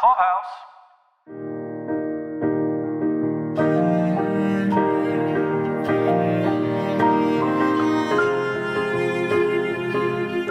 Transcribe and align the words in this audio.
Clubhouse. 0.00 0.70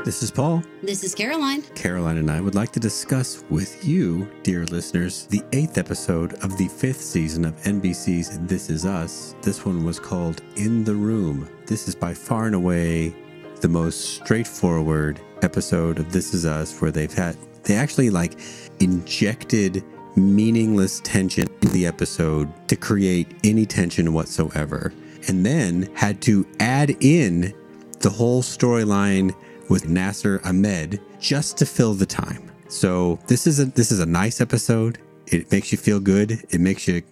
This 0.05 0.21
is 0.21 0.29
Paul. 0.29 0.61
This 0.83 1.03
is 1.03 1.15
Caroline. 1.15 1.63
Caroline 1.73 2.17
and 2.17 2.29
I 2.29 2.41
would 2.41 2.53
like 2.53 2.71
to 2.73 2.79
discuss 2.79 3.43
with 3.49 3.83
you, 3.83 4.29
dear 4.43 4.65
listeners, 4.65 5.25
the 5.27 5.41
eighth 5.51 5.79
episode 5.79 6.33
of 6.43 6.55
the 6.59 6.67
fifth 6.67 7.01
season 7.01 7.43
of 7.43 7.55
NBC's 7.63 8.37
This 8.45 8.69
Is 8.69 8.85
Us. 8.85 9.33
This 9.41 9.65
one 9.65 9.83
was 9.83 9.99
called 9.99 10.43
In 10.57 10.83
the 10.83 10.93
Room. 10.93 11.49
This 11.65 11.87
is 11.87 11.95
by 11.95 12.13
far 12.13 12.45
and 12.45 12.53
away 12.53 13.15
the 13.61 13.67
most 13.67 14.15
straightforward 14.15 15.19
episode 15.41 15.97
of 15.97 16.11
This 16.11 16.35
Is 16.35 16.45
Us 16.45 16.79
where 16.79 16.91
they've 16.91 17.11
had, 17.13 17.35
they 17.69 17.75
actually 17.75 18.09
like 18.09 18.39
injected 18.79 19.83
meaningless 20.15 21.01
tension 21.01 21.47
in 21.61 21.69
the 21.69 21.85
episode 21.85 22.51
to 22.67 22.75
create 22.75 23.27
any 23.43 23.65
tension 23.65 24.11
whatsoever. 24.11 24.91
And 25.27 25.45
then 25.45 25.89
had 25.93 26.21
to 26.23 26.47
add 26.59 26.97
in 27.01 27.53
the 27.99 28.09
whole 28.09 28.41
storyline 28.41 29.35
with 29.69 29.87
Nasir 29.87 30.41
Ahmed 30.45 30.99
just 31.19 31.57
to 31.57 31.65
fill 31.65 31.93
the 31.93 32.05
time. 32.05 32.51
So 32.69 33.19
this 33.27 33.45
is 33.45 33.59
a 33.59 33.65
this 33.65 33.91
is 33.91 33.99
a 33.99 34.05
nice 34.05 34.41
episode. 34.41 34.97
It 35.27 35.51
makes 35.51 35.71
you 35.71 35.77
feel 35.77 35.99
good. 35.99 36.43
It 36.49 36.59
makes 36.59 36.87
you 36.87 37.03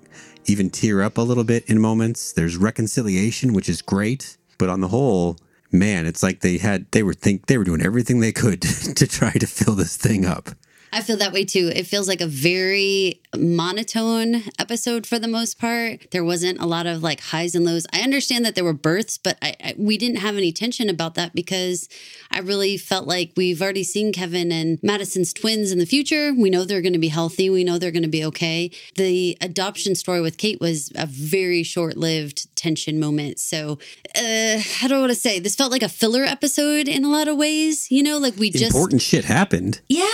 even 0.45 0.69
tear 0.69 1.03
up 1.03 1.17
a 1.17 1.21
little 1.21 1.43
bit 1.43 1.69
in 1.69 1.79
moments. 1.79 2.33
There's 2.33 2.57
reconciliation, 2.57 3.53
which 3.53 3.69
is 3.69 3.81
great. 3.81 4.37
But 4.57 4.69
on 4.69 4.81
the 4.81 4.87
whole, 4.87 5.37
man, 5.71 6.05
it's 6.05 6.23
like 6.23 6.41
they 6.41 6.57
had 6.57 6.89
they 6.91 7.03
were 7.03 7.13
think 7.13 7.45
they 7.47 7.57
were 7.57 7.63
doing 7.63 7.81
everything 7.81 8.19
they 8.19 8.31
could 8.31 8.61
to 8.95 9.07
try 9.07 9.31
to 9.31 9.47
fill 9.47 9.75
this 9.75 9.97
thing 9.97 10.25
up. 10.25 10.49
I 10.91 11.01
feel 11.01 11.17
that 11.17 11.33
way 11.33 11.45
too. 11.45 11.71
It 11.73 11.85
feels 11.87 12.07
like 12.07 12.21
a 12.21 12.27
very 12.27 13.21
monotone 13.35 14.43
episode 14.57 15.05
for 15.05 15.19
the 15.19 15.27
most 15.27 15.59
part. 15.59 16.09
There 16.11 16.23
wasn't 16.23 16.59
a 16.59 16.65
lot 16.65 16.87
of 16.87 17.03
like 17.03 17.19
highs 17.19 17.55
and 17.55 17.65
lows. 17.65 17.85
I 17.93 18.01
understand 18.01 18.45
that 18.45 18.55
there 18.55 18.63
were 18.63 18.73
births, 18.73 19.17
but 19.17 19.37
I, 19.41 19.55
I, 19.63 19.73
we 19.77 19.97
didn't 19.97 20.17
have 20.17 20.37
any 20.37 20.51
tension 20.51 20.89
about 20.89 21.15
that 21.15 21.33
because 21.33 21.89
I 22.31 22.39
really 22.39 22.77
felt 22.77 23.07
like 23.07 23.33
we've 23.35 23.61
already 23.61 23.83
seen 23.83 24.13
Kevin 24.13 24.51
and 24.51 24.79
Madison's 24.81 25.33
twins 25.33 25.71
in 25.71 25.79
the 25.79 25.85
future. 25.85 26.33
We 26.33 26.49
know 26.49 26.63
they're 26.63 26.81
going 26.81 26.93
to 26.93 26.99
be 26.99 27.09
healthy. 27.09 27.49
We 27.49 27.63
know 27.63 27.77
they're 27.77 27.91
going 27.91 28.03
to 28.03 28.09
be 28.09 28.25
okay. 28.25 28.71
The 28.95 29.37
adoption 29.41 29.95
story 29.95 30.21
with 30.21 30.37
Kate 30.37 30.59
was 30.61 30.91
a 30.95 31.05
very 31.05 31.63
short 31.63 31.97
lived 31.97 32.55
tension 32.55 32.99
moment. 32.99 33.39
So, 33.39 33.77
uh, 34.15 34.59
how 34.59 34.87
do 34.87 34.95
I 34.95 34.99
want 34.99 35.11
to 35.11 35.15
say? 35.15 35.39
This 35.39 35.55
felt 35.55 35.71
like 35.71 35.83
a 35.83 35.89
filler 35.89 36.23
episode 36.23 36.87
in 36.87 37.03
a 37.03 37.09
lot 37.09 37.27
of 37.27 37.37
ways. 37.37 37.91
You 37.91 38.03
know, 38.03 38.17
like 38.17 38.37
we 38.37 38.49
just. 38.49 38.75
Important 38.75 39.01
shit 39.01 39.25
happened. 39.25 39.81
Yeah. 39.87 40.07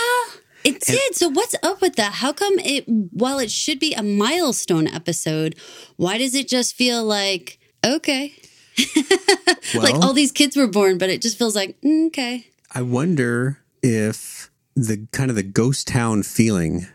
It 0.64 0.80
did. 0.80 1.14
So 1.14 1.28
what's 1.28 1.54
up 1.62 1.80
with 1.80 1.96
that? 1.96 2.14
How 2.14 2.32
come 2.32 2.58
it 2.58 2.84
while 2.88 3.38
it 3.38 3.50
should 3.50 3.78
be 3.78 3.92
a 3.94 4.02
milestone 4.02 4.88
episode, 4.88 5.56
why 5.96 6.18
does 6.18 6.34
it 6.34 6.48
just 6.48 6.74
feel 6.74 7.04
like 7.04 7.58
okay? 7.84 8.34
like 9.74 9.94
all 9.94 10.12
these 10.12 10.32
kids 10.32 10.56
were 10.56 10.66
born, 10.66 10.98
but 10.98 11.10
it 11.10 11.22
just 11.22 11.38
feels 11.38 11.54
like 11.54 11.80
mm, 11.82 12.08
okay. 12.08 12.46
I 12.72 12.82
wonder 12.82 13.58
if 13.82 14.50
the 14.74 15.06
kind 15.12 15.30
of 15.30 15.36
the 15.36 15.42
ghost 15.42 15.86
town 15.86 16.22
feeling 16.22 16.86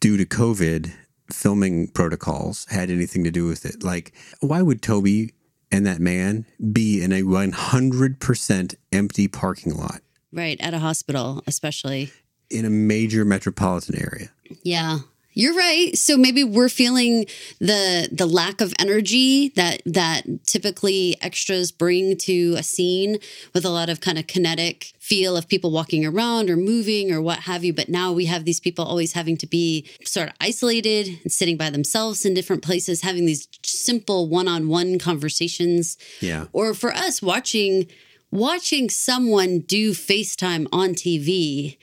due 0.00 0.16
to 0.16 0.24
COVID 0.24 0.92
filming 1.32 1.88
protocols 1.88 2.66
had 2.70 2.88
anything 2.90 3.24
to 3.24 3.30
do 3.30 3.44
with 3.46 3.66
it. 3.66 3.82
Like, 3.82 4.14
why 4.40 4.62
would 4.62 4.80
Toby 4.80 5.34
and 5.70 5.84
that 5.84 6.00
man 6.00 6.46
be 6.72 7.02
in 7.02 7.12
a 7.12 7.22
100% 7.22 8.74
empty 8.92 9.28
parking 9.28 9.76
lot 9.76 10.00
Right, 10.32 10.60
at 10.60 10.74
a 10.74 10.78
hospital, 10.78 11.42
especially. 11.46 12.12
In 12.50 12.64
a 12.64 12.70
major 12.70 13.24
metropolitan 13.24 13.96
area? 13.96 14.30
Yeah. 14.62 15.00
You're 15.38 15.54
right. 15.54 15.96
So 15.96 16.16
maybe 16.16 16.42
we're 16.42 16.68
feeling 16.68 17.26
the 17.60 18.08
the 18.10 18.26
lack 18.26 18.60
of 18.60 18.74
energy 18.76 19.50
that 19.50 19.82
that 19.86 20.22
typically 20.46 21.16
extras 21.22 21.70
bring 21.70 22.16
to 22.16 22.56
a 22.58 22.64
scene 22.64 23.18
with 23.54 23.64
a 23.64 23.70
lot 23.70 23.88
of 23.88 24.00
kind 24.00 24.18
of 24.18 24.26
kinetic 24.26 24.94
feel 24.98 25.36
of 25.36 25.46
people 25.46 25.70
walking 25.70 26.04
around 26.04 26.50
or 26.50 26.56
moving 26.56 27.12
or 27.12 27.22
what 27.22 27.38
have 27.40 27.62
you. 27.62 27.72
But 27.72 27.88
now 27.88 28.12
we 28.12 28.24
have 28.24 28.44
these 28.44 28.58
people 28.58 28.84
always 28.84 29.12
having 29.12 29.36
to 29.36 29.46
be 29.46 29.88
sort 30.02 30.30
of 30.30 30.34
isolated 30.40 31.20
and 31.22 31.30
sitting 31.30 31.56
by 31.56 31.70
themselves 31.70 32.26
in 32.26 32.34
different 32.34 32.64
places, 32.64 33.02
having 33.02 33.24
these 33.24 33.46
simple 33.62 34.28
one-on-one 34.28 34.98
conversations. 34.98 35.96
Yeah. 36.20 36.46
Or 36.52 36.74
for 36.74 36.92
us 36.92 37.22
watching 37.22 37.86
watching 38.32 38.90
someone 38.90 39.60
do 39.60 39.92
FaceTime 39.92 40.66
on 40.72 40.94
TV 40.94 41.76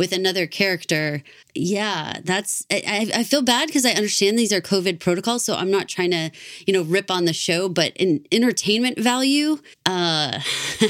with 0.00 0.12
another 0.12 0.46
character. 0.46 1.22
Yeah, 1.54 2.20
that's 2.24 2.64
I, 2.70 3.10
I 3.14 3.22
feel 3.22 3.42
bad 3.42 3.66
because 3.66 3.84
I 3.84 3.90
understand 3.90 4.38
these 4.38 4.50
are 4.50 4.62
COVID 4.62 4.98
protocols, 4.98 5.44
so 5.44 5.54
I'm 5.54 5.70
not 5.70 5.88
trying 5.88 6.10
to 6.12 6.30
you 6.66 6.72
know 6.72 6.80
rip 6.80 7.10
on 7.10 7.26
the 7.26 7.34
show, 7.34 7.68
but 7.68 7.92
in 7.96 8.24
entertainment 8.32 8.98
value, 8.98 9.58
uh, 9.84 10.40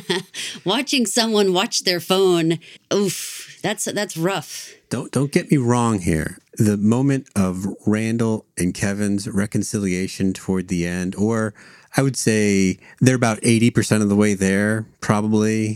watching 0.64 1.06
someone 1.06 1.52
watch 1.52 1.82
their 1.82 1.98
phone, 1.98 2.60
oof, 2.94 3.58
that's 3.62 3.86
that's 3.86 4.16
rough. 4.16 4.72
Don't 4.90 5.10
don't 5.10 5.32
get 5.32 5.50
me 5.50 5.56
wrong 5.56 5.98
here. 5.98 6.38
The 6.54 6.76
moment 6.76 7.26
of 7.34 7.66
Randall 7.86 8.46
and 8.56 8.72
Kevin's 8.72 9.28
reconciliation 9.28 10.32
toward 10.32 10.68
the 10.68 10.86
end, 10.86 11.16
or 11.16 11.52
I 11.96 12.02
would 12.02 12.16
say 12.16 12.78
they're 13.00 13.16
about 13.16 13.40
eighty 13.42 13.72
percent 13.72 14.04
of 14.04 14.08
the 14.08 14.14
way 14.16 14.34
there, 14.34 14.86
probably. 15.00 15.72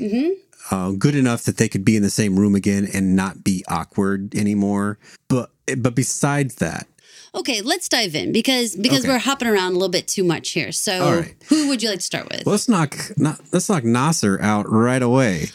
Uh, 0.71 0.93
good 0.93 1.15
enough 1.15 1.43
that 1.45 1.57
they 1.59 1.69
could 1.69 1.85
be 1.85 1.97
in 1.97 2.03
the 2.03 2.11
same 2.11 2.39
room 2.39 2.55
again 2.55 2.89
and 2.95 3.15
not 3.15 3.45
be 3.45 3.65
awkward 3.69 4.35
anymore. 4.35 4.99
But 5.29 5.51
but 5.77 5.95
besides 5.95 6.57
that, 6.57 6.87
Okay, 7.35 7.63
let's 7.63 7.89
dive 7.89 8.15
in 8.15 8.31
because 8.33 8.77
because 8.77 9.01
Okay. 9.01 9.09
we're 9.09 9.19
hopping 9.19 9.49
around 9.49 9.71
a 9.73 9.75
little 9.75 9.89
bit 9.89 10.07
too 10.07 10.23
much 10.23 10.51
here. 10.51 10.71
So, 10.71 11.17
right. 11.21 11.35
who 11.49 11.69
would 11.69 11.83
you 11.83 11.89
like 11.91 11.99
to 11.99 12.05
start 12.05 12.29
with? 12.31 12.47
Well, 12.47 12.53
let's 12.53 12.69
knock 12.69 12.97
not, 13.17 13.41
let's 13.53 13.69
knock 13.69 13.83
Nasir 13.85 14.39
out 14.41 14.71
right 14.71 15.03
away. 15.03 15.47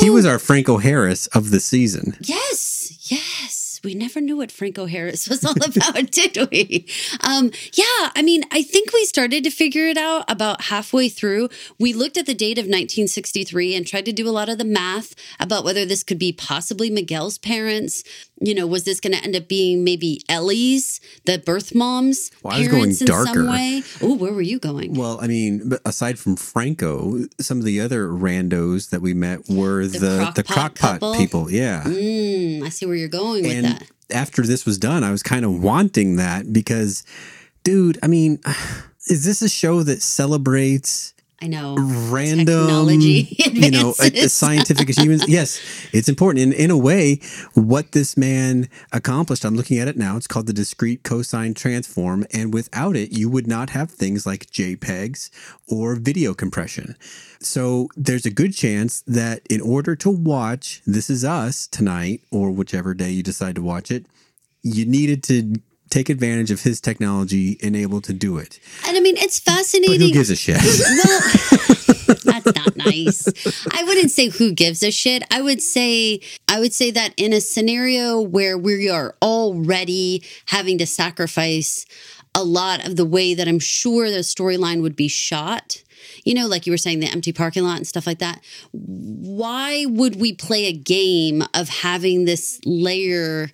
He 0.00 0.10
was 0.10 0.26
our 0.26 0.38
Franco 0.40 0.78
Harris 0.78 1.28
of 1.28 1.50
the 1.52 1.60
season. 1.60 2.16
Yes, 2.20 2.92
yes. 3.10 3.57
We 3.84 3.94
never 3.94 4.20
knew 4.20 4.36
what 4.36 4.50
Franco 4.52 4.86
Harris 4.86 5.28
was 5.28 5.44
all 5.44 5.52
about, 5.64 6.10
did 6.10 6.36
we? 6.50 6.86
Um, 7.26 7.50
yeah, 7.74 8.10
I 8.14 8.22
mean, 8.22 8.44
I 8.50 8.62
think 8.62 8.92
we 8.92 9.04
started 9.04 9.44
to 9.44 9.50
figure 9.50 9.86
it 9.86 9.96
out 9.96 10.24
about 10.28 10.62
halfway 10.62 11.08
through. 11.08 11.48
We 11.78 11.92
looked 11.92 12.16
at 12.16 12.26
the 12.26 12.34
date 12.34 12.58
of 12.58 12.64
1963 12.64 13.74
and 13.74 13.86
tried 13.86 14.04
to 14.06 14.12
do 14.12 14.28
a 14.28 14.30
lot 14.30 14.48
of 14.48 14.58
the 14.58 14.64
math 14.64 15.14
about 15.40 15.64
whether 15.64 15.84
this 15.84 16.02
could 16.02 16.18
be 16.18 16.32
possibly 16.32 16.90
Miguel's 16.90 17.38
parents. 17.38 18.02
You 18.40 18.54
know, 18.54 18.66
was 18.66 18.84
this 18.84 19.00
going 19.00 19.14
to 19.16 19.22
end 19.24 19.34
up 19.34 19.48
being 19.48 19.82
maybe 19.82 20.22
Ellie's, 20.28 21.00
the 21.24 21.38
birth 21.38 21.74
mom's 21.74 22.30
Well, 22.42 22.54
I 22.54 22.60
was 22.60 22.68
parents 22.68 22.98
going 22.98 23.08
in 23.20 23.24
darker. 23.24 23.40
some 23.40 23.50
way? 23.50 23.82
Oh, 24.00 24.14
where 24.14 24.32
were 24.32 24.42
you 24.42 24.60
going? 24.60 24.94
Well, 24.94 25.18
I 25.20 25.26
mean, 25.26 25.72
aside 25.84 26.18
from 26.20 26.36
Franco, 26.36 27.24
some 27.40 27.58
of 27.58 27.64
the 27.64 27.80
other 27.80 28.06
randos 28.08 28.90
that 28.90 29.00
we 29.02 29.12
met 29.12 29.48
were 29.48 29.86
the 29.86 30.30
the, 30.34 30.44
crock-pot 30.44 30.74
crockpot 30.74 31.00
couple? 31.00 31.14
people. 31.16 31.50
Yeah. 31.50 31.82
Mm, 31.84 32.47
Mm, 32.60 32.66
I 32.66 32.68
see 32.70 32.86
where 32.86 32.96
you're 32.96 33.08
going 33.08 33.42
with 33.42 33.52
and 33.52 33.66
that. 33.66 33.90
after 34.10 34.42
this 34.42 34.64
was 34.66 34.78
done, 34.78 35.04
I 35.04 35.10
was 35.10 35.22
kind 35.22 35.44
of 35.44 35.62
wanting 35.62 36.16
that 36.16 36.52
because, 36.52 37.04
dude, 37.64 37.98
I 38.02 38.06
mean, 38.06 38.40
is 39.08 39.24
this 39.24 39.42
a 39.42 39.48
show 39.48 39.82
that 39.82 40.02
celebrates 40.02 41.14
I 41.40 41.46
know. 41.46 41.76
random, 42.10 42.46
Technology 42.46 43.36
you 43.52 43.70
know, 43.70 43.92
scientific 43.92 44.88
achievements? 44.88 45.26
Yes, 45.28 45.60
it's 45.92 46.08
important. 46.08 46.42
In, 46.42 46.52
in 46.52 46.70
a 46.70 46.76
way, 46.76 47.20
what 47.54 47.92
this 47.92 48.16
man 48.16 48.68
accomplished, 48.92 49.44
I'm 49.44 49.54
looking 49.54 49.78
at 49.78 49.86
it 49.86 49.96
now, 49.96 50.16
it's 50.16 50.26
called 50.26 50.46
the 50.46 50.52
discrete 50.52 51.04
cosine 51.04 51.54
transform. 51.54 52.26
And 52.32 52.52
without 52.52 52.96
it, 52.96 53.12
you 53.12 53.28
would 53.28 53.46
not 53.46 53.70
have 53.70 53.90
things 53.90 54.26
like 54.26 54.46
JPEGs 54.46 55.30
or 55.68 55.94
video 55.94 56.34
compression. 56.34 56.96
So 57.40 57.88
there's 57.96 58.26
a 58.26 58.30
good 58.30 58.54
chance 58.54 59.02
that 59.02 59.42
in 59.48 59.60
order 59.60 59.94
to 59.96 60.10
watch 60.10 60.82
This 60.86 61.08
Is 61.08 61.24
Us 61.24 61.66
tonight, 61.66 62.22
or 62.32 62.50
whichever 62.50 62.94
day 62.94 63.10
you 63.10 63.22
decide 63.22 63.54
to 63.56 63.62
watch 63.62 63.90
it, 63.90 64.06
you 64.62 64.84
needed 64.86 65.22
to 65.24 65.60
take 65.90 66.08
advantage 66.08 66.50
of 66.50 66.62
his 66.62 66.80
technology 66.80 67.58
and 67.62 67.74
able 67.76 68.00
to 68.02 68.12
do 68.12 68.38
it. 68.38 68.58
And 68.86 68.96
I 68.96 69.00
mean, 69.00 69.16
it's 69.16 69.40
But 69.40 69.52
fascinating. 69.54 70.00
who 70.00 70.12
gives 70.12 70.30
a 70.30 70.36
shit? 70.36 70.56
Well, 70.58 71.20
that's 72.24 72.54
not 72.56 72.76
nice. 72.76 73.26
I 73.72 73.84
wouldn't 73.84 74.10
say 74.10 74.28
who 74.28 74.52
gives 74.52 74.82
a 74.82 74.90
shit. 74.90 75.22
I 75.30 75.40
would 75.42 75.62
say 75.62 76.20
I 76.48 76.60
would 76.60 76.72
say 76.72 76.90
that 76.90 77.12
in 77.16 77.32
a 77.32 77.40
scenario 77.40 78.20
where 78.20 78.56
we 78.58 78.88
are 78.90 79.14
already 79.22 80.22
having 80.46 80.78
to 80.78 80.86
sacrifice 80.86 81.84
a 82.34 82.42
lot 82.44 82.86
of 82.86 82.96
the 82.96 83.04
way 83.04 83.34
that 83.34 83.48
I'm 83.48 83.58
sure 83.58 84.10
the 84.10 84.18
storyline 84.18 84.82
would 84.82 84.96
be 84.96 85.08
shot. 85.08 85.82
You 86.24 86.34
know, 86.34 86.46
like 86.46 86.66
you 86.66 86.72
were 86.72 86.78
saying, 86.78 87.00
the 87.00 87.06
empty 87.06 87.32
parking 87.32 87.64
lot 87.64 87.76
and 87.78 87.86
stuff 87.86 88.06
like 88.06 88.18
that. 88.18 88.40
Why 88.72 89.84
would 89.86 90.16
we 90.20 90.34
play 90.34 90.66
a 90.66 90.72
game 90.72 91.42
of 91.54 91.68
having 91.68 92.24
this 92.24 92.60
layer 92.64 93.50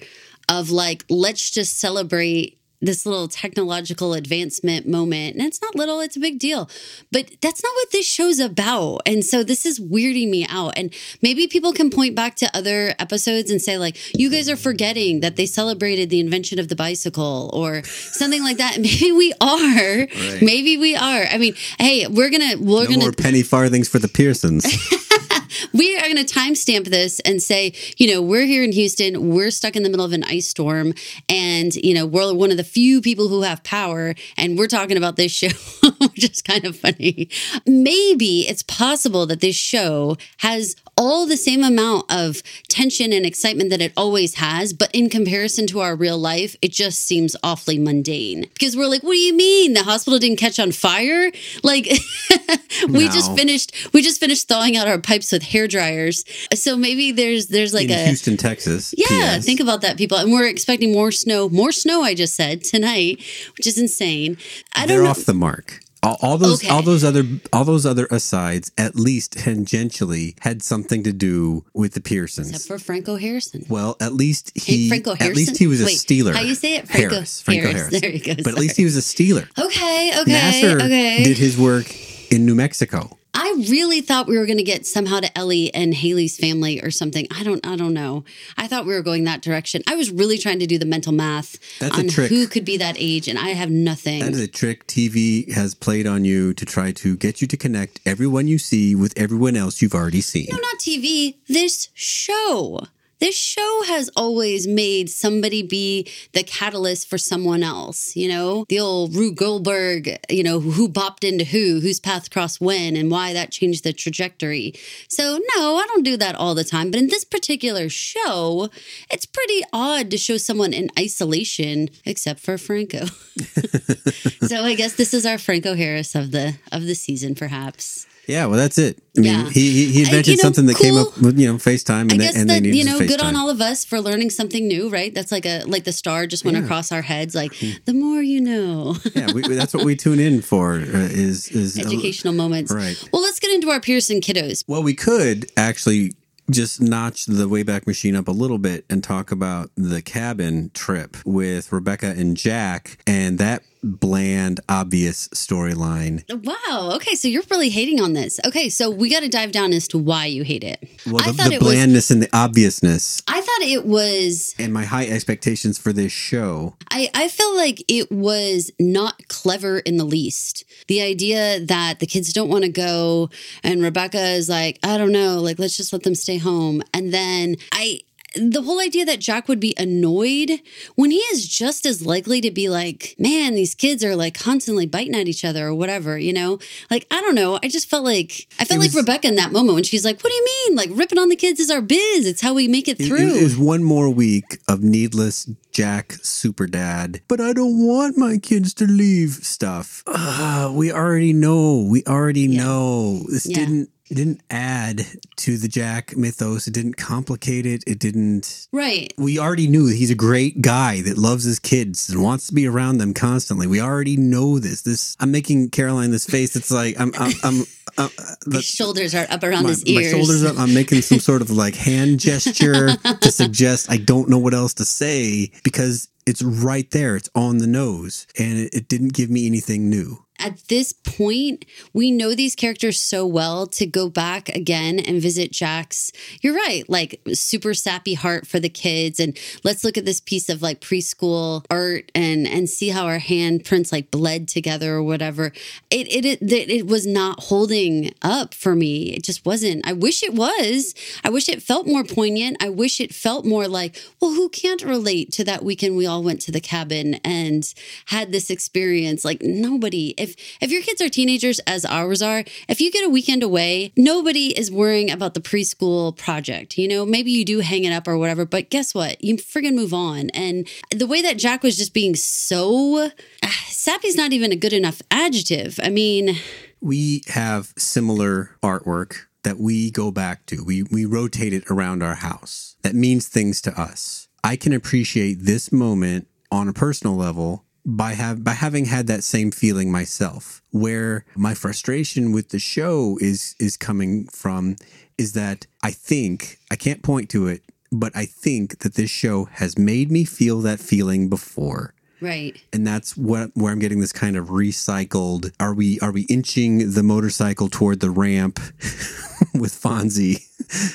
of 0.48 0.70
like, 0.70 1.04
let's 1.08 1.50
just 1.50 1.78
celebrate 1.78 2.58
this 2.84 3.06
little 3.06 3.28
technological 3.28 4.14
advancement 4.14 4.86
moment. 4.86 5.36
And 5.36 5.46
it's 5.46 5.60
not 5.62 5.74
little, 5.74 6.00
it's 6.00 6.16
a 6.16 6.20
big 6.20 6.38
deal. 6.38 6.68
But 7.10 7.30
that's 7.40 7.62
not 7.62 7.72
what 7.74 7.90
this 7.92 8.06
show's 8.06 8.38
about. 8.38 9.02
And 9.06 9.24
so 9.24 9.42
this 9.42 9.64
is 9.64 9.80
weirding 9.80 10.28
me 10.30 10.46
out. 10.48 10.74
And 10.76 10.92
maybe 11.22 11.46
people 11.46 11.72
can 11.72 11.90
point 11.90 12.14
back 12.14 12.36
to 12.36 12.56
other 12.56 12.94
episodes 12.98 13.50
and 13.50 13.60
say, 13.60 13.78
like, 13.78 13.96
you 14.18 14.30
guys 14.30 14.48
are 14.48 14.56
forgetting 14.56 15.20
that 15.20 15.36
they 15.36 15.46
celebrated 15.46 16.10
the 16.10 16.20
invention 16.20 16.58
of 16.58 16.68
the 16.68 16.76
bicycle 16.76 17.50
or 17.52 17.82
something 17.84 18.42
like 18.42 18.58
that. 18.58 18.78
Maybe 18.84 19.12
we 19.12 19.32
are. 19.40 19.98
Right. 19.98 20.38
Maybe 20.42 20.76
we 20.76 20.94
are. 20.94 21.24
I 21.24 21.38
mean, 21.38 21.54
hey, 21.78 22.06
we're 22.06 22.30
gonna 22.30 22.56
we're 22.58 22.84
no 22.84 22.90
gonna 22.90 22.98
more 22.98 23.12
penny 23.12 23.42
farthings 23.42 23.88
for 23.88 23.98
the 23.98 24.08
Pearsons. 24.08 24.64
we 25.72 25.96
are 25.96 26.02
going 26.02 26.16
to 26.16 26.24
timestamp 26.24 26.86
this 26.86 27.20
and 27.20 27.42
say, 27.42 27.72
you 27.96 28.12
know, 28.12 28.22
we're 28.22 28.46
here 28.46 28.62
in 28.62 28.72
Houston, 28.72 29.30
we're 29.30 29.50
stuck 29.50 29.76
in 29.76 29.82
the 29.82 29.90
middle 29.90 30.04
of 30.04 30.12
an 30.12 30.24
ice 30.24 30.48
storm, 30.48 30.94
and 31.28 31.74
you 31.74 31.94
know, 31.94 32.06
we're 32.06 32.32
one 32.34 32.50
of 32.50 32.56
the 32.56 32.64
few 32.64 33.00
people 33.00 33.28
who 33.28 33.42
have 33.42 33.62
power, 33.64 34.14
and 34.36 34.58
we're 34.58 34.66
talking 34.66 34.96
about 34.96 35.16
this 35.16 35.32
show, 35.32 35.48
which 35.98 36.24
is 36.30 36.42
kind 36.42 36.64
of 36.64 36.76
funny. 36.76 37.28
Maybe 37.66 38.48
it's 38.48 38.62
possible 38.62 39.26
that 39.26 39.40
this 39.40 39.56
show 39.56 40.16
has 40.38 40.76
all 40.96 41.26
the 41.26 41.36
same 41.36 41.62
amount 41.64 42.10
of 42.10 42.42
tension 42.68 43.12
and 43.12 43.26
excitement 43.26 43.70
that 43.70 43.80
it 43.80 43.92
always 43.96 44.34
has, 44.36 44.72
but 44.72 44.90
in 44.94 45.08
comparison 45.08 45.66
to 45.68 45.80
our 45.80 45.96
real 45.96 46.18
life, 46.18 46.56
it 46.62 46.72
just 46.72 47.00
seems 47.00 47.36
awfully 47.42 47.78
mundane. 47.78 48.42
Because 48.54 48.76
we're 48.76 48.86
like, 48.86 49.02
what 49.02 49.12
do 49.12 49.18
you 49.18 49.34
mean 49.34 49.72
the 49.74 49.82
hospital 49.82 50.18
didn't 50.18 50.38
catch 50.38 50.58
on 50.58 50.72
fire? 50.72 51.30
Like 51.62 51.86
we 52.88 53.06
no. 53.06 53.10
just 53.10 53.34
finished 53.36 53.92
we 53.92 54.02
just 54.02 54.20
finished 54.20 54.48
thawing 54.48 54.76
out 54.76 54.88
our 54.88 54.98
pipes 54.98 55.32
with 55.32 55.42
hair 55.42 55.66
dryers. 55.66 56.24
So 56.54 56.76
maybe 56.76 57.12
there's 57.12 57.46
there's 57.46 57.74
like 57.74 57.86
in 57.90 57.98
a 57.98 58.06
Houston, 58.06 58.36
Texas. 58.36 58.94
Yeah, 58.96 59.38
PS. 59.38 59.44
think 59.44 59.60
about 59.60 59.80
that, 59.82 59.96
people. 59.96 60.16
And 60.18 60.32
we're 60.32 60.48
expecting 60.48 60.92
more 60.92 61.10
snow, 61.10 61.48
more 61.48 61.72
snow. 61.72 62.02
I 62.02 62.14
just 62.14 62.34
said 62.34 62.62
tonight, 62.64 63.22
which 63.56 63.66
is 63.66 63.78
insane. 63.78 64.36
I 64.74 64.80
don't 64.80 64.88
They're 64.88 65.02
know. 65.04 65.10
off 65.10 65.24
the 65.24 65.34
mark. 65.34 65.80
All, 66.04 66.16
all 66.22 66.38
those, 66.38 66.62
Okay. 66.62 66.68
all 66.72 66.82
those 66.82 67.02
other, 67.02 67.24
all 67.52 67.64
those 67.64 67.86
other 67.86 68.06
asides, 68.10 68.70
at 68.78 68.94
least 68.94 69.34
tangentially, 69.36 70.34
had 70.40 70.62
something 70.62 71.02
to 71.02 71.12
do 71.12 71.64
with 71.74 71.94
the 71.94 72.00
Pearsons. 72.00 72.50
Except 72.50 72.66
for 72.68 72.78
Franco 72.78 73.16
Harrison. 73.16 73.64
well, 73.68 73.96
at 74.00 74.12
least 74.12 74.52
Hey, 74.54 74.76
he, 74.76 74.88
Franco 74.88 75.12
at 75.12 75.34
least 75.34 75.56
he 75.56 75.66
was 75.66 75.80
a 75.80 75.86
Wait, 75.86 75.98
Steeler. 75.98 76.34
how 76.34 76.42
you 76.42 76.54
say 76.54 76.76
it? 76.76 76.86
Franco 76.88 77.14
Harris. 77.16 77.40
Franco 77.42 77.68
Harris. 77.72 77.80
Harris. 77.82 78.00
There 78.00 78.10
you 78.10 78.20
go, 78.20 78.34
But 78.42 78.52
at 78.52 78.58
least 78.58 78.76
he 78.76 78.84
was 78.84 78.96
a 78.96 79.00
Steeler. 79.00 79.48
Okay, 79.58 80.12
okay, 80.20 80.30
Nasir 80.32 80.76
okay. 80.80 81.24
did 81.24 81.38
his 81.38 81.56
work 81.58 81.86
in 82.30 82.46
New 82.46 82.54
Mexico. 82.54 83.18
I 83.36 83.52
really 83.68 84.00
thought 84.00 84.28
we 84.28 84.38
were 84.38 84.46
going 84.46 84.58
to 84.58 84.64
get 84.64 84.86
somehow 84.86 85.18
to 85.18 85.36
Ellie 85.38 85.74
and 85.74 85.92
Haley's 85.92 86.36
family 86.38 86.80
or 86.80 86.92
something. 86.92 87.26
I 87.36 87.42
don't 87.42 87.66
I 87.66 87.74
don't 87.74 87.92
know. 87.92 88.24
I 88.56 88.68
thought 88.68 88.86
we 88.86 88.94
were 88.94 89.02
going 89.02 89.24
that 89.24 89.42
direction. 89.42 89.82
I 89.88 89.96
was 89.96 90.10
really 90.12 90.38
trying 90.38 90.60
to 90.60 90.66
do 90.66 90.78
the 90.78 90.86
mental 90.86 91.12
math 91.12 91.58
That's 91.80 91.96
a 91.96 92.00
on 92.02 92.08
trick. 92.08 92.30
who 92.30 92.46
could 92.46 92.64
be 92.64 92.76
that 92.76 92.94
age 92.96 93.26
and 93.26 93.36
I 93.38 93.48
have 93.48 93.70
nothing. 93.70 94.20
That 94.20 94.32
is 94.32 94.40
a 94.40 94.46
trick 94.46 94.86
TV 94.86 95.52
has 95.52 95.74
played 95.74 96.06
on 96.06 96.24
you 96.24 96.54
to 96.54 96.64
try 96.64 96.92
to 96.92 97.16
get 97.16 97.40
you 97.42 97.48
to 97.48 97.56
connect 97.56 98.00
everyone 98.06 98.46
you 98.46 98.58
see 98.58 98.94
with 98.94 99.12
everyone 99.16 99.56
else 99.56 99.82
you've 99.82 99.94
already 99.94 100.20
seen. 100.20 100.46
no, 100.50 100.56
not 100.58 100.78
TV, 100.78 101.34
this 101.48 101.88
show. 101.92 102.82
This 103.20 103.36
show 103.36 103.82
has 103.86 104.10
always 104.16 104.66
made 104.66 105.08
somebody 105.08 105.62
be 105.62 106.08
the 106.32 106.42
catalyst 106.42 107.08
for 107.08 107.18
someone 107.18 107.62
else. 107.62 108.16
You 108.16 108.28
know, 108.28 108.64
the 108.68 108.80
old 108.80 109.14
Rube 109.14 109.36
Goldberg, 109.36 110.18
you 110.28 110.42
know, 110.42 110.60
who 110.60 110.88
bopped 110.88 111.26
into 111.26 111.44
who, 111.44 111.80
whose 111.80 112.00
path 112.00 112.30
crossed 112.30 112.60
when, 112.60 112.96
and 112.96 113.10
why 113.10 113.32
that 113.32 113.50
changed 113.50 113.84
the 113.84 113.92
trajectory. 113.92 114.74
So, 115.08 115.38
no, 115.56 115.76
I 115.76 115.86
don't 115.86 116.04
do 116.04 116.16
that 116.16 116.34
all 116.34 116.54
the 116.54 116.64
time. 116.64 116.90
But 116.90 117.00
in 117.00 117.08
this 117.08 117.24
particular 117.24 117.88
show, 117.88 118.68
it's 119.10 119.26
pretty 119.26 119.62
odd 119.72 120.10
to 120.10 120.18
show 120.18 120.36
someone 120.36 120.72
in 120.72 120.90
isolation, 120.98 121.90
except 122.04 122.40
for 122.40 122.58
Franco. 122.58 123.06
so 124.46 124.62
I 124.62 124.74
guess 124.74 124.94
this 124.94 125.14
is 125.14 125.24
our 125.24 125.38
Franco 125.38 125.74
Harris 125.74 126.14
of 126.14 126.30
the 126.30 126.56
of 126.72 126.86
the 126.86 126.94
season, 126.94 127.34
perhaps. 127.34 128.06
Yeah, 128.26 128.46
well, 128.46 128.56
that's 128.56 128.78
it. 128.78 128.98
I 129.16 129.20
mean, 129.20 129.32
Yeah. 129.32 129.50
he, 129.50 129.70
he 129.70 129.86
he 129.92 130.02
Uh, 130.02 130.06
invented 130.06 130.26
you 130.28 130.36
know, 130.36 130.40
something 130.42 130.66
that 130.66 130.76
came 130.78 130.96
up 130.96 131.16
with 131.20 131.38
you 131.38 131.46
know 131.46 131.54
FaceTime, 131.58 132.02
and, 132.02 132.12
I 132.14 132.16
guess 132.16 132.44
that 132.44 132.64
you 132.64 132.84
know, 132.84 132.98
good 132.98 133.20
on 133.20 133.36
all 133.36 133.50
of 133.50 133.60
us 133.60 133.84
for 133.84 134.00
learning 134.00 134.30
something 134.30 134.66
new, 134.66 134.88
right? 134.88 135.14
That's 135.14 135.30
like 135.30 135.44
a 135.46 135.62
like 135.66 135.84
the 135.84 135.92
star 135.92 136.26
just 136.26 136.44
went 136.44 136.56
Yeah. 136.56 136.64
across 136.64 136.90
our 136.90 137.02
heads. 137.02 137.34
Like 137.34 137.52
the 137.84 137.92
more 137.94 138.22
you 138.22 138.40
know, 138.40 138.96
yeah, 139.14 139.32
we, 139.32 139.42
that's 139.42 139.74
what 139.74 139.84
we 139.84 139.94
tune 139.96 140.20
in 140.20 140.40
for. 140.42 140.74
Uh, 140.76 141.08
is 141.26 141.48
is 141.48 141.78
educational 141.78 142.32
moments. 142.34 142.72
right. 142.72 142.96
Well, 143.12 143.22
let's 143.22 143.38
get 143.40 143.52
into 143.52 143.70
our 143.70 143.80
Pearson 143.80 144.20
kiddos. 144.20 144.64
Well, 144.66 144.82
we 144.82 144.94
could 144.94 145.50
actually 145.56 146.12
just 146.50 146.80
notch 146.80 147.26
the 147.26 147.48
Wayback 147.48 147.86
Machine 147.86 148.16
up 148.16 148.28
a 148.28 148.32
little 148.32 148.58
bit 148.58 148.84
and 148.90 149.02
talk 149.02 149.30
about 149.30 149.70
the 149.76 150.02
cabin 150.02 150.70
trip 150.74 151.16
with 151.24 151.72
Rebecca 151.72 152.08
and 152.16 152.36
Jack 152.36 152.98
and 153.06 153.38
that 153.38 153.62
bland, 153.84 154.60
obvious 154.68 155.28
storyline. 155.28 156.24
Wow. 156.44 156.92
Okay, 156.96 157.14
so 157.14 157.28
you're 157.28 157.42
really 157.50 157.68
hating 157.68 158.00
on 158.00 158.14
this. 158.14 158.40
Okay, 158.46 158.68
so 158.68 158.90
we 158.90 159.10
got 159.10 159.20
to 159.20 159.28
dive 159.28 159.52
down 159.52 159.72
as 159.72 159.86
to 159.88 159.98
why 159.98 160.26
you 160.26 160.42
hate 160.42 160.64
it. 160.64 160.82
Well, 161.06 161.22
I 161.22 161.26
the, 161.26 161.32
thought 161.34 161.48
the 161.48 161.54
it 161.54 161.62
was. 161.62 161.72
blandness 161.74 162.10
and 162.10 162.22
the 162.22 162.28
obviousness 162.32 163.22
I 163.28 163.40
thought 163.54 163.66
it 163.66 163.86
was. 163.86 164.54
and 164.58 164.72
my 164.72 164.84
high 164.84 165.06
expectations 165.06 165.78
for 165.78 165.92
this 165.92 166.12
show. 166.12 166.74
I, 166.90 167.08
I 167.14 167.28
felt 167.28 167.56
like 167.56 167.82
it 167.88 168.10
was 168.10 168.70
not 168.78 169.28
clever 169.28 169.78
in 169.78 169.96
the 169.96 170.04
least. 170.04 170.64
The 170.88 171.02
idea 171.02 171.60
that 171.60 172.00
the 172.00 172.06
kids 172.06 172.32
don't 172.32 172.48
want 172.48 172.64
to 172.64 172.70
go 172.70 173.30
and 173.62 173.82
Rebecca 173.82 174.20
is 174.20 174.48
like, 174.48 174.78
I 174.82 174.98
don't 174.98 175.12
know, 175.12 175.40
like 175.40 175.58
let's 175.58 175.76
just 175.76 175.92
let 175.92 176.02
them 176.02 176.14
stay 176.14 176.38
home. 176.38 176.82
And 176.92 177.12
then 177.12 177.56
I 177.72 178.00
the 178.36 178.62
whole 178.62 178.80
idea 178.80 179.04
that 179.04 179.20
Jack 179.20 179.48
would 179.48 179.60
be 179.60 179.74
annoyed 179.78 180.60
when 180.96 181.10
he 181.10 181.18
is 181.18 181.46
just 181.46 181.86
as 181.86 182.04
likely 182.04 182.40
to 182.40 182.50
be 182.50 182.68
like, 182.68 183.14
man, 183.18 183.54
these 183.54 183.74
kids 183.74 184.04
are 184.04 184.16
like 184.16 184.34
constantly 184.38 184.86
biting 184.86 185.14
at 185.14 185.28
each 185.28 185.44
other 185.44 185.66
or 185.68 185.74
whatever, 185.74 186.18
you 186.18 186.32
know? 186.32 186.58
Like, 186.90 187.06
I 187.10 187.20
don't 187.20 187.34
know. 187.34 187.58
I 187.62 187.68
just 187.68 187.88
felt 187.88 188.04
like, 188.04 188.46
I 188.58 188.64
felt 188.64 188.78
It 188.82 188.86
like 188.86 188.94
Rebecca 188.94 189.28
in 189.28 189.36
that 189.36 189.52
moment 189.52 189.74
when 189.74 189.84
she's 189.84 190.04
like, 190.04 190.20
what 190.22 190.30
do 190.30 190.34
you 190.34 190.44
mean? 190.68 190.76
Like, 190.76 190.90
ripping 190.92 191.18
on 191.18 191.28
the 191.28 191.36
kids 191.36 191.60
is 191.60 191.70
our 191.70 191.80
biz. 191.82 192.26
It's 192.26 192.40
how 192.40 192.54
we 192.54 192.68
make 192.68 192.88
it 192.88 193.00
It- 193.00 193.06
through. 193.06 193.34
It, 193.36 193.42
was 193.44 193.56
one 193.56 193.84
more 193.84 194.08
week 194.10 194.58
of 194.68 194.82
needless 194.82 195.48
Jack 195.72 196.12
super 196.22 196.66
dad, 196.66 197.20
but 197.28 197.40
I 197.40 197.52
don't 197.52 197.78
want 197.86 198.16
my 198.16 198.38
kids 198.38 198.72
to 198.74 198.86
leave 198.86 199.30
stuff. 199.42 200.02
Uh, 200.06 200.70
we 200.74 200.90
already 200.92 201.32
know. 201.32 201.86
We 201.88 202.02
already 202.04 202.48
know. 202.48 203.24
This 203.28 203.46
Yeah. 203.46 203.58
didn't 203.58 203.90
it 204.10 204.14
didn't 204.14 204.42
add 204.50 205.06
to 205.36 205.56
the 205.56 205.68
Jack 205.68 206.16
mythos. 206.16 206.66
It 206.66 206.74
didn't 206.74 206.96
complicate 206.96 207.64
it. 207.64 207.82
It 207.86 207.98
didn't 207.98 208.68
right. 208.70 209.12
we 209.16 209.38
already 209.38 209.66
knew 209.66 209.86
he's 209.86 210.10
a 210.10 210.14
great 210.14 210.60
guy 210.60 211.00
that 211.02 211.16
loves 211.16 211.44
his 211.44 211.58
kids 211.58 212.10
and 212.10 212.22
wants 212.22 212.46
to 212.48 212.54
be 212.54 212.66
around 212.66 212.98
them 212.98 213.14
constantly. 213.14 213.66
We 213.66 213.80
already 213.80 214.16
know 214.16 214.58
this. 214.58 214.82
This 214.82 215.16
I'm 215.20 215.30
making 215.30 215.70
Caroline 215.70 216.10
this 216.10 216.26
face. 216.26 216.54
It's 216.54 216.70
like 216.70 217.00
I'm 217.00 217.12
I'm, 217.18 217.32
I'm, 217.42 217.60
uh, 217.98 218.08
the, 218.44 218.56
His 218.56 218.66
shoulders 218.66 219.14
are 219.14 219.26
up 219.30 219.42
around 219.42 219.62
my, 219.62 219.70
his 219.70 219.84
my 219.88 220.02
shoulders 220.02 220.44
up. 220.44 220.58
I'm 220.58 220.74
making 220.74 221.00
some 221.00 221.18
sort 221.18 221.40
of 221.40 221.50
like 221.50 221.74
hand 221.74 222.20
gesture 222.20 222.96
to 222.96 223.32
suggest 223.32 223.90
I 223.90 223.96
don't 223.96 224.28
know 224.28 224.38
what 224.38 224.52
else 224.52 224.74
to 224.74 224.84
say 224.84 225.50
because 225.62 226.08
it's 226.26 226.42
right 226.42 226.90
there. 226.90 227.16
It's 227.16 227.30
on 227.34 227.58
the 227.58 227.66
nose, 227.66 228.26
and 228.38 228.58
it, 228.58 228.74
it 228.74 228.88
didn't 228.88 229.12
give 229.14 229.30
me 229.30 229.46
anything 229.46 229.88
new. 229.88 230.23
At 230.44 230.68
this 230.68 230.92
point, 230.92 231.64
we 231.94 232.10
know 232.10 232.34
these 232.34 232.54
characters 232.54 233.00
so 233.00 233.26
well 233.26 233.66
to 233.68 233.86
go 233.86 234.10
back 234.10 234.50
again 234.50 234.98
and 234.98 235.20
visit 235.22 235.50
Jack's. 235.52 236.12
You're 236.42 236.54
right, 236.54 236.84
like 236.86 237.18
super 237.32 237.72
sappy 237.72 238.12
heart 238.12 238.46
for 238.46 238.60
the 238.60 238.68
kids, 238.68 239.18
and 239.18 239.38
let's 239.64 239.82
look 239.84 239.96
at 239.96 240.04
this 240.04 240.20
piece 240.20 240.50
of 240.50 240.60
like 240.60 240.82
preschool 240.82 241.64
art 241.70 242.12
and 242.14 242.46
and 242.46 242.68
see 242.68 242.90
how 242.90 243.06
our 243.06 243.18
handprints 243.18 243.90
like 243.90 244.10
bled 244.10 244.46
together 244.46 244.92
or 244.92 245.02
whatever. 245.02 245.46
It 245.90 246.08
it 246.12 246.26
it, 246.26 246.70
it 246.70 246.86
was 246.86 247.06
not 247.06 247.44
holding 247.44 248.12
up 248.20 248.52
for 248.52 248.74
me. 248.74 249.14
It 249.14 249.24
just 249.24 249.46
wasn't. 249.46 249.86
I 249.86 249.94
wish 249.94 250.22
it 250.22 250.34
was. 250.34 250.94
I 251.24 251.30
wish 251.30 251.48
it 251.48 251.62
felt 251.62 251.86
more 251.86 252.04
poignant. 252.04 252.58
I 252.62 252.68
wish 252.68 253.00
it 253.00 253.14
felt 253.14 253.46
more 253.46 253.66
like, 253.66 253.98
well, 254.20 254.32
who 254.32 254.50
can't 254.50 254.82
relate 254.82 255.32
to 255.32 255.44
that 255.44 255.64
weekend 255.64 255.96
we 255.96 256.06
all 256.06 256.22
went 256.22 256.42
to 256.42 256.52
the 256.52 256.60
cabin 256.60 257.14
and 257.24 257.72
had 258.06 258.30
this 258.30 258.50
experience? 258.50 259.24
Like 259.24 259.40
nobody. 259.40 260.12
If 260.18 260.33
if 260.60 260.70
your 260.70 260.82
kids 260.82 261.00
are 261.00 261.08
teenagers 261.08 261.58
as 261.60 261.84
ours 261.84 262.22
are, 262.22 262.44
if 262.68 262.80
you 262.80 262.90
get 262.90 263.04
a 263.06 263.10
weekend 263.10 263.42
away, 263.42 263.92
nobody 263.96 264.58
is 264.58 264.70
worrying 264.70 265.10
about 265.10 265.34
the 265.34 265.40
preschool 265.40 266.16
project. 266.16 266.78
You 266.78 266.88
know, 266.88 267.06
maybe 267.06 267.30
you 267.30 267.44
do 267.44 267.60
hang 267.60 267.84
it 267.84 267.92
up 267.92 268.06
or 268.08 268.18
whatever, 268.18 268.44
but 268.44 268.70
guess 268.70 268.94
what? 268.94 269.22
You 269.22 269.36
friggin' 269.36 269.74
move 269.74 269.94
on. 269.94 270.30
And 270.30 270.68
the 270.90 271.06
way 271.06 271.22
that 271.22 271.38
Jack 271.38 271.62
was 271.62 271.76
just 271.76 271.94
being 271.94 272.14
so 272.14 273.10
ah, 273.42 273.64
sappy's 273.66 274.16
not 274.16 274.32
even 274.32 274.52
a 274.52 274.56
good 274.56 274.72
enough 274.72 275.02
adjective. 275.10 275.78
I 275.82 275.90
mean, 275.90 276.36
We 276.80 277.22
have 277.28 277.72
similar 277.78 278.56
artwork 278.62 279.26
that 279.42 279.58
we 279.58 279.90
go 279.90 280.10
back 280.10 280.46
to. 280.46 280.62
We 280.64 280.82
we 280.82 281.04
rotate 281.04 281.52
it 281.52 281.70
around 281.70 282.02
our 282.02 282.16
house. 282.16 282.76
That 282.82 282.94
means 282.94 283.28
things 283.28 283.60
to 283.62 283.80
us. 283.80 284.28
I 284.42 284.56
can 284.56 284.72
appreciate 284.72 285.38
this 285.40 285.72
moment 285.72 286.28
on 286.50 286.68
a 286.68 286.72
personal 286.72 287.16
level 287.16 287.64
by 287.86 288.12
have 288.12 288.42
by 288.42 288.52
having 288.52 288.86
had 288.86 289.06
that 289.06 289.24
same 289.24 289.50
feeling 289.50 289.90
myself. 289.90 290.62
Where 290.70 291.24
my 291.36 291.54
frustration 291.54 292.32
with 292.32 292.50
the 292.50 292.58
show 292.58 293.18
is 293.20 293.54
is 293.58 293.76
coming 293.76 294.26
from 294.28 294.76
is 295.18 295.32
that 295.34 295.66
I 295.82 295.90
think 295.90 296.58
I 296.70 296.76
can't 296.76 297.02
point 297.02 297.30
to 297.30 297.46
it, 297.46 297.62
but 297.92 298.12
I 298.16 298.26
think 298.26 298.80
that 298.80 298.94
this 298.94 299.10
show 299.10 299.44
has 299.44 299.78
made 299.78 300.10
me 300.10 300.24
feel 300.24 300.60
that 300.60 300.80
feeling 300.80 301.28
before. 301.28 301.94
Right. 302.20 302.56
and 302.72 302.86
that's 302.86 303.18
what 303.18 303.50
where 303.54 303.70
I'm 303.70 303.80
getting 303.80 304.00
this 304.00 304.12
kind 304.12 304.36
of 304.36 304.46
recycled. 304.46 305.52
Are 305.60 305.74
we 305.74 306.00
are 306.00 306.12
we 306.12 306.22
inching 306.22 306.92
the 306.92 307.02
motorcycle 307.02 307.68
toward 307.68 308.00
the 308.00 308.10
ramp 308.10 308.58
with 309.54 309.72
Fonzie 309.72 310.40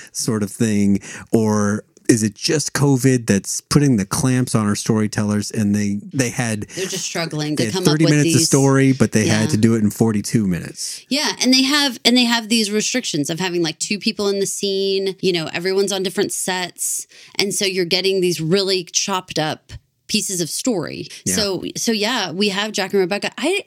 sort 0.15 0.41
of 0.41 0.49
thing, 0.49 1.01
or 1.31 1.83
is 2.09 2.23
it 2.23 2.33
just 2.35 2.73
COVID 2.73 3.27
that's 3.27 3.61
putting 3.61 3.97
the 3.97 4.05
clamps 4.05 4.55
on 4.55 4.65
our 4.65 4.75
storytellers 4.75 5.51
and 5.51 5.75
they 5.75 5.99
they 6.11 6.29
had 6.29 6.63
They're 6.69 6.85
just 6.85 7.05
struggling 7.05 7.55
to 7.57 7.71
come 7.71 7.83
30 7.83 7.91
up 7.91 7.99
with 8.01 8.09
minutes 8.09 8.23
these 8.33 8.35
of 8.37 8.41
story, 8.41 8.91
but 8.93 9.11
they 9.11 9.25
Yeah. 9.27 9.39
had 9.41 9.49
to 9.51 9.57
do 9.57 9.75
it 9.75 9.83
in 9.83 9.91
42 9.91 10.47
minutes. 10.47 11.05
Yeah, 11.09 11.35
and 11.41 11.53
they 11.53 11.61
have 11.63 11.99
and 12.03 12.17
they 12.17 12.25
have 12.25 12.49
these 12.49 12.71
restrictions 12.71 13.29
of 13.29 13.39
having 13.39 13.61
like 13.61 13.79
two 13.79 13.99
people 13.99 14.27
in 14.27 14.39
the 14.39 14.45
scene, 14.47 15.15
you 15.21 15.31
know, 15.31 15.45
everyone's 15.53 15.91
on 15.91 16.03
different 16.03 16.31
sets, 16.33 17.07
and 17.35 17.53
so 17.53 17.65
you're 17.65 17.85
getting 17.85 18.21
these 18.21 18.41
really 18.41 18.83
chopped 18.83 19.37
up 19.39 19.71
pieces 20.07 20.41
of 20.41 20.49
story. 20.49 21.07
Yeah. 21.25 21.35
So 21.35 21.63
so 21.77 21.91
yeah, 21.91 22.31
we 22.31 22.49
have 22.49 22.71
Jack 22.71 22.93
and 22.93 22.99
Rebecca. 22.99 23.31
I 23.37 23.63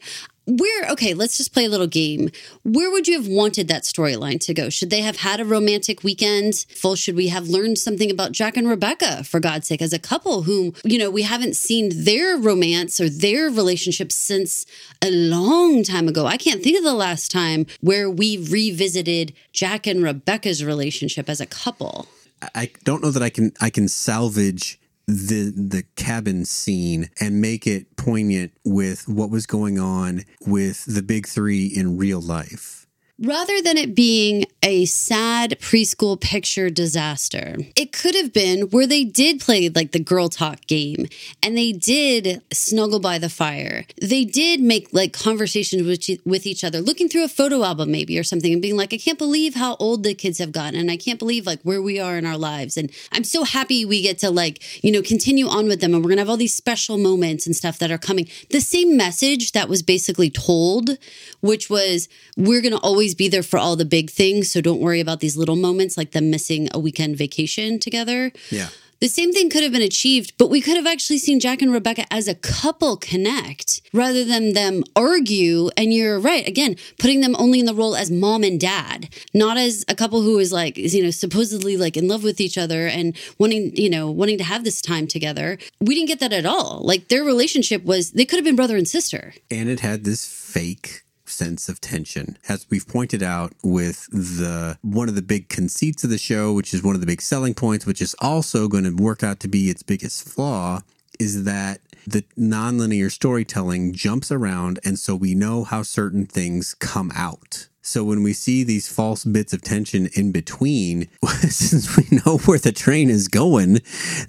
where 0.46 0.90
okay, 0.90 1.14
let's 1.14 1.36
just 1.36 1.52
play 1.52 1.64
a 1.64 1.68
little 1.68 1.86
game. 1.86 2.30
Where 2.64 2.90
would 2.90 3.06
you 3.06 3.16
have 3.16 3.28
wanted 3.28 3.68
that 3.68 3.82
storyline 3.82 4.40
to 4.40 4.54
go? 4.54 4.70
Should 4.70 4.90
they 4.90 5.02
have 5.02 5.16
had 5.18 5.40
a 5.40 5.44
romantic 5.44 6.02
weekend? 6.02 6.66
Full 6.76 6.96
should 6.96 7.16
we 7.16 7.28
have 7.28 7.48
learned 7.48 7.78
something 7.78 8.10
about 8.10 8.32
Jack 8.32 8.56
and 8.56 8.68
Rebecca 8.68 9.24
for 9.24 9.40
God's 9.40 9.68
sake 9.68 9.82
as 9.82 9.92
a 9.92 9.98
couple 9.98 10.42
whom, 10.42 10.74
you 10.84 10.98
know, 10.98 11.10
we 11.10 11.22
haven't 11.22 11.56
seen 11.56 11.90
their 11.92 12.36
romance 12.36 13.00
or 13.00 13.08
their 13.08 13.50
relationship 13.50 14.10
since 14.10 14.66
a 15.00 15.10
long 15.10 15.82
time 15.82 16.08
ago. 16.08 16.26
I 16.26 16.36
can't 16.36 16.62
think 16.62 16.76
of 16.76 16.84
the 16.84 16.94
last 16.94 17.30
time 17.30 17.66
where 17.80 18.10
we 18.10 18.38
revisited 18.38 19.32
Jack 19.52 19.86
and 19.86 20.02
Rebecca's 20.02 20.64
relationship 20.64 21.28
as 21.28 21.40
a 21.40 21.46
couple. 21.46 22.08
I- 22.54 22.70
don't 22.82 23.02
know 23.02 23.10
that 23.12 23.22
I 23.22 23.30
can 23.30 23.52
I 23.60 23.70
can 23.70 23.86
salvage 23.86 24.80
the 25.12 25.52
the 25.54 25.84
cabin 25.96 26.44
scene 26.44 27.10
and 27.20 27.40
make 27.40 27.66
it 27.66 27.96
poignant 27.96 28.52
with 28.64 29.08
what 29.08 29.30
was 29.30 29.46
going 29.46 29.78
on 29.78 30.22
with 30.46 30.84
the 30.92 31.02
big 31.02 31.26
3 31.26 31.66
in 31.66 31.98
real 31.98 32.20
life. 32.20 32.81
Rather 33.24 33.62
than 33.62 33.76
it 33.76 33.94
being 33.94 34.44
a 34.64 34.84
sad 34.84 35.52
preschool 35.60 36.20
picture 36.20 36.68
disaster, 36.70 37.56
it 37.76 37.92
could 37.92 38.16
have 38.16 38.32
been 38.32 38.62
where 38.70 38.86
they 38.86 39.04
did 39.04 39.38
play 39.38 39.68
like 39.68 39.92
the 39.92 40.00
girl 40.00 40.28
talk 40.28 40.66
game 40.66 41.06
and 41.40 41.56
they 41.56 41.70
did 41.70 42.42
snuggle 42.52 42.98
by 42.98 43.18
the 43.18 43.28
fire. 43.28 43.84
They 44.00 44.24
did 44.24 44.60
make 44.60 44.92
like 44.92 45.12
conversations 45.12 45.86
with, 45.86 46.20
with 46.26 46.46
each 46.46 46.64
other, 46.64 46.80
looking 46.80 47.08
through 47.08 47.22
a 47.22 47.28
photo 47.28 47.62
album 47.62 47.92
maybe 47.92 48.18
or 48.18 48.24
something 48.24 48.52
and 48.52 48.60
being 48.60 48.76
like, 48.76 48.92
I 48.92 48.98
can't 48.98 49.18
believe 49.18 49.54
how 49.54 49.76
old 49.76 50.02
the 50.02 50.14
kids 50.14 50.38
have 50.38 50.50
gotten 50.50 50.80
and 50.80 50.90
I 50.90 50.96
can't 50.96 51.20
believe 51.20 51.46
like 51.46 51.62
where 51.62 51.80
we 51.80 52.00
are 52.00 52.18
in 52.18 52.26
our 52.26 52.38
lives. 52.38 52.76
And 52.76 52.90
I'm 53.12 53.22
so 53.22 53.44
happy 53.44 53.84
we 53.84 54.02
get 54.02 54.18
to 54.18 54.30
like, 54.30 54.82
you 54.82 54.90
know, 54.90 55.02
continue 55.02 55.46
on 55.46 55.68
with 55.68 55.80
them 55.80 55.94
and 55.94 56.02
we're 56.02 56.08
going 56.08 56.16
to 56.16 56.22
have 56.22 56.30
all 56.30 56.36
these 56.36 56.54
special 56.54 56.98
moments 56.98 57.46
and 57.46 57.54
stuff 57.54 57.78
that 57.78 57.92
are 57.92 57.98
coming. 57.98 58.26
The 58.50 58.60
same 58.60 58.96
message 58.96 59.52
that 59.52 59.68
was 59.68 59.80
basically 59.80 60.28
told, 60.28 60.98
which 61.40 61.70
was, 61.70 62.08
we're 62.36 62.60
going 62.60 62.74
to 62.74 62.80
always 62.80 63.11
be 63.14 63.28
there 63.28 63.42
for 63.42 63.58
all 63.58 63.76
the 63.76 63.84
big 63.84 64.10
things. 64.10 64.50
So 64.50 64.60
don't 64.60 64.80
worry 64.80 65.00
about 65.00 65.20
these 65.20 65.36
little 65.36 65.56
moments 65.56 65.96
like 65.96 66.12
them 66.12 66.30
missing 66.30 66.68
a 66.72 66.78
weekend 66.78 67.16
vacation 67.16 67.78
together. 67.78 68.32
Yeah. 68.50 68.68
The 69.02 69.08
same 69.08 69.32
thing 69.32 69.50
could 69.50 69.64
have 69.64 69.72
been 69.72 69.82
achieved, 69.82 70.34
but 70.38 70.48
we 70.48 70.60
could 70.60 70.76
have 70.76 70.86
actually 70.86 71.18
seen 71.18 71.40
Jack 71.40 71.60
and 71.60 71.72
Rebecca 71.72 72.04
as 72.12 72.28
a 72.28 72.36
couple 72.36 72.96
connect 72.96 73.80
rather 73.92 74.24
than 74.24 74.52
them 74.52 74.84
argue. 74.94 75.70
And 75.76 75.92
you're 75.92 76.20
right, 76.20 76.46
again, 76.46 76.76
putting 77.00 77.20
them 77.20 77.34
only 77.36 77.58
in 77.58 77.66
the 77.66 77.74
role 77.74 77.96
as 77.96 78.12
mom 78.12 78.44
and 78.44 78.60
dad, 78.60 79.12
not 79.34 79.56
as 79.56 79.84
a 79.88 79.96
couple 79.96 80.22
who 80.22 80.38
is 80.38 80.52
like, 80.52 80.78
you 80.78 81.02
know, 81.02 81.10
supposedly 81.10 81.76
like 81.76 81.96
in 81.96 82.06
love 82.06 82.22
with 82.22 82.40
each 82.40 82.56
other 82.56 82.86
and 82.86 83.16
wanting, 83.40 83.74
you 83.74 83.90
know, 83.90 84.08
wanting 84.08 84.38
to 84.38 84.44
have 84.44 84.62
this 84.62 84.80
time 84.80 85.08
together. 85.08 85.58
We 85.80 85.96
didn't 85.96 86.06
get 86.06 86.20
that 86.20 86.32
at 86.32 86.46
all. 86.46 86.80
Like 86.84 87.08
their 87.08 87.24
relationship 87.24 87.82
was, 87.84 88.12
they 88.12 88.24
could 88.24 88.36
have 88.36 88.44
been 88.44 88.54
brother 88.54 88.76
and 88.76 88.86
sister. 88.86 89.34
and 89.50 89.68
it 89.68 89.80
had 89.80 90.04
this 90.04 90.24
fake 90.24 91.02
sense 91.32 91.68
of 91.68 91.80
tension. 91.80 92.38
As 92.48 92.66
we've 92.70 92.86
pointed 92.86 93.22
out 93.22 93.52
with 93.62 94.06
the 94.10 94.78
one 94.82 95.08
of 95.08 95.14
the 95.14 95.22
big 95.22 95.48
conceits 95.48 96.04
of 96.04 96.10
the 96.10 96.18
show 96.18 96.52
which 96.52 96.72
is 96.74 96.82
one 96.82 96.94
of 96.94 97.00
the 97.00 97.06
big 97.06 97.22
selling 97.22 97.54
points 97.54 97.86
which 97.86 98.02
is 98.02 98.14
also 98.20 98.68
going 98.68 98.84
to 98.84 99.02
work 99.02 99.22
out 99.22 99.40
to 99.40 99.48
be 99.48 99.70
its 99.70 99.82
biggest 99.82 100.28
flaw 100.28 100.80
is 101.18 101.44
that 101.44 101.80
the 102.06 102.22
nonlinear 102.38 103.10
storytelling 103.10 103.92
jumps 103.92 104.32
around 104.32 104.80
and 104.84 104.98
so 104.98 105.14
we 105.14 105.34
know 105.34 105.64
how 105.64 105.82
certain 105.82 106.26
things 106.26 106.74
come 106.74 107.12
out 107.14 107.68
so 107.82 108.04
when 108.04 108.22
we 108.22 108.32
see 108.32 108.62
these 108.62 108.88
false 108.88 109.24
bits 109.24 109.52
of 109.52 109.60
tension 109.62 110.08
in 110.14 110.30
between 110.32 111.08
since 111.48 111.96
we 111.96 112.04
know 112.24 112.38
where 112.38 112.58
the 112.58 112.72
train 112.72 113.10
is 113.10 113.28
going 113.28 113.80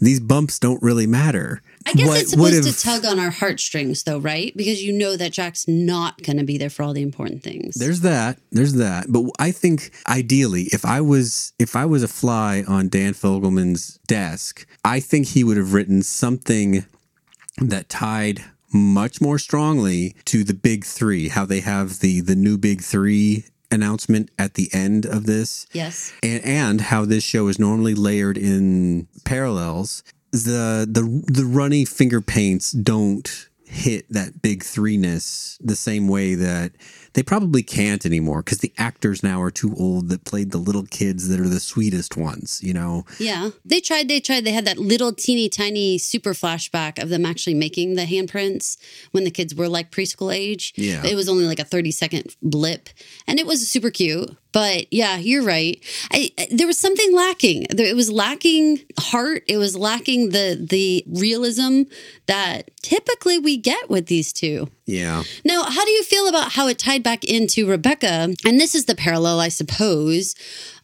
these 0.02 0.20
bumps 0.20 0.60
don't 0.60 0.82
really 0.82 1.08
matter 1.08 1.62
I 1.86 1.94
guess 1.94 2.08
What 2.08 2.22
it's 2.22 2.32
supposed 2.32 2.66
have- 2.66 2.76
to 2.78 2.82
tug 2.82 3.06
on 3.06 3.20
our 3.20 3.30
heartstrings, 3.30 4.04
though, 4.04 4.20
right? 4.20 4.56
Because 4.56 4.82
you 4.82 4.94
know 4.94 5.18
that 5.18 5.34
Jack's 5.34 5.68
not 5.68 6.22
going 6.24 6.38
to 6.38 6.46
be 6.46 6.58
there 6.58 6.70
for 6.70 6.82
all 6.84 6.94
the 6.94 7.02
important 7.02 7.44
things. 7.44 7.76
There's 7.76 8.00
that. 8.02 8.40
There's 8.54 8.76
that. 8.76 9.08
But 9.10 9.26
I 9.38 9.52
think 9.52 9.92
ideally, 10.08 10.70
if 10.72 10.86
I 10.86 11.02
was 11.02 11.52
if 11.60 11.76
I 11.76 11.84
was 11.84 12.02
a 12.02 12.08
fly 12.08 12.64
on 12.70 12.88
Dan 12.88 13.14
Fogelman's 13.14 13.98
desk, 14.08 14.66
I 14.86 15.02
think 15.02 15.28
he 15.28 15.44
would 15.44 15.58
have 15.58 15.74
written 15.74 16.04
something 16.04 16.86
that 17.58 17.90
tied 17.90 18.46
much 18.74 19.22
more 19.22 19.38
strongly 19.38 20.16
to 20.26 20.44
the 20.44 20.54
big 20.54 20.84
three, 20.86 21.30
how 21.30 21.46
they 21.46 21.62
have 21.62 22.00
the 22.00 22.22
the 22.22 22.36
new 22.36 22.58
big 22.58 22.82
three 22.82 23.46
announcement 23.72 24.30
at 24.38 24.54
the 24.54 24.70
end 24.72 25.06
of 25.06 25.26
this 25.26 25.66
yes. 25.74 26.14
and, 26.22 26.46
and 26.46 26.82
how 26.82 27.06
this 27.06 27.24
show 27.24 27.48
is 27.48 27.58
normally 27.58 27.96
layered 27.96 28.38
in 28.38 29.08
parallels. 29.26 30.04
The 30.32 30.88
the 30.90 31.24
the 31.32 31.46
runny 31.46 31.86
finger 31.86 32.22
paints 32.22 32.72
don't 32.72 33.50
hit 33.74 34.06
that 34.10 34.42
big 34.42 34.64
threeness 34.64 35.58
the 35.60 35.76
same 35.76 36.08
way 36.08 36.36
that 36.36 36.72
they 37.14 37.24
probably 37.24 37.64
can't 37.64 38.06
anymore 38.06 38.42
because 38.44 38.60
the 38.60 38.74
actors 38.78 39.24
now 39.24 39.42
are 39.42 39.52
too 39.52 39.74
old 39.78 40.10
that 40.10 40.26
played 40.26 40.52
the 40.52 40.58
little 40.58 40.86
kids 40.86 41.28
that 41.30 41.40
are 41.40 41.50
the 41.50 41.60
sweetest 41.60 42.16
ones. 42.16 42.62
You 42.64 42.74
know, 42.74 43.06
Yeah. 43.20 43.50
They 43.66 43.82
tried, 43.82 44.08
they 44.08 44.20
tried. 44.20 44.46
They 44.46 44.52
had 44.52 44.66
that 44.66 44.78
little 44.78 45.12
teeny 45.12 45.50
tiny 45.50 45.98
super 45.98 46.34
flashback 46.34 47.02
of 47.02 47.10
them 47.10 47.26
actually 47.26 47.56
making 47.56 47.96
the 47.96 48.06
handprints 48.06 48.78
when 49.12 49.24
the 49.24 49.32
kids 49.32 49.56
were 49.56 49.68
like 49.68 49.92
preschool 49.92 50.34
age. 50.34 50.74
Yeah. 50.76 51.04
It 51.06 51.16
was 51.16 51.28
only 51.28 51.46
like 51.46 51.60
a 51.60 51.66
30 51.66 51.92
second 51.92 52.36
blip 52.42 52.90
and 53.28 53.40
it 53.40 53.48
was 53.48 53.68
super 53.68 53.90
cute. 53.90 54.38
But 54.54 54.92
yeah, 54.94 55.18
you're 55.18 55.44
right. 55.44 55.84
I, 56.12 56.30
I- 56.40 56.48
there 56.52 56.68
was 56.68 56.78
something 56.78 57.14
lacking. 57.14 57.66
There, 57.72 57.86
it 57.86 57.96
was 57.96 58.12
lacking 58.12 58.80
heart. 59.00 59.44
It 59.48 59.58
was 59.58 59.76
lacking 59.76 60.30
the 60.30 60.66
the 60.70 61.04
realism 61.08 61.84
that 62.28 62.70
typically 62.82 63.40
we 63.40 63.58
get 63.58 63.90
with 63.90 64.06
these 64.06 64.32
two. 64.32 64.70
yeah. 64.86 65.24
Now, 65.44 65.64
how 65.64 65.84
do 65.86 65.92
you 65.92 66.04
feel 66.04 66.28
about 66.28 66.52
how 66.54 66.68
it 66.68 66.78
tied 66.80 67.04
back 67.04 67.24
into 67.26 67.68
Rebecca? 67.68 68.34
And 68.46 68.60
this 68.60 68.76
is 68.76 68.86
the 68.86 68.96
parallel, 68.96 69.40
I 69.42 69.50
suppose. 69.50 70.36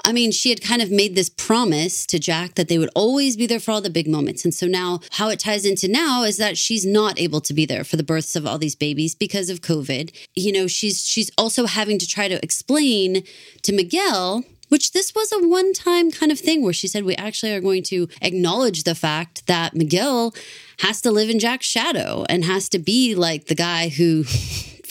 I 0.09 0.11
mean, 0.11 0.31
she 0.31 0.49
had 0.49 0.63
kind 0.63 0.81
of 0.81 0.89
made 0.89 1.13
this 1.13 1.29
promise 1.29 2.03
to 2.07 2.17
Jack 2.17 2.55
that 2.55 2.67
they 2.67 2.79
would 2.79 2.89
always 2.95 3.37
be 3.37 3.45
there 3.45 3.59
for 3.59 3.69
all 3.69 3.79
the 3.79 3.91
big 3.91 4.07
moments. 4.07 4.43
And 4.43 4.51
so 4.51 4.65
now, 4.65 5.01
how 5.11 5.29
it 5.29 5.37
ties 5.37 5.65
into 5.65 5.87
now 5.87 6.23
is 6.23 6.37
that 6.37 6.57
she's 6.57 6.83
not 6.83 7.19
able 7.19 7.41
to 7.41 7.53
be 7.53 7.67
there 7.67 7.83
for 7.83 7.95
the 7.95 8.03
births 8.03 8.35
of 8.35 8.47
all 8.47 8.57
these 8.57 8.73
babies 8.73 9.13
because 9.13 9.51
of 9.51 9.61
COVID. 9.61 10.11
You 10.33 10.51
know, 10.51 10.65
she's 10.65 11.07
she's 11.07 11.29
also 11.37 11.67
having 11.67 11.99
to 11.99 12.07
try 12.07 12.27
to 12.27 12.43
explain 12.43 13.23
to 13.61 13.71
Miguel 13.71 14.43
which 14.69 14.93
this 14.93 15.13
was 15.13 15.31
a 15.31 15.47
one 15.47 15.73
time 15.73 16.11
kind 16.11 16.31
of 16.31 16.39
thing 16.39 16.63
where 16.63 16.73
she 16.73 16.87
said, 16.87 17.03
We 17.03 17.15
actually 17.15 17.53
are 17.53 17.61
going 17.61 17.83
to 17.83 18.07
acknowledge 18.21 18.83
the 18.83 18.95
fact 18.95 19.45
that 19.45 19.75
Miguel 19.75 20.33
has 20.79 21.01
to 21.01 21.11
live 21.11 21.29
in 21.29 21.37
Jack's 21.37 21.67
shadow 21.67 22.25
and 22.29 22.45
has 22.45 22.67
to 22.69 22.79
be 22.79 23.13
like 23.13 23.45
the 23.45 23.55
guy 23.55 23.89
who 23.89 24.23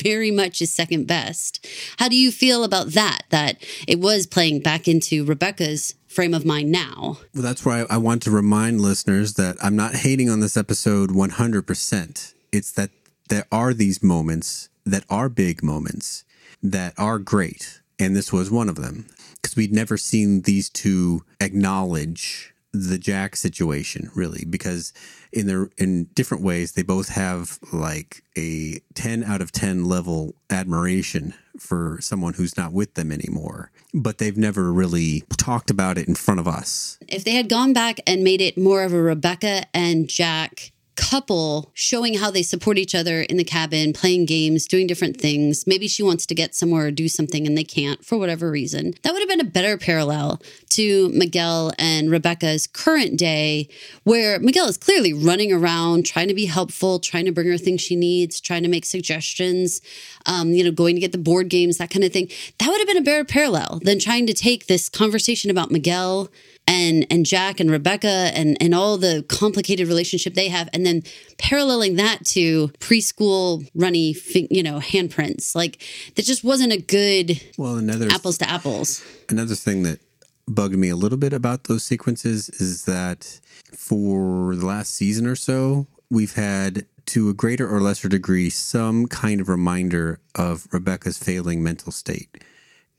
very 0.03 0.31
much 0.31 0.61
is 0.61 0.73
second 0.73 1.07
best. 1.07 1.67
How 1.99 2.09
do 2.09 2.17
you 2.17 2.31
feel 2.31 2.65
about 2.65 2.89
that? 2.89 3.23
That 3.31 3.63
it 3.87 4.01
was 4.01 4.27
playing 4.27 4.61
back 4.61 4.89
into 4.89 5.25
Rebecca's 5.25 5.95
frame 6.07 6.35
of 6.35 6.45
mind 6.45 6.73
now. 6.73 7.19
Well, 7.35 7.43
that's 7.43 7.65
why 7.65 7.85
I 7.89 7.99
want 7.99 8.23
to 8.23 8.31
remind 8.31 8.81
listeners 8.81 9.35
that 9.35 9.57
I'm 9.63 9.77
not 9.77 9.95
hating 9.95 10.31
on 10.31 10.41
this 10.41 10.57
episode 10.57 11.11
100%. 11.11 12.35
It's 12.51 12.73
that 12.73 12.91
there 13.29 13.45
are 13.53 13.75
these 13.75 14.03
moments 14.03 14.69
that 14.85 15.05
are 15.11 15.29
big 15.29 15.63
moments 15.63 16.25
that 16.63 16.95
are 16.99 17.19
great. 17.19 17.81
And 17.99 18.17
this 18.17 18.33
was 18.33 18.51
one 18.51 18.69
of 18.69 18.77
them 18.77 19.07
because 19.35 19.57
we'd 19.57 19.73
never 19.73 19.97
seen 19.97 20.43
these 20.43 20.71
two 20.71 21.25
acknowledge 21.41 22.55
the 22.73 22.99
Jack 22.99 23.37
situation 23.37 24.11
really 24.15 24.45
because 24.45 24.93
in 25.33 25.47
their 25.47 25.71
in 25.77 26.05
different 26.15 26.43
ways 26.43 26.73
they 26.73 26.83
both 26.83 27.11
have 27.11 27.59
like 27.73 28.23
a 28.37 28.81
10 28.95 29.25
out 29.25 29.41
of 29.41 29.53
10 29.53 29.85
level 29.85 30.35
admiration 30.51 31.35
for 31.59 31.99
someone 32.01 32.35
who's 32.35 32.57
not 32.57 32.73
with 32.73 32.95
them 32.95 33.11
anymore. 33.11 33.71
But 33.93 34.19
they've 34.19 34.37
never 34.37 34.73
really 34.73 35.25
talked 35.37 35.71
about 35.71 35.99
it 35.99 36.07
in 36.09 36.15
front 36.15 36.41
of 36.41 36.47
us. 36.47 36.99
If 37.09 37.25
they 37.25 37.33
had 37.33 37.49
gone 37.49 37.73
back 37.73 38.01
and 38.07 38.23
made 38.23 38.41
it 38.41 38.57
more 38.57 38.85
of 38.85 38.93
a 38.93 39.03
Rebecca 39.03 39.65
and 39.75 40.09
Jack 40.09 40.73
couple 40.99 41.71
showing 41.75 42.15
how 42.15 42.29
they 42.29 42.43
support 42.43 42.77
each 42.77 42.93
other 42.93 43.23
in 43.23 43.37
the 43.37 43.45
cabin, 43.45 43.93
playing 43.93 44.27
games, 44.27 44.67
doing 44.67 44.89
different 44.89 45.17
things. 45.17 45.65
Maybe 45.65 45.87
she 45.87 46.03
wants 46.03 46.27
to 46.27 46.35
get 46.35 46.57
somewhere 46.57 46.87
or 46.87 46.91
do 46.91 47.09
something 47.09 47.47
and 47.47 47.57
they 47.57 47.63
can't 47.63 48.05
for 48.05 48.19
whatever 48.19 48.51
reason. 48.51 48.95
That 49.03 49.13
would 49.13 49.21
have 49.21 49.29
been 49.29 49.41
a 49.41 49.45
better 49.45 49.79
parallel 49.79 50.43
to 50.71 51.09
Miguel 51.11 51.73
and 51.79 52.11
Rebecca's 52.11 52.67
current 52.67 53.17
day, 53.17 53.69
where 54.03 54.41
Miguel 54.41 54.67
is 54.67 54.77
clearly 54.77 55.13
running 55.13 55.53
around, 55.53 56.05
trying 56.05 56.29
to 56.29 56.35
be 56.35 56.47
helpful, 56.47 56.99
trying 56.99 57.27
to 57.27 57.33
bring 57.33 57.47
her 57.47 57.59
things 57.59 57.81
she 57.81 57.95
needs, 57.95 58.41
trying 58.41 58.65
to 58.65 58.69
make 58.69 58.85
suggestions, 58.85 59.81
um, 60.27 60.53
you 60.53 60.65
know, 60.65 60.73
going 60.73 60.97
to 60.97 61.01
get 61.01 61.13
the 61.13 61.19
board 61.19 61.49
games, 61.49 61.79
that 61.79 61.91
kind 61.91 62.05
of 62.05 62.13
thing. 62.13 62.29
That 62.59 62.69
would 62.69 62.79
have 62.79 62.89
been 62.89 62.97
a 62.97 63.03
better 63.03 63.25
parallel 63.25 63.81
than 63.85 64.01
trying 64.01 64.27
to 64.27 64.35
take 64.35 64.67
this 64.67 64.89
conversation 64.89 65.49
about 65.51 65.71
Miguel 65.71 66.29
and 66.69 67.07
and 67.11 67.25
Jack 67.27 67.59
and 67.59 67.71
Rebecca 67.71 68.31
and 68.35 68.57
and 68.61 68.75
all 68.75 68.99
the 68.99 69.25
complicated 69.29 69.89
relationship 69.89 70.35
they 70.35 70.49
have, 70.49 70.69
and 70.73 70.87
then 70.87 71.03
paralleling 71.39 71.97
that 71.97 72.25
to 72.27 72.69
preschool 72.79 73.69
runny, 73.75 74.15
you 74.51 74.63
know, 74.63 74.79
handprints. 74.79 75.57
Like 75.57 75.83
that 76.15 76.25
just 76.25 76.45
wasn't 76.45 76.73
a 76.73 76.81
good 76.81 77.43
well 77.57 77.77
another 77.77 78.09
apples 78.13 78.39
to 78.39 78.49
apples. 78.49 79.03
Another 79.29 79.55
thing 79.55 79.83
that 79.83 79.99
bugged 80.47 80.77
me 80.77 80.91
a 80.91 80.97
little 80.97 81.19
bit 81.19 81.33
about 81.33 81.65
those 81.65 81.85
sequences 81.85 82.49
is 82.51 82.85
that 82.85 83.41
for 83.75 84.55
the 84.55 84.67
last 84.67 84.95
season 84.95 85.27
or 85.27 85.37
so, 85.37 85.87
we've 86.11 86.35
had 86.35 86.87
to 87.07 87.31
a 87.31 87.35
greater 87.35 87.69
or 87.69 87.81
lesser 87.81 88.09
degree 88.09 88.51
some 88.51 89.07
kind 89.07 89.41
of 89.41 89.49
reminder 89.49 90.21
of 90.35 90.69
Rebecca's 90.71 91.17
failing 91.17 91.63
mental 91.63 91.91
state. 91.91 92.45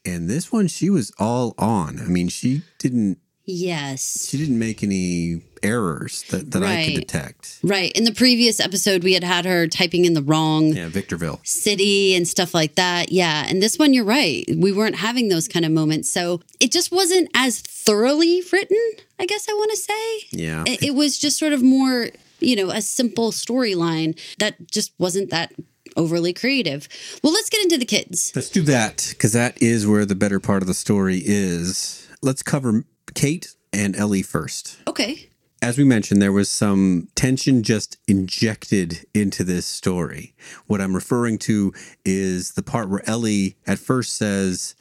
And 0.03 0.27
this 0.29 0.51
one, 0.51 0.67
she 0.67 0.89
was 0.89 1.11
all 1.19 1.53
on. 1.57 1.99
I 1.99 2.05
mean, 2.05 2.29
she 2.29 2.63
didn't 2.79 3.19
Yes. 3.49 4.27
She 4.29 4.37
didn't 4.37 4.59
make 4.59 4.83
any 4.83 5.41
errors 5.63 6.23
that, 6.29 6.51
that 6.51 6.61
right. 6.61 6.79
I 6.79 6.85
could 6.85 6.99
detect. 6.99 7.59
Right. 7.63 7.91
In 7.93 8.03
the 8.03 8.13
previous 8.13 8.59
episode, 8.59 9.03
we 9.03 9.13
had 9.13 9.23
had 9.23 9.45
her 9.45 9.67
typing 9.67 10.05
in 10.05 10.13
the 10.13 10.21
wrong 10.21 10.67
yeah, 10.67 10.87
Victorville 10.87 11.39
city 11.43 12.15
and 12.15 12.27
stuff 12.27 12.53
like 12.53 12.75
that. 12.75 13.11
Yeah. 13.11 13.45
And 13.47 13.61
this 13.61 13.79
one, 13.79 13.93
you're 13.93 14.05
right. 14.05 14.45
We 14.55 14.71
weren't 14.71 14.97
having 14.97 15.29
those 15.29 15.47
kind 15.47 15.65
of 15.65 15.71
moments. 15.71 16.09
So 16.09 16.41
it 16.59 16.71
just 16.71 16.91
wasn't 16.91 17.29
as 17.33 17.59
thoroughly 17.59 18.43
written, 18.53 18.77
I 19.19 19.25
guess 19.25 19.47
I 19.49 19.53
want 19.53 19.71
to 19.71 19.77
say. 19.77 20.17
Yeah. 20.31 20.63
It, 20.67 20.83
it 20.83 20.95
was 20.95 21.17
just 21.17 21.39
sort 21.39 21.53
of 21.53 21.63
more, 21.63 22.09
you 22.39 22.55
know, 22.55 22.69
a 22.69 22.81
simple 22.81 23.31
storyline 23.31 24.19
that 24.37 24.71
just 24.71 24.93
wasn't 24.99 25.31
that 25.31 25.53
overly 25.97 26.33
creative. 26.33 26.87
Well, 27.23 27.33
let's 27.33 27.49
get 27.49 27.63
into 27.63 27.79
the 27.79 27.85
kids. 27.85 28.31
Let's 28.35 28.49
do 28.49 28.61
that 28.63 29.07
because 29.09 29.33
that 29.33 29.59
is 29.59 29.87
where 29.87 30.05
the 30.05 30.15
better 30.15 30.39
part 30.39 30.61
of 30.61 30.67
the 30.67 30.75
story 30.75 31.21
is. 31.25 32.07
Let's 32.21 32.43
cover 32.43 32.83
Kate 33.13 33.55
and 33.73 33.95
Ellie 33.95 34.21
first. 34.21 34.77
Okay. 34.87 35.29
As 35.61 35.77
we 35.77 35.83
mentioned, 35.83 36.21
there 36.21 36.31
was 36.31 36.49
some 36.49 37.09
tension 37.15 37.63
just 37.63 37.97
injected 38.07 39.05
into 39.13 39.43
this 39.43 39.65
story. 39.65 40.33
What 40.67 40.79
I'm 40.79 40.95
referring 40.95 41.37
to 41.39 41.73
is 42.05 42.53
the 42.53 42.63
part 42.63 42.89
where 42.89 43.07
Ellie 43.09 43.57
at 43.67 43.77
first 43.77 44.15
says, 44.15 44.75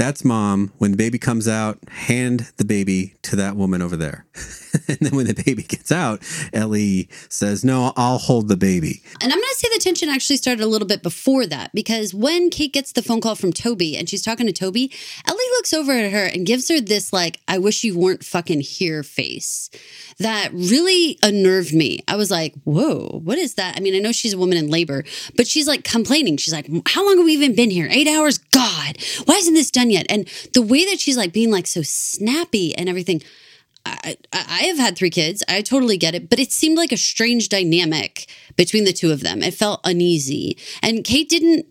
that's 0.00 0.24
mom. 0.24 0.72
When 0.78 0.92
the 0.92 0.96
baby 0.96 1.18
comes 1.18 1.46
out, 1.46 1.78
hand 1.88 2.50
the 2.56 2.64
baby 2.64 3.14
to 3.22 3.36
that 3.36 3.54
woman 3.54 3.82
over 3.82 3.96
there. 3.96 4.24
and 4.88 4.98
then 5.00 5.14
when 5.14 5.26
the 5.26 5.42
baby 5.46 5.62
gets 5.62 5.92
out, 5.92 6.22
Ellie 6.54 7.08
says, 7.28 7.64
No, 7.64 7.92
I'll 7.96 8.16
hold 8.16 8.48
the 8.48 8.56
baby. 8.56 9.02
And 9.20 9.30
I'm 9.30 9.38
going 9.38 9.48
to 9.52 9.54
say 9.56 9.68
the 9.74 9.80
tension 9.80 10.08
actually 10.08 10.38
started 10.38 10.64
a 10.64 10.66
little 10.66 10.88
bit 10.88 11.02
before 11.02 11.46
that 11.46 11.70
because 11.74 12.14
when 12.14 12.48
Kate 12.48 12.72
gets 12.72 12.92
the 12.92 13.02
phone 13.02 13.20
call 13.20 13.34
from 13.34 13.52
Toby 13.52 13.94
and 13.96 14.08
she's 14.08 14.22
talking 14.22 14.46
to 14.46 14.52
Toby, 14.52 14.90
Ellie 15.26 15.38
looks 15.52 15.74
over 15.74 15.92
at 15.92 16.10
her 16.10 16.24
and 16.24 16.46
gives 16.46 16.68
her 16.68 16.80
this, 16.80 17.12
like, 17.12 17.40
I 17.46 17.58
wish 17.58 17.84
you 17.84 17.98
weren't 17.98 18.24
fucking 18.24 18.62
here 18.62 19.02
face 19.02 19.68
that 20.18 20.50
really 20.52 21.18
unnerved 21.22 21.74
me. 21.74 22.00
I 22.06 22.16
was 22.16 22.30
like, 22.30 22.54
Whoa, 22.64 23.20
what 23.24 23.38
is 23.38 23.54
that? 23.54 23.76
I 23.76 23.80
mean, 23.80 23.94
I 23.94 23.98
know 23.98 24.12
she's 24.12 24.34
a 24.34 24.38
woman 24.38 24.56
in 24.56 24.68
labor, 24.68 25.04
but 25.36 25.46
she's 25.46 25.66
like 25.66 25.84
complaining. 25.84 26.36
She's 26.36 26.54
like, 26.54 26.68
How 26.88 27.04
long 27.06 27.18
have 27.18 27.26
we 27.26 27.32
even 27.32 27.54
been 27.54 27.70
here? 27.70 27.88
Eight 27.90 28.08
hours? 28.08 28.38
God, 28.50 28.96
why 29.24 29.36
isn't 29.36 29.54
this 29.54 29.70
done 29.70 29.90
yet. 29.90 30.06
And 30.08 30.28
the 30.52 30.62
way 30.62 30.84
that 30.86 31.00
she's 31.00 31.16
like 31.16 31.32
being 31.32 31.50
like 31.50 31.66
so 31.66 31.82
snappy 31.82 32.74
and 32.74 32.88
everything. 32.88 33.22
I, 33.86 34.18
I 34.30 34.64
have 34.64 34.76
had 34.76 34.96
three 34.96 35.08
kids. 35.08 35.42
I 35.48 35.62
totally 35.62 35.96
get 35.96 36.14
it, 36.14 36.28
but 36.28 36.38
it 36.38 36.52
seemed 36.52 36.76
like 36.76 36.92
a 36.92 36.98
strange 36.98 37.48
dynamic 37.48 38.30
between 38.54 38.84
the 38.84 38.92
two 38.92 39.10
of 39.10 39.20
them. 39.22 39.42
It 39.42 39.54
felt 39.54 39.80
uneasy. 39.84 40.58
And 40.82 41.02
Kate 41.02 41.30
didn't 41.30 41.64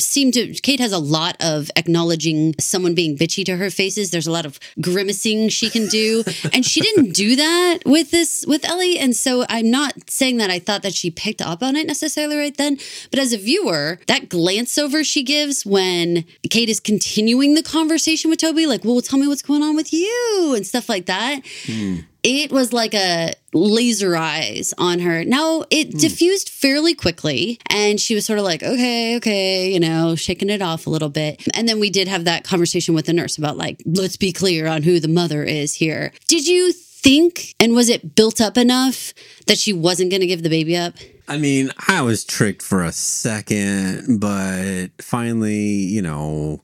seem 0.00 0.32
to 0.32 0.52
Kate 0.54 0.80
has 0.80 0.92
a 0.92 0.98
lot 0.98 1.36
of 1.40 1.70
acknowledging 1.76 2.54
someone 2.58 2.94
being 2.94 3.16
bitchy 3.16 3.44
to 3.44 3.56
her 3.56 3.70
faces. 3.70 4.10
There's 4.10 4.26
a 4.26 4.32
lot 4.32 4.46
of 4.46 4.58
grimacing 4.80 5.48
she 5.48 5.70
can 5.70 5.86
do. 5.86 6.24
and 6.52 6.64
she 6.64 6.80
didn't 6.80 7.12
do 7.12 7.36
that 7.36 7.78
with 7.84 8.10
this 8.10 8.44
with 8.46 8.64
Ellie. 8.64 8.98
And 8.98 9.14
so 9.14 9.44
I'm 9.48 9.70
not 9.70 10.10
saying 10.10 10.38
that 10.38 10.50
I 10.50 10.58
thought 10.58 10.82
that 10.82 10.94
she 10.94 11.10
picked 11.10 11.42
up 11.42 11.62
on 11.62 11.76
it 11.76 11.86
necessarily 11.86 12.36
right 12.36 12.56
then. 12.56 12.78
But 13.10 13.20
as 13.20 13.32
a 13.32 13.38
viewer, 13.38 14.00
that 14.06 14.28
glance 14.28 14.78
over 14.78 15.04
she 15.04 15.22
gives 15.22 15.64
when 15.64 16.24
Kate 16.48 16.68
is 16.68 16.80
continuing 16.80 17.54
the 17.54 17.62
conversation 17.62 18.30
with 18.30 18.40
Toby, 18.40 18.66
like, 18.66 18.84
well, 18.84 19.00
tell 19.00 19.18
me 19.18 19.26
what's 19.26 19.42
going 19.42 19.62
on 19.62 19.76
with 19.76 19.92
you 19.92 20.54
and 20.56 20.66
stuff 20.66 20.88
like 20.88 21.06
that. 21.06 21.42
Mm 21.64 22.04
it 22.22 22.52
was 22.52 22.72
like 22.72 22.94
a 22.94 23.32
laser 23.52 24.16
eyes 24.16 24.72
on 24.78 25.00
her. 25.00 25.24
Now 25.24 25.64
it 25.70 25.90
mm. 25.90 26.00
diffused 26.00 26.48
fairly 26.48 26.94
quickly, 26.94 27.58
and 27.68 28.00
she 28.00 28.14
was 28.14 28.26
sort 28.26 28.38
of 28.38 28.44
like, 28.44 28.62
okay, 28.62 29.16
okay, 29.16 29.72
you 29.72 29.80
know, 29.80 30.14
shaking 30.16 30.50
it 30.50 30.62
off 30.62 30.86
a 30.86 30.90
little 30.90 31.08
bit. 31.08 31.46
And 31.54 31.68
then 31.68 31.80
we 31.80 31.90
did 31.90 32.08
have 32.08 32.24
that 32.24 32.44
conversation 32.44 32.94
with 32.94 33.06
the 33.06 33.12
nurse 33.12 33.38
about, 33.38 33.56
like, 33.56 33.82
let's 33.86 34.16
be 34.16 34.32
clear 34.32 34.66
on 34.66 34.82
who 34.82 35.00
the 35.00 35.08
mother 35.08 35.42
is 35.42 35.74
here. 35.74 36.12
Did 36.28 36.46
you 36.46 36.72
think, 36.72 37.54
and 37.58 37.74
was 37.74 37.88
it 37.88 38.14
built 38.14 38.40
up 38.40 38.58
enough 38.58 39.14
that 39.46 39.58
she 39.58 39.72
wasn't 39.72 40.10
going 40.10 40.20
to 40.20 40.26
give 40.26 40.42
the 40.42 40.50
baby 40.50 40.76
up? 40.76 40.94
I 41.26 41.38
mean, 41.38 41.70
I 41.88 42.02
was 42.02 42.24
tricked 42.24 42.60
for 42.60 42.82
a 42.82 42.92
second, 42.92 44.20
but 44.20 44.88
finally, 45.00 45.54
you 45.54 46.02
know, 46.02 46.60